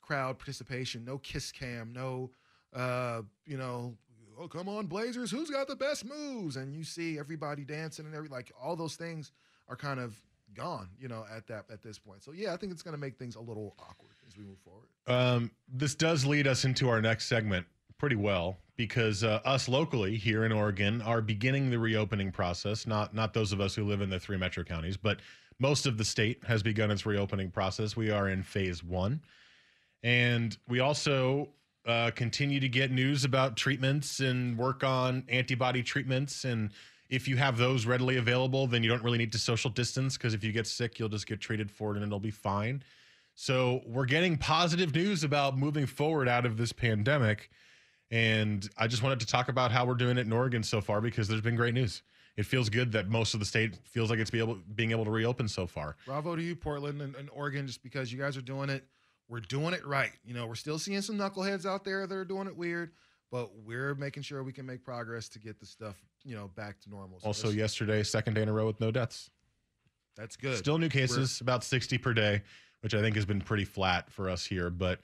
crowd 0.00 0.38
participation, 0.38 1.04
no 1.04 1.18
kiss 1.18 1.50
cam, 1.50 1.92
no, 1.92 2.30
uh, 2.72 3.22
you 3.44 3.56
know, 3.56 3.96
oh 4.38 4.46
come 4.46 4.68
on 4.68 4.86
Blazers, 4.86 5.32
who's 5.32 5.50
got 5.50 5.66
the 5.66 5.76
best 5.76 6.04
moves? 6.04 6.54
And 6.54 6.76
you 6.76 6.84
see 6.84 7.18
everybody 7.18 7.64
dancing 7.64 8.06
and 8.06 8.14
every 8.14 8.28
like 8.28 8.52
all 8.62 8.76
those 8.76 8.94
things 8.94 9.32
are 9.68 9.76
kind 9.76 9.98
of 9.98 10.14
gone, 10.54 10.88
you 11.00 11.08
know, 11.08 11.24
at 11.34 11.48
that 11.48 11.64
at 11.72 11.82
this 11.82 11.98
point. 11.98 12.22
So 12.22 12.30
yeah, 12.32 12.52
I 12.54 12.56
think 12.56 12.70
it's 12.70 12.82
going 12.82 12.94
to 12.94 13.00
make 13.00 13.18
things 13.18 13.34
a 13.34 13.40
little 13.40 13.74
awkward 13.80 14.12
as 14.32 14.38
we 14.38 14.44
move 14.44 14.58
forward. 14.58 14.88
Um, 15.06 15.50
this 15.68 15.94
does 15.94 16.24
lead 16.24 16.46
us 16.46 16.64
into 16.64 16.88
our 16.88 17.00
next 17.00 17.26
segment 17.26 17.66
pretty 17.98 18.16
well 18.16 18.58
because 18.76 19.22
uh, 19.24 19.40
us 19.44 19.68
locally 19.68 20.16
here 20.16 20.44
in 20.44 20.52
Oregon 20.52 21.02
are 21.02 21.20
beginning 21.20 21.70
the 21.70 21.78
reopening 21.78 22.32
process. 22.32 22.86
Not 22.86 23.14
not 23.14 23.34
those 23.34 23.52
of 23.52 23.60
us 23.60 23.74
who 23.74 23.84
live 23.84 24.00
in 24.00 24.10
the 24.10 24.20
three 24.20 24.36
metro 24.36 24.64
counties, 24.64 24.96
but 24.96 25.20
most 25.58 25.86
of 25.86 25.98
the 25.98 26.04
state 26.04 26.42
has 26.44 26.62
begun 26.62 26.90
its 26.90 27.06
reopening 27.06 27.50
process. 27.50 27.96
We 27.96 28.10
are 28.10 28.28
in 28.28 28.42
phase 28.42 28.82
one, 28.82 29.20
and 30.02 30.56
we 30.68 30.80
also 30.80 31.48
uh, 31.86 32.10
continue 32.14 32.60
to 32.60 32.68
get 32.68 32.90
news 32.90 33.24
about 33.24 33.56
treatments 33.56 34.20
and 34.20 34.56
work 34.56 34.84
on 34.84 35.24
antibody 35.28 35.82
treatments 35.82 36.44
and. 36.44 36.70
If 37.08 37.28
you 37.28 37.36
have 37.36 37.58
those 37.58 37.84
readily 37.84 38.16
available, 38.16 38.66
then 38.66 38.82
you 38.82 38.88
don't 38.88 39.02
really 39.02 39.18
need 39.18 39.32
to 39.32 39.38
social 39.38 39.68
distance 39.68 40.16
because 40.16 40.32
if 40.32 40.42
you 40.42 40.50
get 40.50 40.66
sick, 40.66 40.98
you'll 40.98 41.10
just 41.10 41.26
get 41.26 41.42
treated 41.42 41.70
for 41.70 41.90
it 41.90 41.96
and 41.96 42.06
it'll 42.06 42.18
be 42.18 42.30
fine. 42.30 42.82
So 43.34 43.80
we're 43.86 44.04
getting 44.06 44.36
positive 44.36 44.94
news 44.94 45.24
about 45.24 45.56
moving 45.58 45.86
forward 45.86 46.28
out 46.28 46.46
of 46.46 46.56
this 46.56 46.72
pandemic. 46.72 47.50
And 48.10 48.68
I 48.76 48.86
just 48.86 49.02
wanted 49.02 49.20
to 49.20 49.26
talk 49.26 49.48
about 49.48 49.72
how 49.72 49.86
we're 49.86 49.94
doing 49.94 50.18
it 50.18 50.26
in 50.26 50.32
Oregon 50.32 50.62
so 50.62 50.80
far 50.80 51.00
because 51.00 51.28
there's 51.28 51.40
been 51.40 51.56
great 51.56 51.74
news. 51.74 52.02
It 52.36 52.44
feels 52.46 52.68
good 52.68 52.92
that 52.92 53.08
most 53.08 53.34
of 53.34 53.40
the 53.40 53.46
state 53.46 53.78
feels 53.84 54.10
like 54.10 54.18
it's 54.18 54.30
be 54.30 54.38
able, 54.38 54.58
being 54.74 54.90
able 54.90 55.04
to 55.04 55.10
reopen 55.10 55.48
so 55.48 55.66
far. 55.66 55.96
Bravo 56.06 56.36
to 56.36 56.42
you, 56.42 56.54
Portland 56.56 57.00
and, 57.00 57.14
and 57.16 57.28
Oregon, 57.30 57.66
just 57.66 57.82
because 57.82 58.12
you 58.12 58.18
guys 58.18 58.36
are 58.36 58.42
doing 58.42 58.68
it. 58.70 58.84
We're 59.28 59.40
doing 59.40 59.72
it 59.72 59.86
right. 59.86 60.12
You 60.24 60.34
know, 60.34 60.46
we're 60.46 60.54
still 60.54 60.78
seeing 60.78 61.00
some 61.00 61.16
knuckleheads 61.16 61.64
out 61.64 61.84
there 61.84 62.06
that 62.06 62.14
are 62.14 62.24
doing 62.24 62.46
it 62.46 62.56
weird, 62.56 62.92
but 63.30 63.50
we're 63.64 63.94
making 63.94 64.24
sure 64.24 64.42
we 64.42 64.52
can 64.52 64.66
make 64.66 64.82
progress 64.84 65.28
to 65.30 65.38
get 65.38 65.58
the 65.58 65.64
stuff, 65.66 65.96
you 66.22 66.34
know, 66.34 66.48
back 66.54 66.80
to 66.80 66.90
normal. 66.90 67.20
So 67.20 67.26
Also, 67.28 67.48
yesterday, 67.50 68.02
second 68.02 68.34
day 68.34 68.42
in 68.42 68.48
a 68.48 68.52
row 68.52 68.66
with 68.66 68.80
no 68.80 68.90
deaths. 68.90 69.30
that's 70.16 70.36
good. 70.36 70.58
Still 70.58 70.76
new 70.78 70.90
cases, 70.90 71.40
about 71.40 71.64
60 71.64 71.96
per 71.98 72.12
day, 72.12 72.42
which 72.82 72.94
I 72.94 73.00
think 73.00 73.16
has 73.16 73.24
been 73.24 73.40
pretty 73.40 73.64
flat 73.64 74.10
for 74.10 74.28
us 74.28 74.44
here, 74.44 74.70
but 74.70 75.00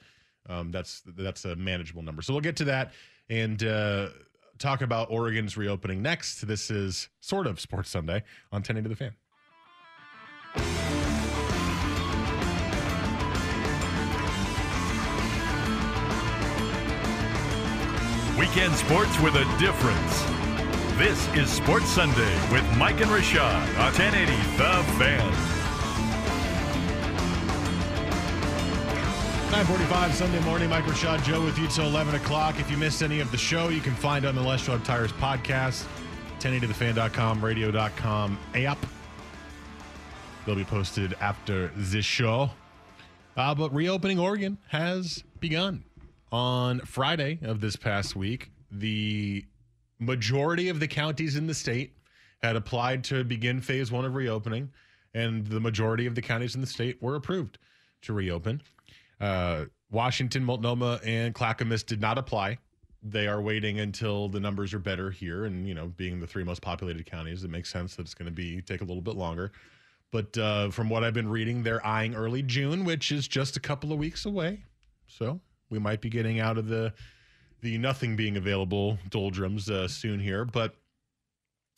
um, 0.47 0.71
that's 0.71 1.01
that's 1.05 1.45
a 1.45 1.55
manageable 1.55 2.01
number. 2.03 2.21
So 2.21 2.33
we'll 2.33 2.41
get 2.41 2.55
to 2.57 2.65
that 2.65 2.93
and 3.29 3.63
uh, 3.63 4.09
talk 4.57 4.81
about 4.81 5.09
Oregon's 5.09 5.57
reopening 5.57 6.01
next. 6.01 6.47
This 6.47 6.69
is 6.69 7.09
sort 7.21 7.47
of 7.47 7.59
Sports 7.59 7.89
Sunday 7.89 8.23
on 8.51 8.61
10 8.61 8.83
to 8.83 8.89
the 8.89 8.95
fan. 8.95 9.13
Weekend 18.37 18.73
sports 18.75 19.19
with 19.19 19.35
a 19.35 19.45
difference. 19.59 20.23
This 20.97 21.27
is 21.35 21.49
Sports 21.49 21.87
Sunday 21.87 22.51
with 22.51 22.65
Mike 22.77 22.99
and 23.01 23.11
Rashad 23.11 23.61
on 23.77 23.93
1080 23.93 24.31
The 24.57 24.83
Fan. 24.97 25.58
945 29.51 30.13
Sunday 30.13 30.39
morning, 30.41 30.69
Mike 30.69 30.83
Rashad 30.83 31.23
Joe 31.23 31.43
with 31.43 31.57
you 31.57 31.67
till 31.69 31.87
11 31.87 32.13
o'clock. 32.13 32.59
If 32.59 32.69
you 32.69 32.77
missed 32.77 33.01
any 33.01 33.19
of 33.19 33.31
the 33.31 33.37
show, 33.37 33.69
you 33.69 33.81
can 33.81 33.95
find 33.95 34.23
on 34.23 34.35
the 34.35 34.41
Les 34.41 34.61
Schwab 34.61 34.83
Tires 34.83 35.11
podcast, 35.13 35.85
1080thefan.com, 36.39 37.43
radio.com 37.43 38.37
app. 38.53 38.77
They'll 40.45 40.55
be 40.55 40.63
posted 40.63 41.15
after 41.19 41.71
this 41.75 42.05
show. 42.05 42.51
Uh, 43.35 43.55
but 43.55 43.73
reopening 43.73 44.19
Oregon 44.19 44.59
has 44.67 45.23
begun. 45.39 45.83
On 46.31 46.79
Friday 46.81 47.39
of 47.41 47.59
this 47.59 47.75
past 47.75 48.15
week, 48.15 48.51
the 48.69 49.43
majority 49.97 50.69
of 50.69 50.79
the 50.79 50.87
counties 50.87 51.35
in 51.35 51.47
the 51.47 51.55
state 51.55 51.95
had 52.43 52.55
applied 52.55 53.03
to 53.05 53.23
begin 53.23 53.61
phase 53.61 53.91
one 53.91 54.05
of 54.05 54.13
reopening, 54.13 54.69
and 55.15 55.47
the 55.47 55.59
majority 55.59 56.05
of 56.05 56.13
the 56.13 56.21
counties 56.21 56.53
in 56.53 56.61
the 56.61 56.67
state 56.67 57.01
were 57.01 57.15
approved 57.15 57.57
to 58.03 58.13
reopen. 58.13 58.61
Uh, 59.19 59.65
Washington, 59.91 60.43
Multnomah, 60.43 60.99
and 61.03 61.33
Clackamas 61.33 61.83
did 61.83 61.99
not 61.99 62.17
apply. 62.17 62.57
They 63.01 63.27
are 63.27 63.41
waiting 63.41 63.79
until 63.79 64.29
the 64.29 64.39
numbers 64.39 64.73
are 64.73 64.79
better 64.79 65.09
here, 65.09 65.45
and 65.45 65.67
you 65.67 65.73
know, 65.73 65.87
being 65.97 66.19
the 66.19 66.27
three 66.27 66.43
most 66.43 66.61
populated 66.61 67.05
counties, 67.05 67.43
it 67.43 67.49
makes 67.49 67.69
sense 67.71 67.95
that 67.95 68.03
it's 68.03 68.13
going 68.13 68.27
to 68.27 68.31
be 68.31 68.61
take 68.61 68.81
a 68.81 68.85
little 68.85 69.01
bit 69.01 69.15
longer. 69.15 69.51
But 70.11 70.37
uh, 70.37 70.69
from 70.71 70.89
what 70.89 71.03
I've 71.03 71.13
been 71.13 71.29
reading, 71.29 71.63
they're 71.63 71.85
eyeing 71.85 72.15
early 72.15 72.41
June, 72.41 72.83
which 72.83 73.11
is 73.11 73.27
just 73.27 73.57
a 73.57 73.59
couple 73.59 73.93
of 73.93 73.99
weeks 73.99 74.25
away. 74.25 74.63
So 75.07 75.39
we 75.69 75.79
might 75.79 76.01
be 76.01 76.09
getting 76.09 76.39
out 76.39 76.57
of 76.57 76.67
the 76.67 76.93
the 77.61 77.77
nothing 77.77 78.15
being 78.15 78.37
available 78.37 78.97
doldrums 79.09 79.69
uh, 79.69 79.87
soon 79.87 80.19
here. 80.19 80.45
But 80.45 80.75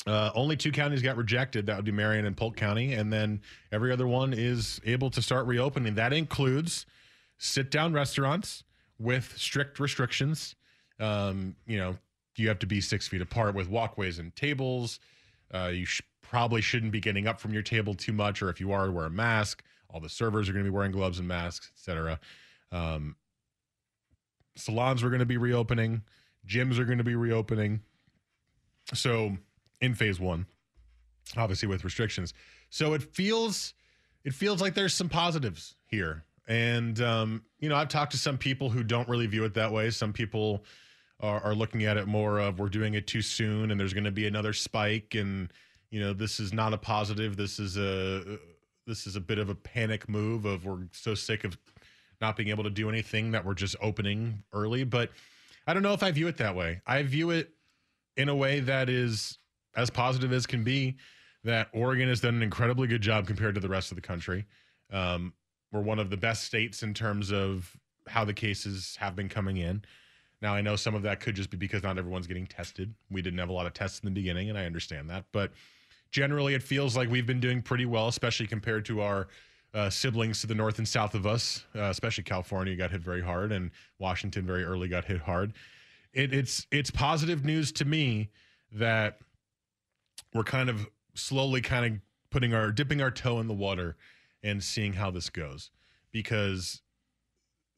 Uh, 0.07 0.31
only 0.33 0.57
two 0.57 0.71
counties 0.71 1.03
got 1.03 1.15
rejected. 1.15 1.67
That 1.67 1.75
would 1.75 1.85
be 1.85 1.91
Marion 1.91 2.25
and 2.25 2.35
Polk 2.35 2.55
County, 2.55 2.93
and 2.93 3.13
then 3.13 3.39
every 3.71 3.91
other 3.91 4.07
one 4.07 4.33
is 4.33 4.81
able 4.83 5.11
to 5.11 5.21
start 5.21 5.45
reopening. 5.45 5.93
That 5.93 6.11
includes 6.11 6.87
sit-down 7.41 7.91
restaurants 7.91 8.63
with 8.99 9.35
strict 9.35 9.79
restrictions. 9.79 10.55
Um, 10.99 11.55
you 11.65 11.77
know, 11.77 11.97
you 12.35 12.47
have 12.47 12.59
to 12.59 12.67
be 12.67 12.79
six 12.79 13.07
feet 13.07 13.21
apart 13.21 13.55
with 13.55 13.67
walkways 13.67 14.19
and 14.19 14.33
tables. 14.35 14.99
Uh, 15.51 15.71
you 15.73 15.85
sh- 15.85 16.03
probably 16.21 16.61
shouldn't 16.61 16.91
be 16.91 16.99
getting 16.99 17.27
up 17.27 17.39
from 17.39 17.51
your 17.51 17.63
table 17.63 17.95
too 17.95 18.13
much, 18.13 18.43
or 18.43 18.49
if 18.49 18.59
you 18.59 18.71
are, 18.71 18.91
wear 18.91 19.05
a 19.05 19.09
mask. 19.09 19.63
All 19.89 19.99
the 19.99 20.07
servers 20.07 20.47
are 20.47 20.53
going 20.53 20.63
to 20.63 20.71
be 20.71 20.75
wearing 20.75 20.91
gloves 20.91 21.17
and 21.17 21.27
masks, 21.27 21.71
etc. 21.75 22.19
Um, 22.71 23.15
salons 24.55 25.03
are 25.03 25.09
going 25.09 25.19
to 25.19 25.25
be 25.25 25.37
reopening. 25.37 26.03
Gyms 26.47 26.77
are 26.77 26.85
going 26.85 26.99
to 26.99 27.03
be 27.03 27.15
reopening. 27.15 27.81
So 28.93 29.37
in 29.81 29.95
phase 29.95 30.19
one, 30.19 30.45
obviously 31.35 31.67
with 31.67 31.83
restrictions. 31.83 32.35
So 32.69 32.93
it 32.93 33.01
feels 33.01 33.73
it 34.23 34.35
feels 34.35 34.61
like 34.61 34.75
there's 34.75 34.93
some 34.93 35.09
positives 35.09 35.75
here. 35.87 36.23
And 36.47 36.99
um, 37.01 37.43
you 37.59 37.69
know, 37.69 37.75
I've 37.75 37.87
talked 37.87 38.11
to 38.11 38.17
some 38.17 38.37
people 38.37 38.69
who 38.69 38.83
don't 38.83 39.07
really 39.07 39.27
view 39.27 39.43
it 39.45 39.53
that 39.53 39.71
way. 39.71 39.89
Some 39.89 40.13
people 40.13 40.63
are, 41.19 41.41
are 41.41 41.55
looking 41.55 41.85
at 41.85 41.97
it 41.97 42.07
more 42.07 42.39
of 42.39 42.59
we're 42.59 42.69
doing 42.69 42.95
it 42.95 43.07
too 43.07 43.21
soon 43.21 43.71
and 43.71 43.79
there's 43.79 43.93
going 43.93 44.03
to 44.03 44.11
be 44.11 44.27
another 44.27 44.53
spike 44.53 45.15
and 45.15 45.51
you 45.91 45.99
know 45.99 46.13
this 46.13 46.39
is 46.39 46.53
not 46.53 46.73
a 46.73 46.77
positive. 46.77 47.37
This 47.37 47.59
is 47.59 47.77
a 47.77 48.39
this 48.87 49.05
is 49.05 49.15
a 49.15 49.21
bit 49.21 49.37
of 49.37 49.49
a 49.49 49.55
panic 49.55 50.09
move 50.09 50.45
of 50.45 50.65
we're 50.65 50.87
so 50.91 51.13
sick 51.13 51.43
of 51.43 51.57
not 52.19 52.35
being 52.35 52.49
able 52.49 52.63
to 52.63 52.69
do 52.69 52.89
anything 52.89 53.31
that 53.31 53.45
we're 53.45 53.53
just 53.53 53.75
opening 53.81 54.43
early. 54.53 54.83
But 54.83 55.11
i 55.67 55.73
don't 55.73 55.83
know 55.83 55.93
if 55.93 56.01
i 56.01 56.11
view 56.11 56.27
it 56.27 56.37
that 56.37 56.55
way. 56.55 56.81
I 56.87 57.03
view 57.03 57.29
it 57.29 57.51
in 58.17 58.29
a 58.29 58.35
way 58.35 58.59
that 58.61 58.89
is 58.89 59.37
as 59.75 59.89
positive 59.89 60.33
as 60.33 60.45
can 60.45 60.63
be 60.63 60.97
that 61.43 61.69
oregon 61.73 62.07
has 62.07 62.19
done 62.19 62.35
an 62.35 62.43
incredibly 62.43 62.87
good 62.87 63.01
job 63.01 63.25
compared 63.25 63.55
to 63.55 63.61
the 63.61 63.69
rest 63.69 63.91
of 63.91 63.95
the 63.95 64.01
country. 64.01 64.45
Um, 64.91 65.33
we're 65.71 65.81
one 65.81 65.99
of 65.99 66.09
the 66.09 66.17
best 66.17 66.43
states 66.43 66.83
in 66.83 66.93
terms 66.93 67.31
of 67.31 67.75
how 68.07 68.25
the 68.25 68.33
cases 68.33 68.97
have 68.99 69.15
been 69.15 69.29
coming 69.29 69.57
in 69.57 69.83
now, 70.41 70.55
I 70.55 70.61
know 70.61 70.75
some 70.75 70.95
of 70.95 71.03
that 71.03 71.19
could 71.19 71.35
just 71.35 71.49
be 71.49 71.57
because 71.57 71.83
not 71.83 71.97
everyone's 71.97 72.25
getting 72.25 72.47
tested. 72.47 72.93
We 73.11 73.21
didn't 73.21 73.39
have 73.39 73.49
a 73.49 73.53
lot 73.53 73.67
of 73.67 73.73
tests 73.73 73.99
in 73.99 74.05
the 74.05 74.11
beginning, 74.11 74.49
and 74.49 74.57
I 74.57 74.65
understand 74.65 75.09
that. 75.09 75.25
But 75.31 75.51
generally, 76.09 76.55
it 76.55 76.63
feels 76.63 76.97
like 76.97 77.09
we've 77.09 77.27
been 77.27 77.39
doing 77.39 77.61
pretty 77.61 77.85
well, 77.85 78.07
especially 78.07 78.47
compared 78.47 78.83
to 78.85 79.01
our 79.01 79.27
uh, 79.73 79.89
siblings 79.89 80.41
to 80.41 80.47
the 80.47 80.55
north 80.55 80.79
and 80.79 80.87
south 80.87 81.13
of 81.13 81.27
us, 81.27 81.63
uh, 81.75 81.83
especially 81.83 82.23
California 82.23 82.75
got 82.75 82.89
hit 82.89 83.01
very 83.01 83.21
hard, 83.21 83.51
and 83.51 83.69
Washington 83.99 84.45
very 84.45 84.63
early 84.63 84.87
got 84.87 85.05
hit 85.05 85.21
hard. 85.21 85.53
It, 86.13 86.33
it's 86.33 86.65
it's 86.71 86.89
positive 86.89 87.45
news 87.45 87.71
to 87.73 87.85
me 87.85 88.31
that 88.73 89.19
we're 90.33 90.43
kind 90.43 90.69
of 90.69 90.87
slowly 91.13 91.61
kind 91.61 91.85
of 91.85 92.01
putting 92.31 92.53
our 92.53 92.71
dipping 92.71 93.01
our 93.01 93.11
toe 93.11 93.39
in 93.39 93.47
the 93.47 93.53
water 93.53 93.95
and 94.43 94.63
seeing 94.63 94.93
how 94.93 95.11
this 95.11 95.29
goes. 95.29 95.71
Because 96.11 96.81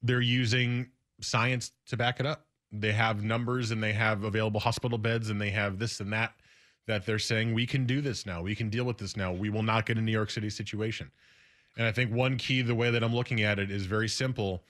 they're 0.02 0.22
using 0.22 0.90
science 1.22 1.72
to 1.88 1.98
back 1.98 2.20
it 2.20 2.26
up. 2.26 2.46
They 2.72 2.92
have 2.92 3.24
numbers 3.24 3.72
and 3.72 3.82
they 3.82 3.94
have 3.94 4.24
available 4.24 4.60
hospital 4.60 4.98
beds 4.98 5.30
and 5.30 5.40
they 5.40 5.52
have 5.52 5.80
this 5.80 6.00
and 6.00 6.12
that 6.14 6.34
that 6.86 7.06
they're 7.06 7.18
saying 7.20 7.54
we 7.54 7.66
can 7.66 7.86
do 7.86 8.02
this 8.02 8.26
now. 8.26 8.42
We 8.42 8.56
can 8.56 8.70
deal 8.70 8.84
with 8.84 8.98
this 8.98 9.16
now. 9.16 9.32
We 9.32 9.50
will 9.50 9.64
not 9.64 9.86
get 9.86 9.98
a 9.98 10.02
new 10.02 10.12
york 10.12 10.30
city 10.30 10.50
situation. 10.50 11.12
And 11.78 11.88
i 11.88 11.92
think 11.92 12.12
one 12.12 12.38
key 12.38 12.62
the 12.62 12.76
way 12.76 12.92
that 12.92 13.04
i'm 13.04 13.16
looking 13.16 13.42
at 13.42 13.60
it 13.60 13.72
is 13.72 13.86
very 13.86 14.10
simple. 14.10 14.64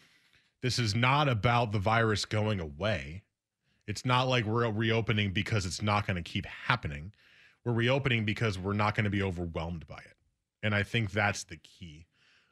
This 0.62 0.80
is 0.80 0.96
not 0.96 1.28
about 1.28 1.72
the 1.72 1.80
virus 1.80 2.26
going 2.26 2.60
away. 2.60 3.24
It's 3.88 4.06
not 4.06 4.30
like 4.30 4.46
we're 4.46 4.70
reopening 4.70 5.32
because 5.32 5.66
it's 5.66 5.82
not 5.82 6.08
going 6.08 6.16
to 6.16 6.22
keep 6.22 6.46
happening. 6.46 7.12
We're 7.66 7.74
reopening 7.74 8.24
because 8.24 8.58
we're 8.58 8.74
not 8.74 8.96
going 8.96 9.04
to 9.04 9.10
be 9.10 9.22
overwhelmed 9.22 9.86
by 9.88 9.98
it 9.98 10.13
and 10.64 10.74
i 10.74 10.82
think 10.82 11.12
that's 11.12 11.44
the 11.44 11.58
key 11.58 12.06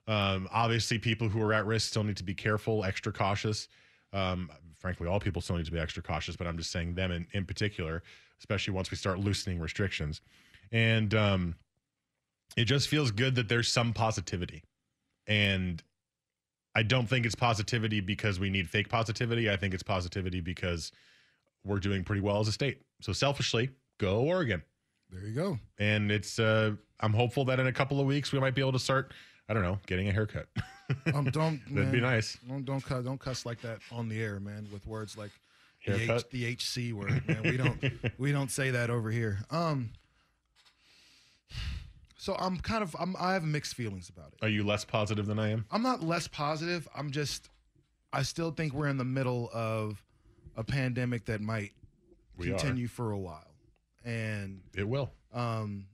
um, 0.08 0.50
obviously 0.52 0.98
people 0.98 1.30
who 1.30 1.42
are 1.42 1.54
at 1.54 1.66
risk 1.66 1.88
still 1.90 2.04
need 2.04 2.18
to 2.18 2.24
be 2.24 2.34
careful 2.34 2.84
extra 2.84 3.14
cautious 3.14 3.68
um, 4.14 4.50
frankly, 4.82 5.08
all 5.08 5.20
people 5.20 5.42
still 5.42 5.56
need 5.56 5.66
to 5.66 5.72
be 5.72 5.80
extra 5.80 6.02
cautious, 6.02 6.36
but 6.36 6.48
I'm 6.48 6.58
just 6.58 6.72
saying 6.72 6.96
them 6.96 7.12
in, 7.12 7.28
in 7.34 7.46
particular, 7.46 8.02
especially 8.40 8.74
once 8.74 8.90
we 8.90 8.98
start 8.98 9.20
loosening 9.20 9.60
restrictions. 9.60 10.22
And 10.72 11.14
um, 11.14 11.56
it 12.58 12.66
just 12.66 12.88
feels 12.88 13.12
good 13.12 13.36
that 13.36 13.48
there's 13.48 13.72
some 13.72 13.94
positivity. 13.94 14.64
And 15.28 15.82
I 16.76 16.84
don't 16.84 17.08
think 17.08 17.26
it's 17.26 17.36
positivity 17.36 18.00
because 18.00 18.40
we 18.40 18.50
need 18.50 18.70
fake 18.70 18.90
positivity. 18.90 19.50
I 19.50 19.56
think 19.56 19.74
it's 19.74 19.84
positivity 19.84 20.42
because 20.42 20.92
we're 21.64 21.80
doing 21.80 22.04
pretty 22.04 22.22
well 22.22 22.40
as 22.40 22.48
a 22.48 22.52
state. 22.52 22.82
So 23.02 23.14
selfishly, 23.14 23.70
go 24.00 24.22
Oregon. 24.22 24.64
There 25.12 25.28
you 25.28 25.34
go. 25.36 25.60
And 25.80 26.12
it's 26.12 26.40
uh 26.40 26.72
I'm 27.00 27.14
hopeful 27.14 27.46
that 27.46 27.60
in 27.60 27.68
a 27.68 27.74
couple 27.74 28.00
of 28.00 28.06
weeks 28.06 28.32
we 28.32 28.40
might 28.40 28.56
be 28.56 28.62
able 28.62 28.72
to 28.74 28.80
start, 28.80 29.14
I 29.50 29.54
don't 29.54 29.64
know, 29.64 29.80
getting 29.88 30.08
a 30.08 30.12
haircut. 30.12 30.48
Um, 31.14 31.26
don't 31.26 31.60
That'd 31.66 31.72
man, 31.72 31.92
be 31.92 32.02
nice. 32.02 32.38
Don't 32.48 32.64
don't 32.66 32.82
cuss, 32.84 33.04
don't 33.04 33.20
cuss 33.20 33.46
like 33.46 33.62
that 33.62 33.80
on 33.92 34.08
the 34.10 34.22
air, 34.22 34.40
man. 34.40 34.68
With 34.72 34.86
words 34.88 35.18
like 35.18 35.32
the, 35.86 36.14
H, 36.14 36.24
the 36.32 36.46
HC 36.46 36.94
word, 36.94 37.28
man. 37.28 37.42
We 37.44 37.58
don't 37.58 37.84
we 38.20 38.32
don't 38.32 38.52
say 38.52 38.72
that 38.72 38.90
over 38.90 39.10
here. 39.12 39.40
Um. 39.50 39.92
So 42.18 42.36
I'm 42.40 42.58
kind 42.58 42.84
of 42.84 42.96
I'm 43.00 43.16
I 43.20 43.34
have 43.34 43.44
mixed 43.44 43.74
feelings 43.76 44.10
about 44.10 44.34
it. 44.34 44.46
Are 44.46 44.50
you 44.50 44.64
less 44.64 44.86
positive 44.86 45.26
than 45.26 45.40
I 45.40 45.50
am? 45.50 45.66
I'm 45.72 45.82
not 45.82 46.04
less 46.04 46.28
positive. 46.28 46.88
I'm 46.96 47.10
just 47.12 47.50
I 48.14 48.22
still 48.24 48.52
think 48.52 48.74
we're 48.74 48.88
in 48.90 48.98
the 48.98 49.04
middle 49.06 49.50
of 49.54 50.04
a 50.56 50.64
pandemic 50.64 51.26
that 51.26 51.42
might 51.42 51.72
We 52.38 52.48
are. 52.52 52.58
continue 52.58 52.88
for 52.88 53.12
a 53.12 53.18
while, 53.18 53.51
and 54.04 54.62
It 54.76 54.88
will. 54.88 55.12
um, 55.34 55.88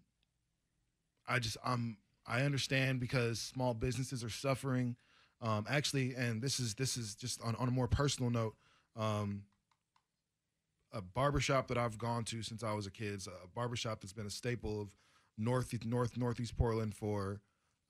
I 1.27 1.39
just 1.39 1.57
I'm 1.63 1.97
I 2.25 2.41
understand 2.41 2.99
because 2.99 3.39
small 3.39 3.73
businesses 3.73 4.23
are 4.23 4.29
suffering. 4.29 4.95
Um, 5.41 5.65
actually, 5.69 6.15
and 6.15 6.41
this 6.41 6.59
is 6.59 6.73
this 6.75 6.97
is 6.97 7.15
just 7.15 7.41
on, 7.41 7.55
on 7.55 7.67
a 7.67 7.71
more 7.71 7.87
personal 7.87 8.29
note. 8.31 8.55
Um, 8.95 9.43
a 10.93 11.01
barbershop 11.01 11.67
that 11.67 11.77
I've 11.77 11.97
gone 11.97 12.23
to 12.25 12.41
since 12.41 12.63
I 12.63 12.73
was 12.73 12.87
a 12.87 12.91
kid, 12.91 13.21
a 13.27 13.47
barbershop 13.53 14.01
that's 14.01 14.13
been 14.13 14.25
a 14.25 14.31
staple 14.31 14.81
of 14.81 14.87
North 15.37 15.73
North 15.85 16.17
Northeast 16.17 16.57
Portland 16.57 16.95
for 16.95 17.41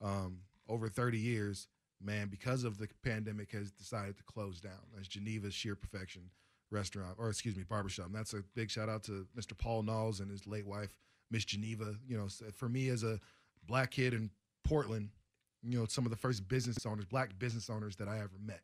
um, 0.02 0.40
over 0.68 0.88
30 0.88 1.18
years. 1.18 1.68
Man, 2.00 2.28
because 2.28 2.62
of 2.62 2.78
the 2.78 2.88
pandemic, 3.02 3.50
has 3.52 3.72
decided 3.72 4.16
to 4.18 4.22
close 4.22 4.60
down. 4.60 4.78
That's 4.94 5.08
Geneva's 5.08 5.54
Sheer 5.54 5.74
Perfection 5.74 6.30
restaurant, 6.70 7.14
or 7.18 7.28
excuse 7.28 7.56
me, 7.56 7.64
barbershop. 7.68 8.06
And 8.06 8.14
that's 8.14 8.34
a 8.34 8.42
big 8.54 8.70
shout 8.70 8.88
out 8.88 9.02
to 9.04 9.26
Mr. 9.36 9.56
Paul 9.56 9.82
Knowles 9.82 10.20
and 10.20 10.30
his 10.30 10.46
late 10.46 10.66
wife, 10.66 10.96
Miss 11.30 11.44
Geneva. 11.44 11.94
You 12.06 12.18
know, 12.18 12.28
for 12.54 12.68
me 12.68 12.88
as 12.88 13.02
a 13.02 13.20
black 13.66 13.90
kid 13.92 14.14
in 14.14 14.30
Portland, 14.64 15.10
you 15.62 15.78
know, 15.78 15.86
some 15.86 16.04
of 16.04 16.10
the 16.10 16.16
first 16.16 16.48
business 16.48 16.84
owners, 16.86 17.04
black 17.04 17.38
business 17.38 17.68
owners 17.70 17.96
that 17.96 18.08
I 18.08 18.18
ever 18.18 18.38
met 18.40 18.60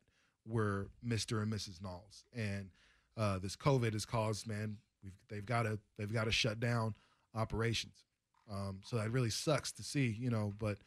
were 0.47 0.89
Mr. 1.07 1.43
and 1.43 1.53
Mrs. 1.53 1.83
Knowles. 1.83 2.25
And 2.35 2.71
uh, 3.17 3.39
this 3.39 3.57
COVID 3.57 3.93
has 3.93 4.05
caused, 4.05 4.47
man, 4.47 4.77
we've, 5.03 5.13
they've 5.29 5.47
got 5.47 5.63
to 5.65 5.79
they've 5.99 6.13
got 6.13 6.25
to 6.25 6.33
shut 6.33 6.61
down 6.61 6.95
operations. 7.35 8.05
Um, 8.51 8.81
so 8.85 8.97
that 8.97 9.11
really 9.11 9.31
sucks 9.31 9.73
to 9.73 9.83
see, 9.83 10.17
you 10.19 10.31
know. 10.31 10.53
But 10.59 10.79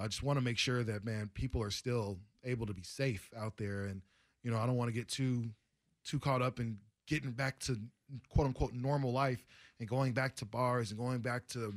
I 0.00 0.06
just 0.06 0.22
want 0.22 0.38
to 0.38 0.44
make 0.44 0.58
sure 0.58 0.84
that 0.84 1.04
man, 1.04 1.30
people 1.34 1.62
are 1.62 1.70
still 1.70 2.18
able 2.44 2.66
to 2.66 2.74
be 2.74 2.82
safe 2.82 3.30
out 3.36 3.56
there, 3.56 3.84
and 3.86 4.02
you 4.42 4.50
know, 4.50 4.58
I 4.58 4.66
don't 4.66 4.76
want 4.76 4.88
to 4.88 4.94
get 4.94 5.08
too 5.08 5.50
too 6.04 6.18
caught 6.18 6.42
up 6.42 6.60
in 6.60 6.78
getting 7.06 7.30
back 7.32 7.58
to 7.60 7.78
quote 8.28 8.46
unquote 8.46 8.72
normal 8.74 9.12
life 9.12 9.44
and 9.80 9.88
going 9.88 10.12
back 10.12 10.36
to 10.36 10.44
bars 10.44 10.90
and 10.90 10.98
going 10.98 11.18
back 11.20 11.46
to 11.48 11.72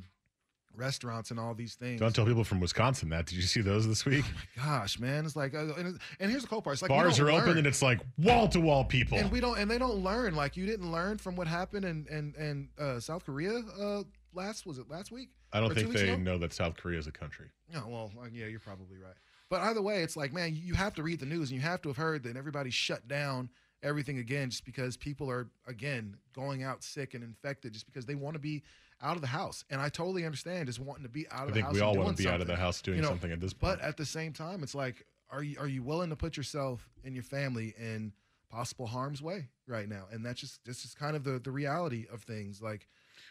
restaurants 0.75 1.31
and 1.31 1.39
all 1.39 1.53
these 1.53 1.75
things. 1.75 1.99
Don't 2.01 2.13
tell 2.13 2.25
people 2.25 2.43
from 2.43 2.59
Wisconsin 2.59 3.09
that. 3.09 3.25
Did 3.25 3.35
you 3.35 3.43
see 3.43 3.61
those 3.61 3.87
this 3.87 4.03
week? 4.05 4.25
Oh 4.27 4.31
my 4.57 4.63
Gosh, 4.79 4.99
man, 4.99 5.25
it's 5.25 5.35
like, 5.35 5.53
uh, 5.55 5.73
and, 5.77 5.99
and 6.19 6.29
here's 6.29 6.41
the 6.43 6.47
cool 6.49 6.61
part: 6.61 6.73
it's 6.73 6.81
like 6.81 6.89
Bars 6.89 7.19
are 7.19 7.29
open 7.31 7.57
and 7.57 7.65
it's 7.65 7.81
like 7.81 7.99
wall 8.17 8.47
to 8.49 8.59
wall 8.59 8.83
people. 8.83 9.17
and 9.17 9.31
we 9.31 9.39
don't, 9.39 9.57
and 9.57 9.69
they 9.71 9.77
don't 9.77 10.03
learn. 10.03 10.35
Like 10.35 10.57
you 10.57 10.65
didn't 10.65 10.91
learn 10.91 11.17
from 11.17 11.35
what 11.35 11.47
happened 11.47 11.85
in 11.85 12.05
in, 12.09 12.33
in 12.37 12.69
uh, 12.83 12.99
South 12.99 13.25
Korea 13.25 13.53
uh, 13.79 14.03
last 14.33 14.65
was 14.65 14.77
it 14.77 14.89
last 14.89 15.11
week? 15.11 15.29
I 15.53 15.61
don't 15.61 15.71
Or 15.71 15.75
think 15.75 15.93
they 15.93 16.09
ago? 16.09 16.17
know 16.21 16.37
that 16.39 16.51
South 16.51 16.75
Korea 16.75 16.99
is 16.99 17.07
a 17.07 17.11
country. 17.11 17.47
Yeah, 17.71 17.81
well, 17.87 18.11
uh, 18.21 18.25
yeah, 18.31 18.47
you're 18.47 18.59
probably 18.59 18.97
right. 18.97 19.15
But 19.49 19.61
either 19.61 19.81
way, 19.81 20.01
it's 20.03 20.17
like, 20.17 20.33
man, 20.33 20.53
you 20.53 20.73
have 20.73 20.93
to 20.95 21.03
read 21.03 21.19
the 21.19 21.25
news 21.25 21.51
and 21.51 21.59
you 21.61 21.65
have 21.65 21.81
to 21.83 21.89
have 21.89 21.97
heard 21.97 22.23
that 22.23 22.35
everybody 22.35 22.71
shut 22.71 23.07
down 23.07 23.49
everything 23.83 24.17
again 24.19 24.49
just 24.49 24.65
because 24.65 24.97
people 24.97 25.29
are 25.29 25.47
again 25.67 26.15
going 26.33 26.63
out 26.63 26.83
sick 26.83 27.13
and 27.13 27.23
infected 27.23 27.73
just 27.73 27.85
because 27.85 28.05
they 28.05 28.15
want 28.15 28.33
to 28.35 28.39
be 28.39 28.63
out 29.01 29.15
of 29.15 29.21
the 29.21 29.27
house. 29.27 29.63
And 29.69 29.81
I 29.81 29.89
totally 29.89 30.25
understand 30.25 30.67
just 30.67 30.79
wanting 30.79 31.03
to 31.03 31.09
be 31.09 31.27
out 31.29 31.43
of 31.43 31.43
I 31.43 31.45
the 31.47 31.53
think 31.53 31.65
house. 31.65 31.73
we 31.75 31.81
all 31.81 31.95
want 31.95 32.17
to 32.17 32.23
be 32.23 32.29
out 32.29 32.41
of 32.41 32.47
the 32.47 32.55
house 32.55 32.81
doing 32.81 32.97
you 32.97 33.03
know, 33.03 33.09
something 33.09 33.31
at 33.31 33.39
this 33.39 33.53
point. 33.53 33.79
But 33.79 33.85
at 33.85 33.97
the 33.97 34.05
same 34.05 34.33
time, 34.33 34.63
it's 34.63 34.75
like, 34.75 35.05
are 35.29 35.43
you 35.43 35.57
are 35.59 35.67
you 35.67 35.83
willing 35.83 36.09
to 36.09 36.15
put 36.15 36.37
yourself 36.37 36.89
and 37.03 37.13
your 37.13 37.23
family 37.23 37.73
in 37.77 38.13
possible 38.49 38.87
harm's 38.87 39.21
way 39.21 39.49
right 39.67 39.89
now? 39.89 40.05
And 40.11 40.25
that's 40.25 40.39
just 40.39 40.63
this 40.65 40.85
is 40.85 40.93
kind 40.93 41.15
of 41.15 41.23
the 41.23 41.39
the 41.39 41.51
reality 41.51 42.05
of 42.11 42.21
things. 42.23 42.61
Like, 42.61 42.87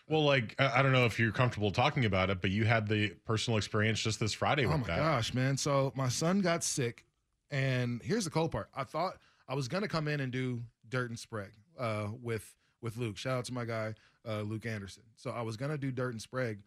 uh, 0.08 0.12
Well, 0.12 0.24
like 0.24 0.54
I 0.58 0.80
I 0.80 0.82
don't 0.82 0.92
know 0.92 1.06
if 1.06 1.18
you're 1.18 1.32
comfortable 1.32 1.70
talking 1.70 2.04
about 2.04 2.30
it, 2.30 2.40
but 2.40 2.50
you 2.50 2.64
had 2.64 2.88
the 2.88 3.10
personal 3.24 3.56
experience 3.56 4.00
just 4.00 4.20
this 4.20 4.32
Friday 4.34 4.66
oh 4.66 4.76
my 4.76 4.86
that. 4.86 4.98
gosh, 4.98 5.32
man! 5.32 5.56
So 5.56 5.92
my 5.96 6.08
son 6.08 6.40
got 6.40 6.62
sick, 6.62 7.06
and 7.50 8.02
here's 8.02 8.24
the 8.24 8.30
cold 8.30 8.50
part. 8.52 8.68
I 8.74 8.84
thought 8.84 9.16
I 9.48 9.54
was 9.54 9.68
gonna 9.68 9.88
come 9.88 10.08
in 10.08 10.20
and 10.20 10.32
do 10.32 10.62
dirt 10.88 11.10
and 11.10 11.18
sprague 11.18 11.52
uh, 11.78 12.08
with 12.22 12.54
with 12.80 12.96
Luke. 12.96 13.16
Shout 13.16 13.38
out 13.38 13.44
to 13.46 13.54
my 13.54 13.64
guy 13.64 13.94
uh, 14.28 14.42
Luke 14.42 14.66
Anderson. 14.66 15.02
So 15.16 15.30
I 15.30 15.42
was 15.42 15.56
gonna 15.56 15.78
do 15.78 15.90
dirt 15.90 16.12
and 16.12 16.22
Sprague, 16.22 16.58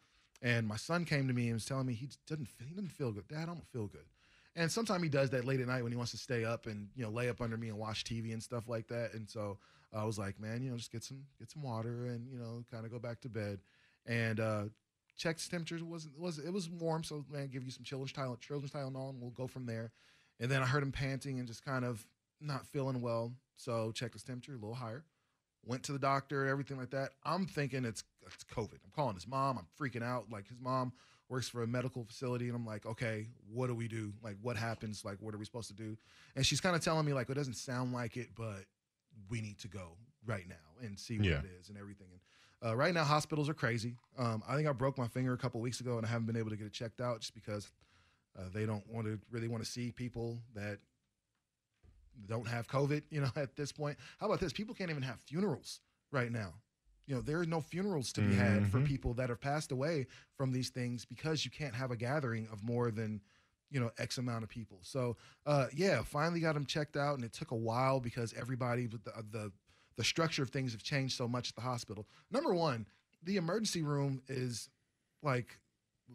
and 0.41 0.67
my 0.67 0.77
son 0.77 1.05
came 1.05 1.27
to 1.27 1.33
me 1.33 1.45
and 1.45 1.55
was 1.55 1.65
telling 1.65 1.87
me 1.87 1.93
he 1.93 2.09
doesn't 2.27 2.47
he 2.59 2.75
doesn't 2.75 2.91
feel 2.91 3.11
good. 3.11 3.27
Dad, 3.27 3.43
I 3.43 3.45
don't 3.45 3.67
feel 3.67 3.87
good. 3.87 4.05
And 4.55 4.71
sometimes 4.71 5.03
he 5.03 5.09
does 5.09 5.29
that 5.31 5.45
late 5.45 5.59
at 5.59 5.67
night 5.67 5.83
when 5.83 5.91
he 5.91 5.97
wants 5.97 6.11
to 6.11 6.17
stay 6.17 6.43
up 6.43 6.65
and 6.65 6.89
you 6.95 7.03
know 7.03 7.09
lay 7.09 7.29
up 7.29 7.41
under 7.41 7.57
me 7.57 7.69
and 7.69 7.77
watch 7.77 8.03
TV 8.03 8.33
and 8.33 8.41
stuff 8.41 8.67
like 8.67 8.87
that. 8.87 9.13
And 9.13 9.29
so 9.29 9.57
I 9.93 10.03
was 10.03 10.17
like, 10.17 10.39
man, 10.39 10.61
you 10.61 10.71
know, 10.71 10.77
just 10.77 10.91
get 10.91 11.03
some 11.03 11.23
get 11.39 11.49
some 11.51 11.63
water 11.63 12.07
and 12.07 12.27
you 12.31 12.37
know 12.37 12.63
kind 12.71 12.85
of 12.85 12.91
go 12.91 12.99
back 12.99 13.21
to 13.21 13.29
bed. 13.29 13.59
And 14.05 14.39
uh, 14.39 14.63
checked 15.17 15.39
his 15.39 15.49
temperature 15.49 15.83
wasn't 15.83 16.17
was 16.17 16.39
it 16.39 16.51
was 16.51 16.69
warm, 16.69 17.03
so 17.03 17.25
man, 17.31 17.47
give 17.47 17.63
you 17.63 17.71
some 17.71 17.83
children's 17.83 18.13
Tylenol, 18.13 18.39
children's 18.39 18.71
Tylenol, 18.71 19.09
and 19.11 19.21
we'll 19.21 19.31
go 19.31 19.47
from 19.47 19.65
there. 19.65 19.91
And 20.39 20.51
then 20.51 20.61
I 20.61 20.65
heard 20.65 20.83
him 20.83 20.91
panting 20.91 21.39
and 21.39 21.47
just 21.47 21.65
kind 21.65 21.83
of 21.83 22.05
not 22.39 22.65
feeling 22.67 23.01
well, 23.01 23.33
so 23.55 23.91
checked 23.91 24.13
his 24.13 24.23
temperature 24.23 24.53
a 24.53 24.55
little 24.55 24.75
higher. 24.75 25.03
Went 25.65 25.83
to 25.83 25.91
the 25.91 25.99
doctor, 25.99 26.45
everything 26.47 26.77
like 26.77 26.91
that. 26.91 27.09
I'm 27.25 27.45
thinking 27.45 27.83
it's 27.83 28.03
it's 28.25 28.43
COVID. 28.45 28.79
I'm 28.85 28.91
calling 28.95 29.15
his 29.15 29.27
mom. 29.27 29.57
I'm 29.57 29.67
freaking 29.79 30.03
out. 30.03 30.25
Like 30.31 30.47
his 30.47 30.59
mom 30.61 30.93
works 31.29 31.49
for 31.49 31.61
a 31.63 31.67
medical 31.67 32.05
facility, 32.05 32.47
and 32.47 32.55
I'm 32.55 32.65
like, 32.65 32.85
okay, 32.85 33.27
what 33.51 33.67
do 33.67 33.75
we 33.75 33.87
do? 33.89 34.13
Like, 34.23 34.37
what 34.41 34.55
happens? 34.55 35.03
Like, 35.03 35.17
what 35.21 35.33
are 35.33 35.37
we 35.37 35.43
supposed 35.45 35.67
to 35.67 35.73
do? 35.75 35.97
And 36.35 36.45
she's 36.45 36.61
kind 36.61 36.75
of 36.75 36.81
telling 36.81 37.05
me 37.05 37.11
like, 37.13 37.29
it 37.29 37.33
doesn't 37.33 37.55
sound 37.55 37.91
like 37.91 38.15
it, 38.15 38.29
but 38.35 38.63
we 39.29 39.41
need 39.41 39.59
to 39.59 39.67
go 39.67 39.97
right 40.25 40.47
now 40.47 40.55
and 40.81 40.97
see 40.97 41.17
what 41.17 41.27
Yeah. 41.27 41.39
it 41.39 41.45
is 41.59 41.67
and 41.69 41.77
everything. 41.77 42.07
And 42.61 42.71
uh, 42.71 42.75
right 42.75 42.93
now, 42.93 43.03
hospitals 43.03 43.49
are 43.49 43.53
crazy. 43.53 43.97
Um, 44.17 44.41
I 44.47 44.55
think 44.55 44.67
I 44.69 44.71
broke 44.71 44.97
my 44.97 45.07
finger 45.07 45.33
a 45.33 45.37
couple 45.37 45.59
weeks 45.59 45.81
ago, 45.81 45.97
and 45.97 46.05
I 46.05 46.09
haven't 46.09 46.27
been 46.27 46.37
able 46.37 46.49
to 46.51 46.55
get 46.55 46.67
it 46.67 46.73
checked 46.73 47.01
out 47.01 47.19
just 47.19 47.33
because 47.33 47.69
uh, 48.37 48.43
they 48.53 48.65
don't 48.65 48.87
want 48.89 49.05
to 49.07 49.19
really 49.31 49.47
want 49.49 49.63
to 49.65 49.69
see 49.69 49.91
people 49.91 50.37
that 50.55 50.79
don't 52.25 52.47
have 52.47 52.67
COVID. 52.67 53.03
You 53.09 53.21
know, 53.21 53.31
at 53.35 53.55
this 53.55 53.71
point, 53.71 53.97
how 54.19 54.27
about 54.27 54.39
this? 54.39 54.53
People 54.53 54.73
can't 54.75 54.89
even 54.89 55.03
have 55.03 55.19
funerals 55.21 55.81
right 56.11 56.31
now. 56.31 56.53
You 57.05 57.15
know, 57.15 57.21
there 57.21 57.39
are 57.39 57.45
no 57.45 57.61
funerals 57.61 58.11
to 58.13 58.21
be 58.21 58.33
had 58.33 58.67
for 58.67 58.79
Mhm. 58.79 58.85
people 58.85 59.13
that 59.15 59.29
have 59.29 59.39
passed 59.39 59.71
away 59.71 60.07
from 60.35 60.51
these 60.51 60.69
things 60.69 61.05
because 61.05 61.45
you 61.45 61.51
can't 61.51 61.73
have 61.75 61.91
a 61.91 61.95
gathering 61.95 62.47
of 62.51 62.63
more 62.63 62.91
than 62.91 63.21
you 63.69 63.81
know 63.81 63.91
x 63.97 64.17
amount 64.17 64.43
of 64.45 64.49
people 64.49 64.79
so 64.81 65.17
uh 65.45 65.67
yeah 65.73 66.01
finally 66.01 66.39
got 66.39 66.55
him 66.55 66.65
checked 66.65 66.95
out 66.95 67.15
and 67.15 67.25
it 67.25 67.33
took 67.33 67.51
a 67.51 67.55
while 67.55 67.99
because 67.99 68.33
everybody 68.33 68.87
the 68.87 68.97
the, 69.29 69.51
the 69.97 70.03
structure 70.05 70.41
of 70.41 70.49
things 70.51 70.71
have 70.71 70.81
changed 70.81 71.17
so 71.17 71.27
much 71.27 71.49
at 71.49 71.55
the 71.55 71.61
hospital 71.61 72.07
number 72.31 72.53
one 72.53 72.87
the 73.23 73.35
emergency 73.35 73.81
room 73.83 74.21
is 74.29 74.69
like 75.21 75.59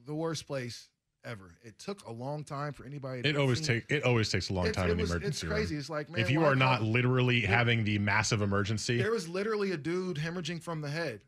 the 0.07 0.14
worst 0.14 0.46
place 0.46 0.88
ever 1.25 1.53
it 1.62 1.79
took 1.79 2.05
a 2.07 2.12
long 2.12 2.43
time 2.45 2.73
for 2.73 2.85
anybody 2.85 3.23
to 3.23 3.29
It 3.29 3.37
always 3.37 3.61
take 3.61 3.85
it 3.89 4.03
always 4.05 4.29
takes 4.31 4.51
a 4.51 4.53
long 4.53 4.66
It's- 4.66 4.77
time 4.77 4.89
it 4.89 4.93
in 4.93 4.97
the 4.99 5.03
was- 5.03 5.11
emergency 5.12 5.29
it's 5.29 5.45
room. 5.45 5.53
crazy. 5.53 5.77
It's 5.77 5.89
like, 5.91 6.11
man, 6.11 6.20
if 6.20 6.31
you 6.31 6.45
are 6.45 6.57
not 6.57 6.83
literally 6.83 7.41
There- 7.43 7.51
having 7.51 7.85
the 7.85 7.99
massive 7.99 8.43
emergency, 8.43 8.99
there 8.99 9.11
was 9.12 9.29
literally 9.29 9.70
a 9.73 9.77
dude 9.77 10.16
hemorrhaging 10.16 10.62
from 10.62 10.81
the 10.81 10.91
head 10.91 11.20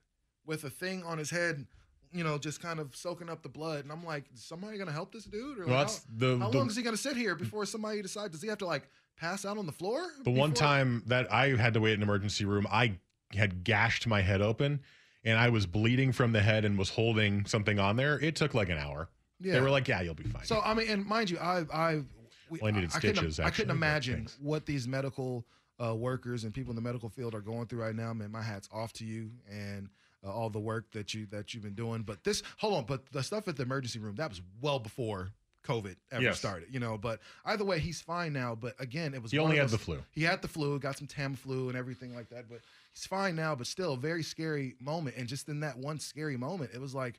with 0.44 0.64
a 0.64 0.70
thing 0.70 1.02
on 1.04 1.18
his 1.18 1.30
head 1.30 1.66
you 2.12 2.22
know 2.22 2.38
just 2.38 2.60
kind 2.60 2.78
of 2.78 2.94
soaking 2.94 3.28
up 3.28 3.42
the 3.42 3.48
blood 3.48 3.82
and 3.82 3.90
i'm 3.90 4.04
like 4.04 4.24
is 4.32 4.40
somebody 4.44 4.78
gonna 4.78 4.92
help 4.92 5.10
this 5.12 5.24
dude 5.24 5.58
or 5.58 5.66
Well, 5.66 5.78
like, 5.78 5.88
how, 5.88 5.94
the- 6.16 6.38
how 6.38 6.50
the- 6.50 6.58
long 6.58 6.68
is 6.68 6.76
he 6.76 6.82
gonna 6.82 6.96
sit 6.96 7.16
here 7.16 7.34
before 7.34 7.66
somebody 7.66 8.02
decides 8.02 8.30
does 8.32 8.42
he 8.42 8.46
have 8.48 8.58
to 8.58 8.66
like 8.66 8.88
pass 9.16 9.44
out 9.44 9.58
on 9.58 9.66
the 9.66 9.72
floor 9.72 10.06
The 10.22 10.30
one 10.30 10.52
time 10.54 11.02
that 11.06 11.32
I 11.32 11.56
had 11.56 11.74
to 11.74 11.80
wait 11.80 11.92
in 11.94 12.00
an 12.00 12.02
emergency 12.04 12.44
room, 12.44 12.66
I 12.70 12.98
had 13.32 13.64
gashed 13.64 14.06
my 14.06 14.20
head 14.22 14.40
open 14.42 14.80
and 15.24 15.38
I 15.38 15.48
was 15.48 15.66
bleeding 15.66 16.12
from 16.12 16.30
the 16.32 16.40
head 16.40 16.64
and 16.64 16.76
was 16.78 16.90
holding 16.90 17.46
something 17.46 17.78
on 17.80 17.96
there. 17.96 18.18
It 18.20 18.36
took 18.36 18.54
like 18.54 18.68
an 18.68 18.78
hour. 18.78 19.08
They 19.52 19.60
were 19.60 19.70
like, 19.70 19.86
"Yeah, 19.88 20.00
you'll 20.00 20.14
be 20.14 20.24
fine." 20.24 20.44
So 20.44 20.60
I 20.64 20.74
mean, 20.74 20.88
and 20.88 21.04
mind 21.06 21.30
you, 21.30 21.38
I 21.38 21.64
I 21.72 22.02
we, 22.50 22.58
Well, 22.60 22.68
I 22.68 22.70
needed 22.72 22.90
couldn't- 22.92 23.16
stitches, 23.16 23.40
I 23.40 23.44
couldn't 23.50 23.50
actually, 23.50 23.64
but 23.66 23.72
imagine 23.74 24.28
what 24.40 24.66
these 24.66 24.86
medical 24.88 25.44
uh, 25.82 25.94
workers 25.94 26.44
and 26.44 26.52
people 26.54 26.70
in 26.70 26.76
the 26.76 26.82
medical 26.82 27.08
field 27.08 27.34
are 27.34 27.40
going 27.40 27.66
through 27.66 27.80
right 27.82 27.94
now. 27.96 28.12
Man, 28.12 28.30
my 28.30 28.42
hat's 28.42 28.68
off 28.72 28.92
to 28.94 29.04
you 29.04 29.30
and 29.50 29.88
uh, 30.24 30.30
all 30.32 30.50
the 30.50 30.60
work 30.60 30.90
that 30.92 31.14
you 31.14 31.26
that 31.26 31.52
you've 31.54 31.62
been 31.64 31.74
doing. 31.74 32.02
But 32.02 32.22
this, 32.24 32.42
hold 32.58 32.74
on, 32.74 32.84
but 32.84 33.06
the 33.12 33.22
stuff 33.22 33.48
at 33.48 33.56
the 33.56 33.62
emergency 33.64 33.98
room 33.98 34.14
that 34.16 34.28
was 34.30 34.40
well 34.60 34.78
before 34.78 35.30
COVID 35.66 35.96
ever 36.12 36.22
Yes. 36.22 36.38
started. 36.38 36.68
You 36.70 36.78
know, 36.78 36.96
but 36.98 37.20
either 37.46 37.64
way, 37.64 37.78
he's 37.80 38.00
fine 38.00 38.32
now. 38.34 38.54
But 38.54 38.74
again, 38.78 39.14
it 39.14 39.22
was 39.22 39.32
He 39.32 39.38
only 39.38 39.56
had 39.56 39.70
the 39.70 39.78
flu. 39.78 40.02
He 40.12 40.22
had 40.22 40.42
the 40.42 40.48
flu, 40.48 40.78
got 40.78 40.96
some 40.98 41.08
Tamiflu 41.08 41.68
and 41.68 41.76
everything 41.76 42.14
like 42.14 42.28
that. 42.28 42.48
But 42.48 42.60
he's 42.92 43.06
fine 43.06 43.34
now. 43.34 43.54
But 43.54 43.66
still, 43.66 43.94
a 43.94 43.96
very 43.96 44.22
scary 44.22 44.76
moment. 44.78 45.16
And 45.16 45.26
just 45.26 45.48
in 45.48 45.60
that 45.60 45.76
one 45.78 45.98
scary 45.98 46.36
moment, 46.36 46.70
it 46.74 46.80
was 46.80 46.94
like 46.94 47.18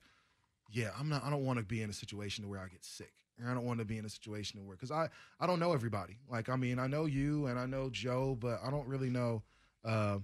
yeah, 0.71 0.89
I'm 0.99 1.09
not. 1.09 1.23
I 1.23 1.29
don't 1.29 1.45
want 1.45 1.59
to 1.59 1.65
be 1.65 1.81
in 1.81 1.89
a 1.89 1.93
situation 1.93 2.47
where 2.49 2.59
I 2.59 2.67
get 2.67 2.83
sick. 2.83 3.13
Or 3.43 3.49
I 3.49 3.53
don't 3.53 3.65
want 3.65 3.79
to 3.79 3.85
be 3.85 3.97
in 3.97 4.05
a 4.05 4.09
situation 4.09 4.65
where 4.65 4.75
because 4.75 4.91
I 4.91 5.09
I 5.39 5.47
don't 5.47 5.59
know 5.59 5.73
everybody. 5.73 6.17
Like 6.29 6.49
I 6.49 6.55
mean, 6.55 6.79
I 6.79 6.87
know 6.87 7.05
you 7.05 7.47
and 7.47 7.59
I 7.59 7.65
know 7.65 7.89
Joe, 7.89 8.37
but 8.39 8.59
I 8.63 8.71
don't 8.71 8.87
really 8.87 9.09
know 9.09 9.43
uh, 9.83 10.19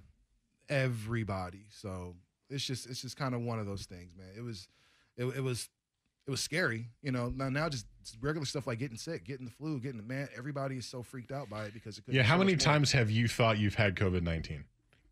everybody. 0.69 1.65
So 1.71 2.15
it's 2.49 2.65
just 2.65 2.89
it's 2.89 3.01
just 3.01 3.17
kind 3.17 3.35
of 3.35 3.41
one 3.41 3.59
of 3.59 3.65
those 3.65 3.85
things, 3.85 4.15
man. 4.15 4.29
It 4.37 4.41
was 4.41 4.67
it, 5.17 5.25
it 5.25 5.43
was 5.43 5.69
it 6.25 6.31
was 6.31 6.39
scary, 6.39 6.87
you 7.01 7.11
know. 7.11 7.33
Now 7.35 7.49
now 7.49 7.67
just 7.67 7.85
regular 8.21 8.45
stuff 8.45 8.65
like 8.65 8.79
getting 8.79 8.97
sick, 8.97 9.25
getting 9.25 9.45
the 9.45 9.51
flu, 9.51 9.79
getting 9.79 9.97
the 9.97 10.07
man. 10.07 10.29
Everybody 10.37 10.77
is 10.77 10.85
so 10.85 11.03
freaked 11.03 11.33
out 11.33 11.49
by 11.49 11.65
it 11.65 11.73
because 11.73 11.97
it 11.97 12.05
could. 12.05 12.13
yeah, 12.13 12.23
how 12.23 12.37
many 12.37 12.55
times 12.55 12.93
have 12.93 13.11
you 13.11 13.27
thought 13.27 13.57
you've 13.57 13.75
had 13.75 13.95
COVID 13.95 14.23
nineteen? 14.23 14.63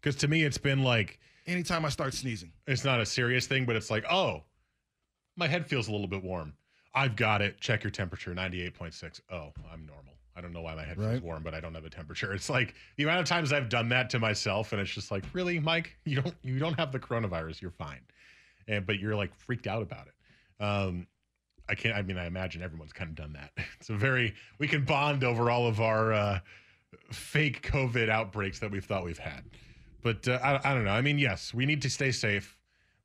Because 0.01 0.15
to 0.17 0.30
me, 0.30 0.43
it's 0.43 0.57
been 0.57 0.84
like 0.84 1.19
Anytime 1.49 1.84
I 1.84 1.89
start 1.89 2.13
sneezing, 2.13 2.51
it's 2.67 2.86
not 2.86 3.01
a 3.01 3.05
serious 3.05 3.47
thing, 3.47 3.65
but 3.65 3.75
it's 3.75 3.89
like, 3.89 4.05
oh, 4.11 4.43
my 5.36 5.47
head 5.47 5.67
feels 5.67 5.88
a 5.88 5.91
little 5.91 6.07
bit 6.07 6.23
warm. 6.23 6.53
I've 6.93 7.15
got 7.15 7.41
it. 7.41 7.59
Check 7.61 7.84
your 7.84 7.91
temperature, 7.91 8.34
ninety 8.34 8.61
eight 8.63 8.73
point 8.73 8.93
six. 8.93 9.21
Oh, 9.32 9.51
I'm 9.71 9.86
normal. 9.86 10.13
I 10.36 10.41
don't 10.41 10.53
know 10.53 10.61
why 10.61 10.73
my 10.75 10.84
head 10.84 10.95
feels 10.97 11.07
Right. 11.07 11.21
warm, 11.23 11.43
but 11.43 11.53
I 11.53 11.59
don't 11.59 11.73
have 11.75 11.86
a 11.86 11.89
temperature. 11.89 12.34
It's 12.34 12.49
like 12.49 12.73
the 12.97 13.03
amount 13.03 13.19
of 13.19 13.25
times 13.25 13.51
I've 13.53 13.69
done 13.69 13.89
that 13.89 14.09
to 14.11 14.19
myself, 14.19 14.71
and 14.71 14.82
it's 14.82 14.91
just 14.91 15.11
like, 15.11 15.23
really, 15.34 15.59
Mike, 15.59 15.95
you 16.05 16.21
don't 16.21 16.36
you 16.43 16.59
don't 16.59 16.77
have 16.80 16.91
the 16.91 16.99
coronavirus. 16.99 17.61
You're 17.61 17.71
fine, 17.71 18.01
and 18.67 18.86
but 18.86 18.99
you're 18.99 19.15
like 19.15 19.34
freaked 19.36 19.67
out 19.67 19.82
about 19.82 20.07
it. 20.07 20.63
Um, 20.63 21.07
I 21.67 21.75
can't. 21.75 21.95
I 21.95 22.01
mean, 22.01 22.17
I 22.17 22.25
imagine 22.25 22.61
everyone's 22.63 22.93
kind 22.93 23.09
of 23.09 23.15
done 23.15 23.34
that. 23.34 23.51
It's 23.80 23.89
a 23.89 23.95
very 23.95 24.34
we 24.57 24.67
can 24.67 24.84
bond 24.84 25.23
over 25.23 25.51
all 25.51 25.67
of 25.67 25.80
our 25.80 26.11
uh, 26.13 26.39
fake 27.11 27.61
COVID 27.69 28.09
outbreaks 28.09 28.59
that 28.59 28.71
we've 28.71 28.84
thought 28.86 29.05
we've 29.05 29.17
had. 29.19 29.43
But 30.01 30.27
uh, 30.27 30.39
I, 30.41 30.71
I 30.71 30.73
don't 30.73 30.86
know. 30.86 30.91
I 30.91 31.01
mean, 31.01 31.19
yes, 31.19 31.53
we 31.53 31.65
need 31.65 31.82
to 31.84 31.89
stay 31.89 32.11
safe. 32.11 32.57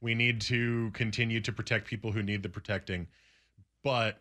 We 0.04 0.14
need 0.14 0.42
to 0.42 0.90
continue 0.90 1.40
to 1.40 1.50
protect 1.50 1.86
people 1.86 2.12
who 2.12 2.22
need 2.22 2.42
the 2.42 2.50
protecting. 2.50 3.08
But 3.82 4.20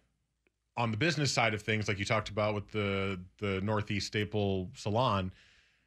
on 0.78 0.92
the 0.92 0.98
business 0.98 1.30
side 1.30 1.54
of 1.54 1.62
things, 1.62 1.90
like 1.90 2.00
you 2.00 2.06
talked 2.06 2.30
about 2.30 2.56
with 2.56 2.72
the 2.72 3.20
the 3.40 3.60
Northeast 3.60 4.08
Staple 4.08 4.72
Salon, 4.76 5.34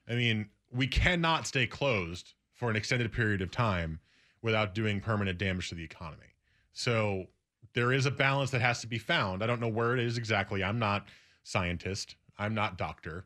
I 0.07 0.15
mean, 0.15 0.51
we 0.71 0.87
cannot 0.87 1.47
stay 1.47 1.67
closed 1.67 2.35
for 2.53 2.69
an 2.69 2.77
extended 2.77 3.11
period 3.11 3.41
of 3.41 3.51
time 3.51 3.99
without 4.43 4.75
doing 4.75 5.01
permanent 5.01 5.39
damage 5.39 5.71
to 5.71 5.75
the 5.75 5.85
economy. 5.85 6.35
So 6.75 7.29
there 7.73 7.91
is 7.91 8.05
a 8.05 8.11
balance 8.11 8.51
that 8.51 8.61
has 8.61 8.83
to 8.83 8.87
be 8.87 8.99
found. 8.99 9.43
I 9.43 9.47
don't 9.47 9.63
know 9.63 9.69
where 9.69 9.95
it 9.95 10.01
is 10.01 10.19
exactly. 10.19 10.63
I'm 10.63 10.79
not 10.79 11.07
scientist. 11.43 12.17
I'm 12.39 12.55
not 12.55 12.77
doctor. 12.77 13.25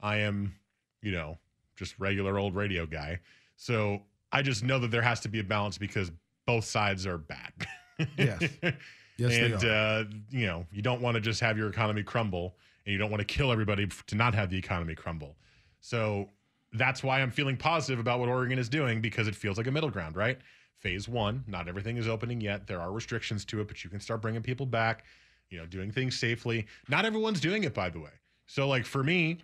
I 0.00 0.18
am, 0.18 0.54
you 1.00 1.10
know, 1.10 1.38
just 1.74 1.98
regular 1.98 2.38
old 2.38 2.54
radio 2.54 2.86
guy. 2.86 3.18
So 3.56 4.02
I 4.32 4.42
just 4.42 4.64
know 4.64 4.78
that 4.78 4.90
there 4.90 5.02
has 5.02 5.20
to 5.20 5.28
be 5.28 5.40
a 5.40 5.44
balance 5.44 5.78
because 5.78 6.10
both 6.46 6.64
sides 6.64 7.06
are 7.06 7.18
bad. 7.18 7.52
Yes. 8.16 8.42
Yes, 9.18 9.30
they 9.30 9.40
and 9.42 9.64
uh, 9.64 10.04
you 10.30 10.46
know, 10.46 10.66
you 10.72 10.82
don't 10.82 11.00
want 11.02 11.16
to 11.16 11.20
just 11.20 11.40
have 11.40 11.58
your 11.58 11.68
economy 11.68 12.02
crumble, 12.02 12.56
and 12.86 12.92
you 12.92 12.98
don't 12.98 13.10
want 13.10 13.20
to 13.20 13.26
kill 13.26 13.52
everybody 13.52 13.86
to 14.06 14.14
not 14.14 14.34
have 14.34 14.50
the 14.50 14.56
economy 14.56 14.94
crumble. 14.94 15.36
So 15.80 16.30
that's 16.72 17.02
why 17.02 17.20
I'm 17.20 17.30
feeling 17.30 17.56
positive 17.56 18.00
about 18.00 18.20
what 18.20 18.28
Oregon 18.28 18.58
is 18.58 18.68
doing 18.68 19.00
because 19.00 19.28
it 19.28 19.34
feels 19.34 19.58
like 19.58 19.66
a 19.66 19.70
middle 19.70 19.90
ground, 19.90 20.16
right? 20.16 20.38
Phase 20.80 21.08
one, 21.08 21.44
not 21.46 21.68
everything 21.68 21.98
is 21.98 22.08
opening 22.08 22.40
yet. 22.40 22.66
There 22.66 22.80
are 22.80 22.90
restrictions 22.90 23.44
to 23.46 23.60
it, 23.60 23.68
but 23.68 23.84
you 23.84 23.90
can 23.90 24.00
start 24.00 24.22
bringing 24.22 24.42
people 24.42 24.66
back. 24.66 25.04
You 25.50 25.58
know, 25.58 25.66
doing 25.66 25.92
things 25.92 26.18
safely. 26.18 26.66
Not 26.88 27.04
everyone's 27.04 27.40
doing 27.40 27.64
it, 27.64 27.74
by 27.74 27.90
the 27.90 28.00
way. 28.00 28.10
So, 28.46 28.66
like 28.66 28.86
for 28.86 29.04
me, 29.04 29.38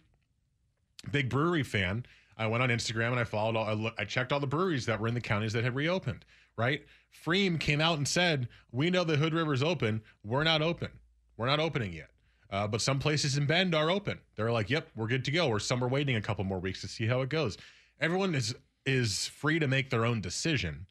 big 1.13 1.29
brewery 1.29 1.63
fan. 1.63 2.07
I 2.39 2.47
went 2.47 2.63
on 2.63 2.69
Instagram 2.69 3.11
and 3.11 3.21
I 3.21 3.25
followed 3.25 3.57
all, 3.57 3.67
I, 3.67 3.73
look, 3.73 3.95
I 3.99 4.05
checked 4.05 4.33
all 4.33 4.41
the 4.41 4.47
breweries 4.47 4.87
that 4.87 5.01
were 5.01 5.09
in 5.09 5.15
the 5.15 5.21
counties 5.21 5.53
that 5.55 5.65
had 5.65 5.75
reopened, 5.75 6.25
right? 6.57 6.83
pFriem 7.25 7.59
came 7.59 7.81
out 7.81 7.99
and 7.99 8.07
said, 8.07 8.49
We 8.73 8.91
know 8.91 9.05
the 9.05 9.17
Hood 9.17 9.35
River's 9.35 9.63
open. 9.63 10.03
We're 10.25 10.45
not 10.45 10.63
open. 10.63 10.89
We're 11.37 11.47
not 11.47 11.61
opening 11.61 11.93
yet. 11.93 12.11
Uh, 12.51 12.67
but 12.67 12.81
some 12.81 12.99
places 12.99 13.37
in 13.37 13.47
Bend 13.47 13.75
are 13.75 13.91
open. 13.91 14.19
They're 14.37 14.53
like, 14.53 14.71
Yep, 14.71 14.89
we're 14.97 15.09
good 15.09 15.25
to 15.25 15.31
go. 15.31 15.49
Or 15.49 15.61
some 15.61 15.83
are 15.83 15.89
waiting 15.89 16.17
a 16.17 16.23
couple 16.23 16.45
more 16.45 16.61
weeks 16.61 16.81
to 16.83 16.89
see 16.89 17.07
how 17.07 17.21
it 17.23 17.29
goes. 17.29 17.59
Everyone 18.01 18.35
is 18.35 18.55
is 18.87 19.27
free 19.27 19.59
to 19.59 19.69
make 19.69 19.91
their 19.91 20.07
own 20.07 20.21
decision. 20.21 20.87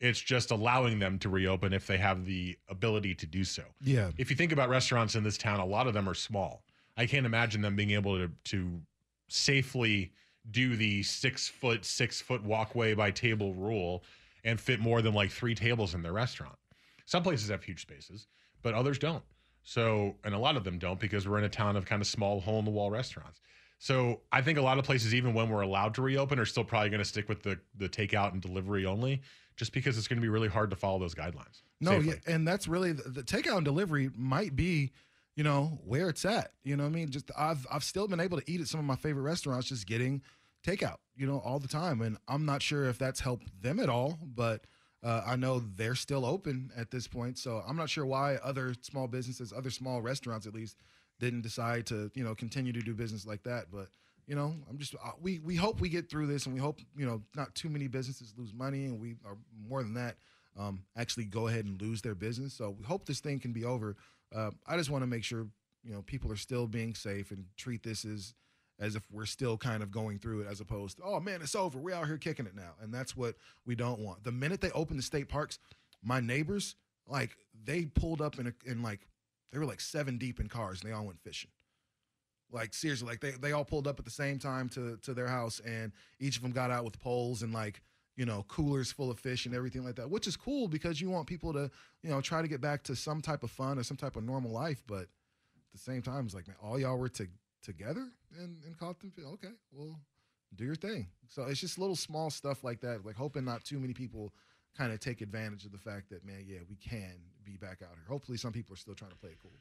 It's 0.00 0.20
just 0.20 0.50
allowing 0.50 0.98
them 0.98 1.18
to 1.20 1.28
reopen 1.28 1.72
if 1.72 1.86
they 1.86 1.98
have 1.98 2.24
the 2.24 2.56
ability 2.68 3.14
to 3.16 3.26
do 3.26 3.44
so 3.44 3.62
yeah, 3.80 4.10
if 4.18 4.28
you 4.30 4.36
think 4.36 4.52
about 4.52 4.68
restaurants 4.68 5.14
in 5.14 5.24
this 5.24 5.38
town, 5.38 5.60
a 5.60 5.64
lot 5.64 5.86
of 5.86 5.94
them 5.94 6.08
are 6.08 6.14
small. 6.14 6.62
I 6.96 7.06
can't 7.06 7.26
imagine 7.26 7.60
them 7.62 7.76
being 7.76 7.90
able 7.90 8.16
to 8.18 8.30
to 8.44 8.80
safely 9.28 10.12
do 10.50 10.76
the 10.76 11.02
six 11.02 11.48
foot 11.48 11.84
six 11.84 12.20
foot 12.20 12.42
walkway 12.42 12.94
by 12.94 13.10
table 13.10 13.54
rule 13.54 14.04
and 14.44 14.60
fit 14.60 14.80
more 14.80 15.02
than 15.02 15.14
like 15.14 15.30
three 15.30 15.54
tables 15.54 15.94
in 15.94 16.02
their 16.02 16.12
restaurant. 16.12 16.56
Some 17.06 17.22
places 17.22 17.50
have 17.50 17.62
huge 17.62 17.80
spaces, 17.82 18.26
but 18.62 18.74
others 18.74 18.98
don't. 18.98 19.22
So, 19.62 20.16
and 20.24 20.34
a 20.34 20.38
lot 20.38 20.56
of 20.56 20.64
them 20.64 20.78
don't 20.78 21.00
because 21.00 21.26
we're 21.26 21.38
in 21.38 21.44
a 21.44 21.48
town 21.48 21.76
of 21.76 21.86
kind 21.86 22.02
of 22.02 22.06
small 22.06 22.40
hole 22.40 22.58
in 22.58 22.66
the 22.66 22.70
wall 22.70 22.90
restaurants. 22.90 23.40
So 23.78 24.20
I 24.30 24.40
think 24.42 24.58
a 24.58 24.62
lot 24.62 24.78
of 24.78 24.84
places, 24.84 25.14
even 25.14 25.34
when 25.34 25.48
we're 25.48 25.62
allowed 25.62 25.94
to 25.94 26.02
reopen, 26.02 26.38
are 26.38 26.46
still 26.46 26.64
probably 26.64 26.90
going 26.90 27.02
to 27.02 27.04
stick 27.04 27.28
with 27.28 27.42
the 27.42 27.58
the 27.76 27.88
takeout 27.88 28.32
and 28.32 28.40
delivery 28.40 28.86
only, 28.86 29.22
just 29.56 29.72
because 29.72 29.98
it's 29.98 30.08
going 30.08 30.18
to 30.18 30.22
be 30.22 30.28
really 30.28 30.48
hard 30.48 30.70
to 30.70 30.76
follow 30.76 30.98
those 30.98 31.14
guidelines. 31.14 31.62
No, 31.80 31.92
safely. 31.92 32.20
yeah, 32.26 32.34
and 32.34 32.46
that's 32.46 32.68
really 32.68 32.92
the, 32.92 33.08
the 33.08 33.22
takeout 33.22 33.56
and 33.56 33.64
delivery 33.64 34.10
might 34.14 34.54
be, 34.54 34.92
you 35.36 35.44
know, 35.44 35.78
where 35.84 36.08
it's 36.08 36.24
at. 36.24 36.52
You 36.62 36.76
know 36.76 36.84
what 36.84 36.90
I 36.90 36.92
mean? 36.92 37.10
Just 37.10 37.30
I've 37.36 37.66
I've 37.70 37.84
still 37.84 38.08
been 38.08 38.20
able 38.20 38.40
to 38.40 38.50
eat 38.50 38.60
at 38.60 38.68
some 38.68 38.80
of 38.80 38.86
my 38.86 38.96
favorite 38.96 39.22
restaurants 39.22 39.68
just 39.68 39.86
getting 39.86 40.22
takeout, 40.64 40.96
you 41.16 41.26
know, 41.26 41.42
all 41.44 41.58
the 41.58 41.68
time. 41.68 42.00
And 42.00 42.16
I'm 42.28 42.46
not 42.46 42.62
sure 42.62 42.84
if 42.84 42.98
that's 42.98 43.20
helped 43.20 43.48
them 43.60 43.80
at 43.80 43.88
all, 43.88 44.18
but 44.22 44.66
uh, 45.02 45.22
I 45.26 45.36
know 45.36 45.60
they're 45.60 45.94
still 45.94 46.24
open 46.24 46.70
at 46.76 46.90
this 46.90 47.06
point. 47.06 47.38
So 47.38 47.62
I'm 47.66 47.76
not 47.76 47.90
sure 47.90 48.06
why 48.06 48.36
other 48.36 48.74
small 48.80 49.06
businesses, 49.06 49.52
other 49.52 49.70
small 49.70 50.00
restaurants 50.00 50.46
at 50.46 50.54
least, 50.54 50.78
didn't 51.20 51.42
decide 51.42 51.86
to, 51.86 52.10
you 52.14 52.24
know, 52.24 52.34
continue 52.34 52.72
to 52.72 52.80
do 52.80 52.94
business 52.94 53.26
like 53.26 53.42
that. 53.42 53.66
But 53.70 53.88
you 54.26 54.34
know, 54.34 54.54
I'm 54.70 54.78
just 54.78 54.94
uh, 54.94 55.10
we 55.20 55.40
we 55.40 55.56
hope 55.56 55.80
we 55.80 55.90
get 55.90 56.08
through 56.08 56.28
this, 56.28 56.46
and 56.46 56.54
we 56.54 56.60
hope 56.60 56.80
you 56.96 57.04
know 57.04 57.22
not 57.36 57.54
too 57.54 57.68
many 57.68 57.88
businesses 57.88 58.32
lose 58.38 58.54
money, 58.54 58.86
and 58.86 59.00
we 59.00 59.16
are 59.26 59.36
more 59.68 59.82
than 59.82 59.94
that 59.94 60.16
um, 60.58 60.84
actually 60.96 61.24
go 61.24 61.48
ahead 61.48 61.64
and 61.64 61.80
lose 61.80 62.02
their 62.02 62.14
business. 62.14 62.54
So 62.54 62.70
we 62.78 62.84
hope 62.84 63.06
this 63.06 63.20
thing 63.20 63.38
can 63.40 63.52
be 63.52 63.64
over. 63.64 63.96
Uh, 64.34 64.50
I 64.66 64.76
just 64.76 64.90
want 64.90 65.02
to 65.02 65.06
make 65.06 65.24
sure 65.24 65.46
you 65.82 65.92
know 65.92 66.02
people 66.02 66.32
are 66.32 66.36
still 66.36 66.66
being 66.66 66.94
safe 66.94 67.30
and 67.30 67.44
treat 67.56 67.82
this 67.82 68.04
as 68.04 68.34
as 68.80 68.96
if 68.96 69.02
we're 69.12 69.26
still 69.26 69.56
kind 69.56 69.82
of 69.84 69.92
going 69.92 70.18
through 70.18 70.40
it, 70.40 70.48
as 70.50 70.60
opposed 70.60 70.96
to 70.96 71.04
oh 71.04 71.20
man, 71.20 71.40
it's 71.42 71.54
over, 71.54 71.78
we're 71.78 71.94
out 71.94 72.06
here 72.06 72.18
kicking 72.18 72.46
it 72.46 72.54
now, 72.54 72.72
and 72.82 72.92
that's 72.92 73.16
what 73.16 73.36
we 73.64 73.74
don't 73.74 74.00
want. 74.00 74.24
The 74.24 74.32
minute 74.32 74.60
they 74.60 74.70
open 74.72 74.96
the 74.96 75.02
state 75.02 75.28
parks, 75.28 75.58
my 76.02 76.20
neighbors 76.20 76.76
like 77.06 77.36
they 77.64 77.86
pulled 77.86 78.20
up 78.20 78.38
in 78.38 78.48
a, 78.48 78.52
in 78.64 78.82
like 78.82 79.00
they 79.52 79.58
were 79.58 79.66
like 79.66 79.80
seven 79.80 80.18
deep 80.18 80.40
in 80.40 80.48
cars, 80.48 80.80
and 80.80 80.90
they 80.90 80.94
all 80.94 81.06
went 81.06 81.20
fishing. 81.20 81.50
Like 82.50 82.74
seriously, 82.74 83.08
like 83.08 83.20
they, 83.20 83.32
they 83.32 83.52
all 83.52 83.64
pulled 83.64 83.86
up 83.86 83.98
at 83.98 84.04
the 84.04 84.10
same 84.10 84.38
time 84.38 84.68
to 84.70 84.96
to 85.02 85.14
their 85.14 85.28
house, 85.28 85.60
and 85.60 85.92
each 86.18 86.36
of 86.36 86.42
them 86.42 86.52
got 86.52 86.70
out 86.70 86.84
with 86.84 86.98
poles 87.00 87.42
and 87.42 87.52
like 87.52 87.80
you 88.16 88.24
know 88.24 88.44
coolers 88.48 88.92
full 88.92 89.10
of 89.10 89.18
fish 89.18 89.46
and 89.46 89.54
everything 89.54 89.84
like 89.84 89.96
that, 89.96 90.10
which 90.10 90.26
is 90.26 90.36
cool 90.36 90.68
because 90.68 91.00
you 91.00 91.10
want 91.10 91.26
people 91.26 91.52
to 91.52 91.70
you 92.02 92.10
know 92.10 92.20
try 92.20 92.42
to 92.42 92.48
get 92.48 92.60
back 92.60 92.82
to 92.84 92.96
some 92.96 93.20
type 93.20 93.42
of 93.42 93.50
fun 93.50 93.78
or 93.78 93.82
some 93.82 93.96
type 93.96 94.16
of 94.16 94.24
normal 94.24 94.50
life. 94.50 94.82
But 94.86 95.02
at 95.02 95.72
the 95.72 95.78
same 95.78 96.02
time, 96.02 96.26
it's 96.26 96.34
like 96.34 96.46
man, 96.46 96.56
all 96.62 96.78
y'all 96.78 96.98
were 96.98 97.08
to, 97.10 97.26
together 97.62 98.08
and 98.38 98.78
caught 98.78 99.00
them. 99.00 99.12
Okay, 99.34 99.52
well, 99.72 99.98
do 100.54 100.64
your 100.64 100.74
thing. 100.74 101.08
So 101.28 101.44
it's 101.44 101.60
just 101.60 101.78
little 101.78 101.96
small 101.96 102.30
stuff 102.30 102.64
like 102.64 102.80
that, 102.80 103.04
like 103.04 103.16
hoping 103.16 103.44
not 103.44 103.64
too 103.64 103.78
many 103.78 103.94
people 103.94 104.32
kind 104.76 104.92
of 104.92 105.00
take 105.00 105.20
advantage 105.20 105.64
of 105.64 105.72
the 105.72 105.78
fact 105.78 106.10
that 106.10 106.24
man, 106.24 106.44
yeah, 106.46 106.58
we 106.68 106.76
can 106.76 107.14
be 107.44 107.56
back 107.56 107.78
out 107.82 107.94
here. 107.94 108.04
Hopefully, 108.08 108.38
some 108.38 108.52
people 108.52 108.74
are 108.74 108.78
still 108.78 108.94
trying 108.94 109.10
to 109.10 109.16
play 109.16 109.30
it 109.30 109.38
cool. 109.40 109.58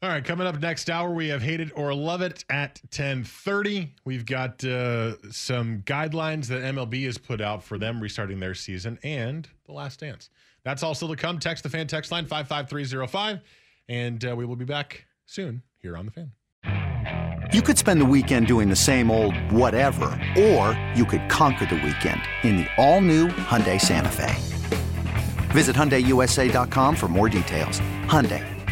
All 0.00 0.08
right, 0.08 0.24
coming 0.24 0.46
up 0.46 0.60
next 0.60 0.90
hour, 0.90 1.10
we 1.10 1.26
have 1.26 1.42
Hate 1.42 1.58
It 1.58 1.72
or 1.74 1.92
Love 1.92 2.22
It 2.22 2.44
at 2.48 2.80
1030. 2.84 3.96
We've 4.04 4.24
got 4.24 4.62
uh, 4.64 5.20
some 5.32 5.82
guidelines 5.82 6.46
that 6.46 6.62
MLB 6.62 7.04
has 7.06 7.18
put 7.18 7.40
out 7.40 7.64
for 7.64 7.78
them 7.78 8.00
restarting 8.00 8.38
their 8.38 8.54
season 8.54 9.00
and 9.02 9.48
The 9.66 9.72
Last 9.72 9.98
Dance. 9.98 10.30
That's 10.62 10.84
all 10.84 10.94
still 10.94 11.08
to 11.08 11.16
come. 11.16 11.40
Text 11.40 11.64
the 11.64 11.68
fan 11.68 11.88
text 11.88 12.12
line 12.12 12.26
55305, 12.26 13.40
and 13.88 14.24
uh, 14.24 14.36
we 14.36 14.44
will 14.44 14.54
be 14.54 14.64
back 14.64 15.04
soon 15.26 15.62
here 15.78 15.96
on 15.96 16.06
The 16.06 16.12
Fan. 16.12 16.30
You 17.52 17.60
could 17.60 17.76
spend 17.76 18.00
the 18.00 18.06
weekend 18.06 18.46
doing 18.46 18.68
the 18.68 18.76
same 18.76 19.10
old 19.10 19.34
whatever, 19.50 20.06
or 20.38 20.78
you 20.94 21.06
could 21.06 21.28
conquer 21.28 21.66
the 21.66 21.74
weekend 21.74 22.20
in 22.44 22.58
the 22.58 22.68
all-new 22.76 23.26
Hyundai 23.28 23.80
Santa 23.80 24.12
Fe. 24.12 24.32
Visit 25.50 25.74
HyundaiUSA.com 25.74 26.94
for 26.94 27.08
more 27.08 27.28
details. 27.28 27.80
Hyundai. 28.04 28.57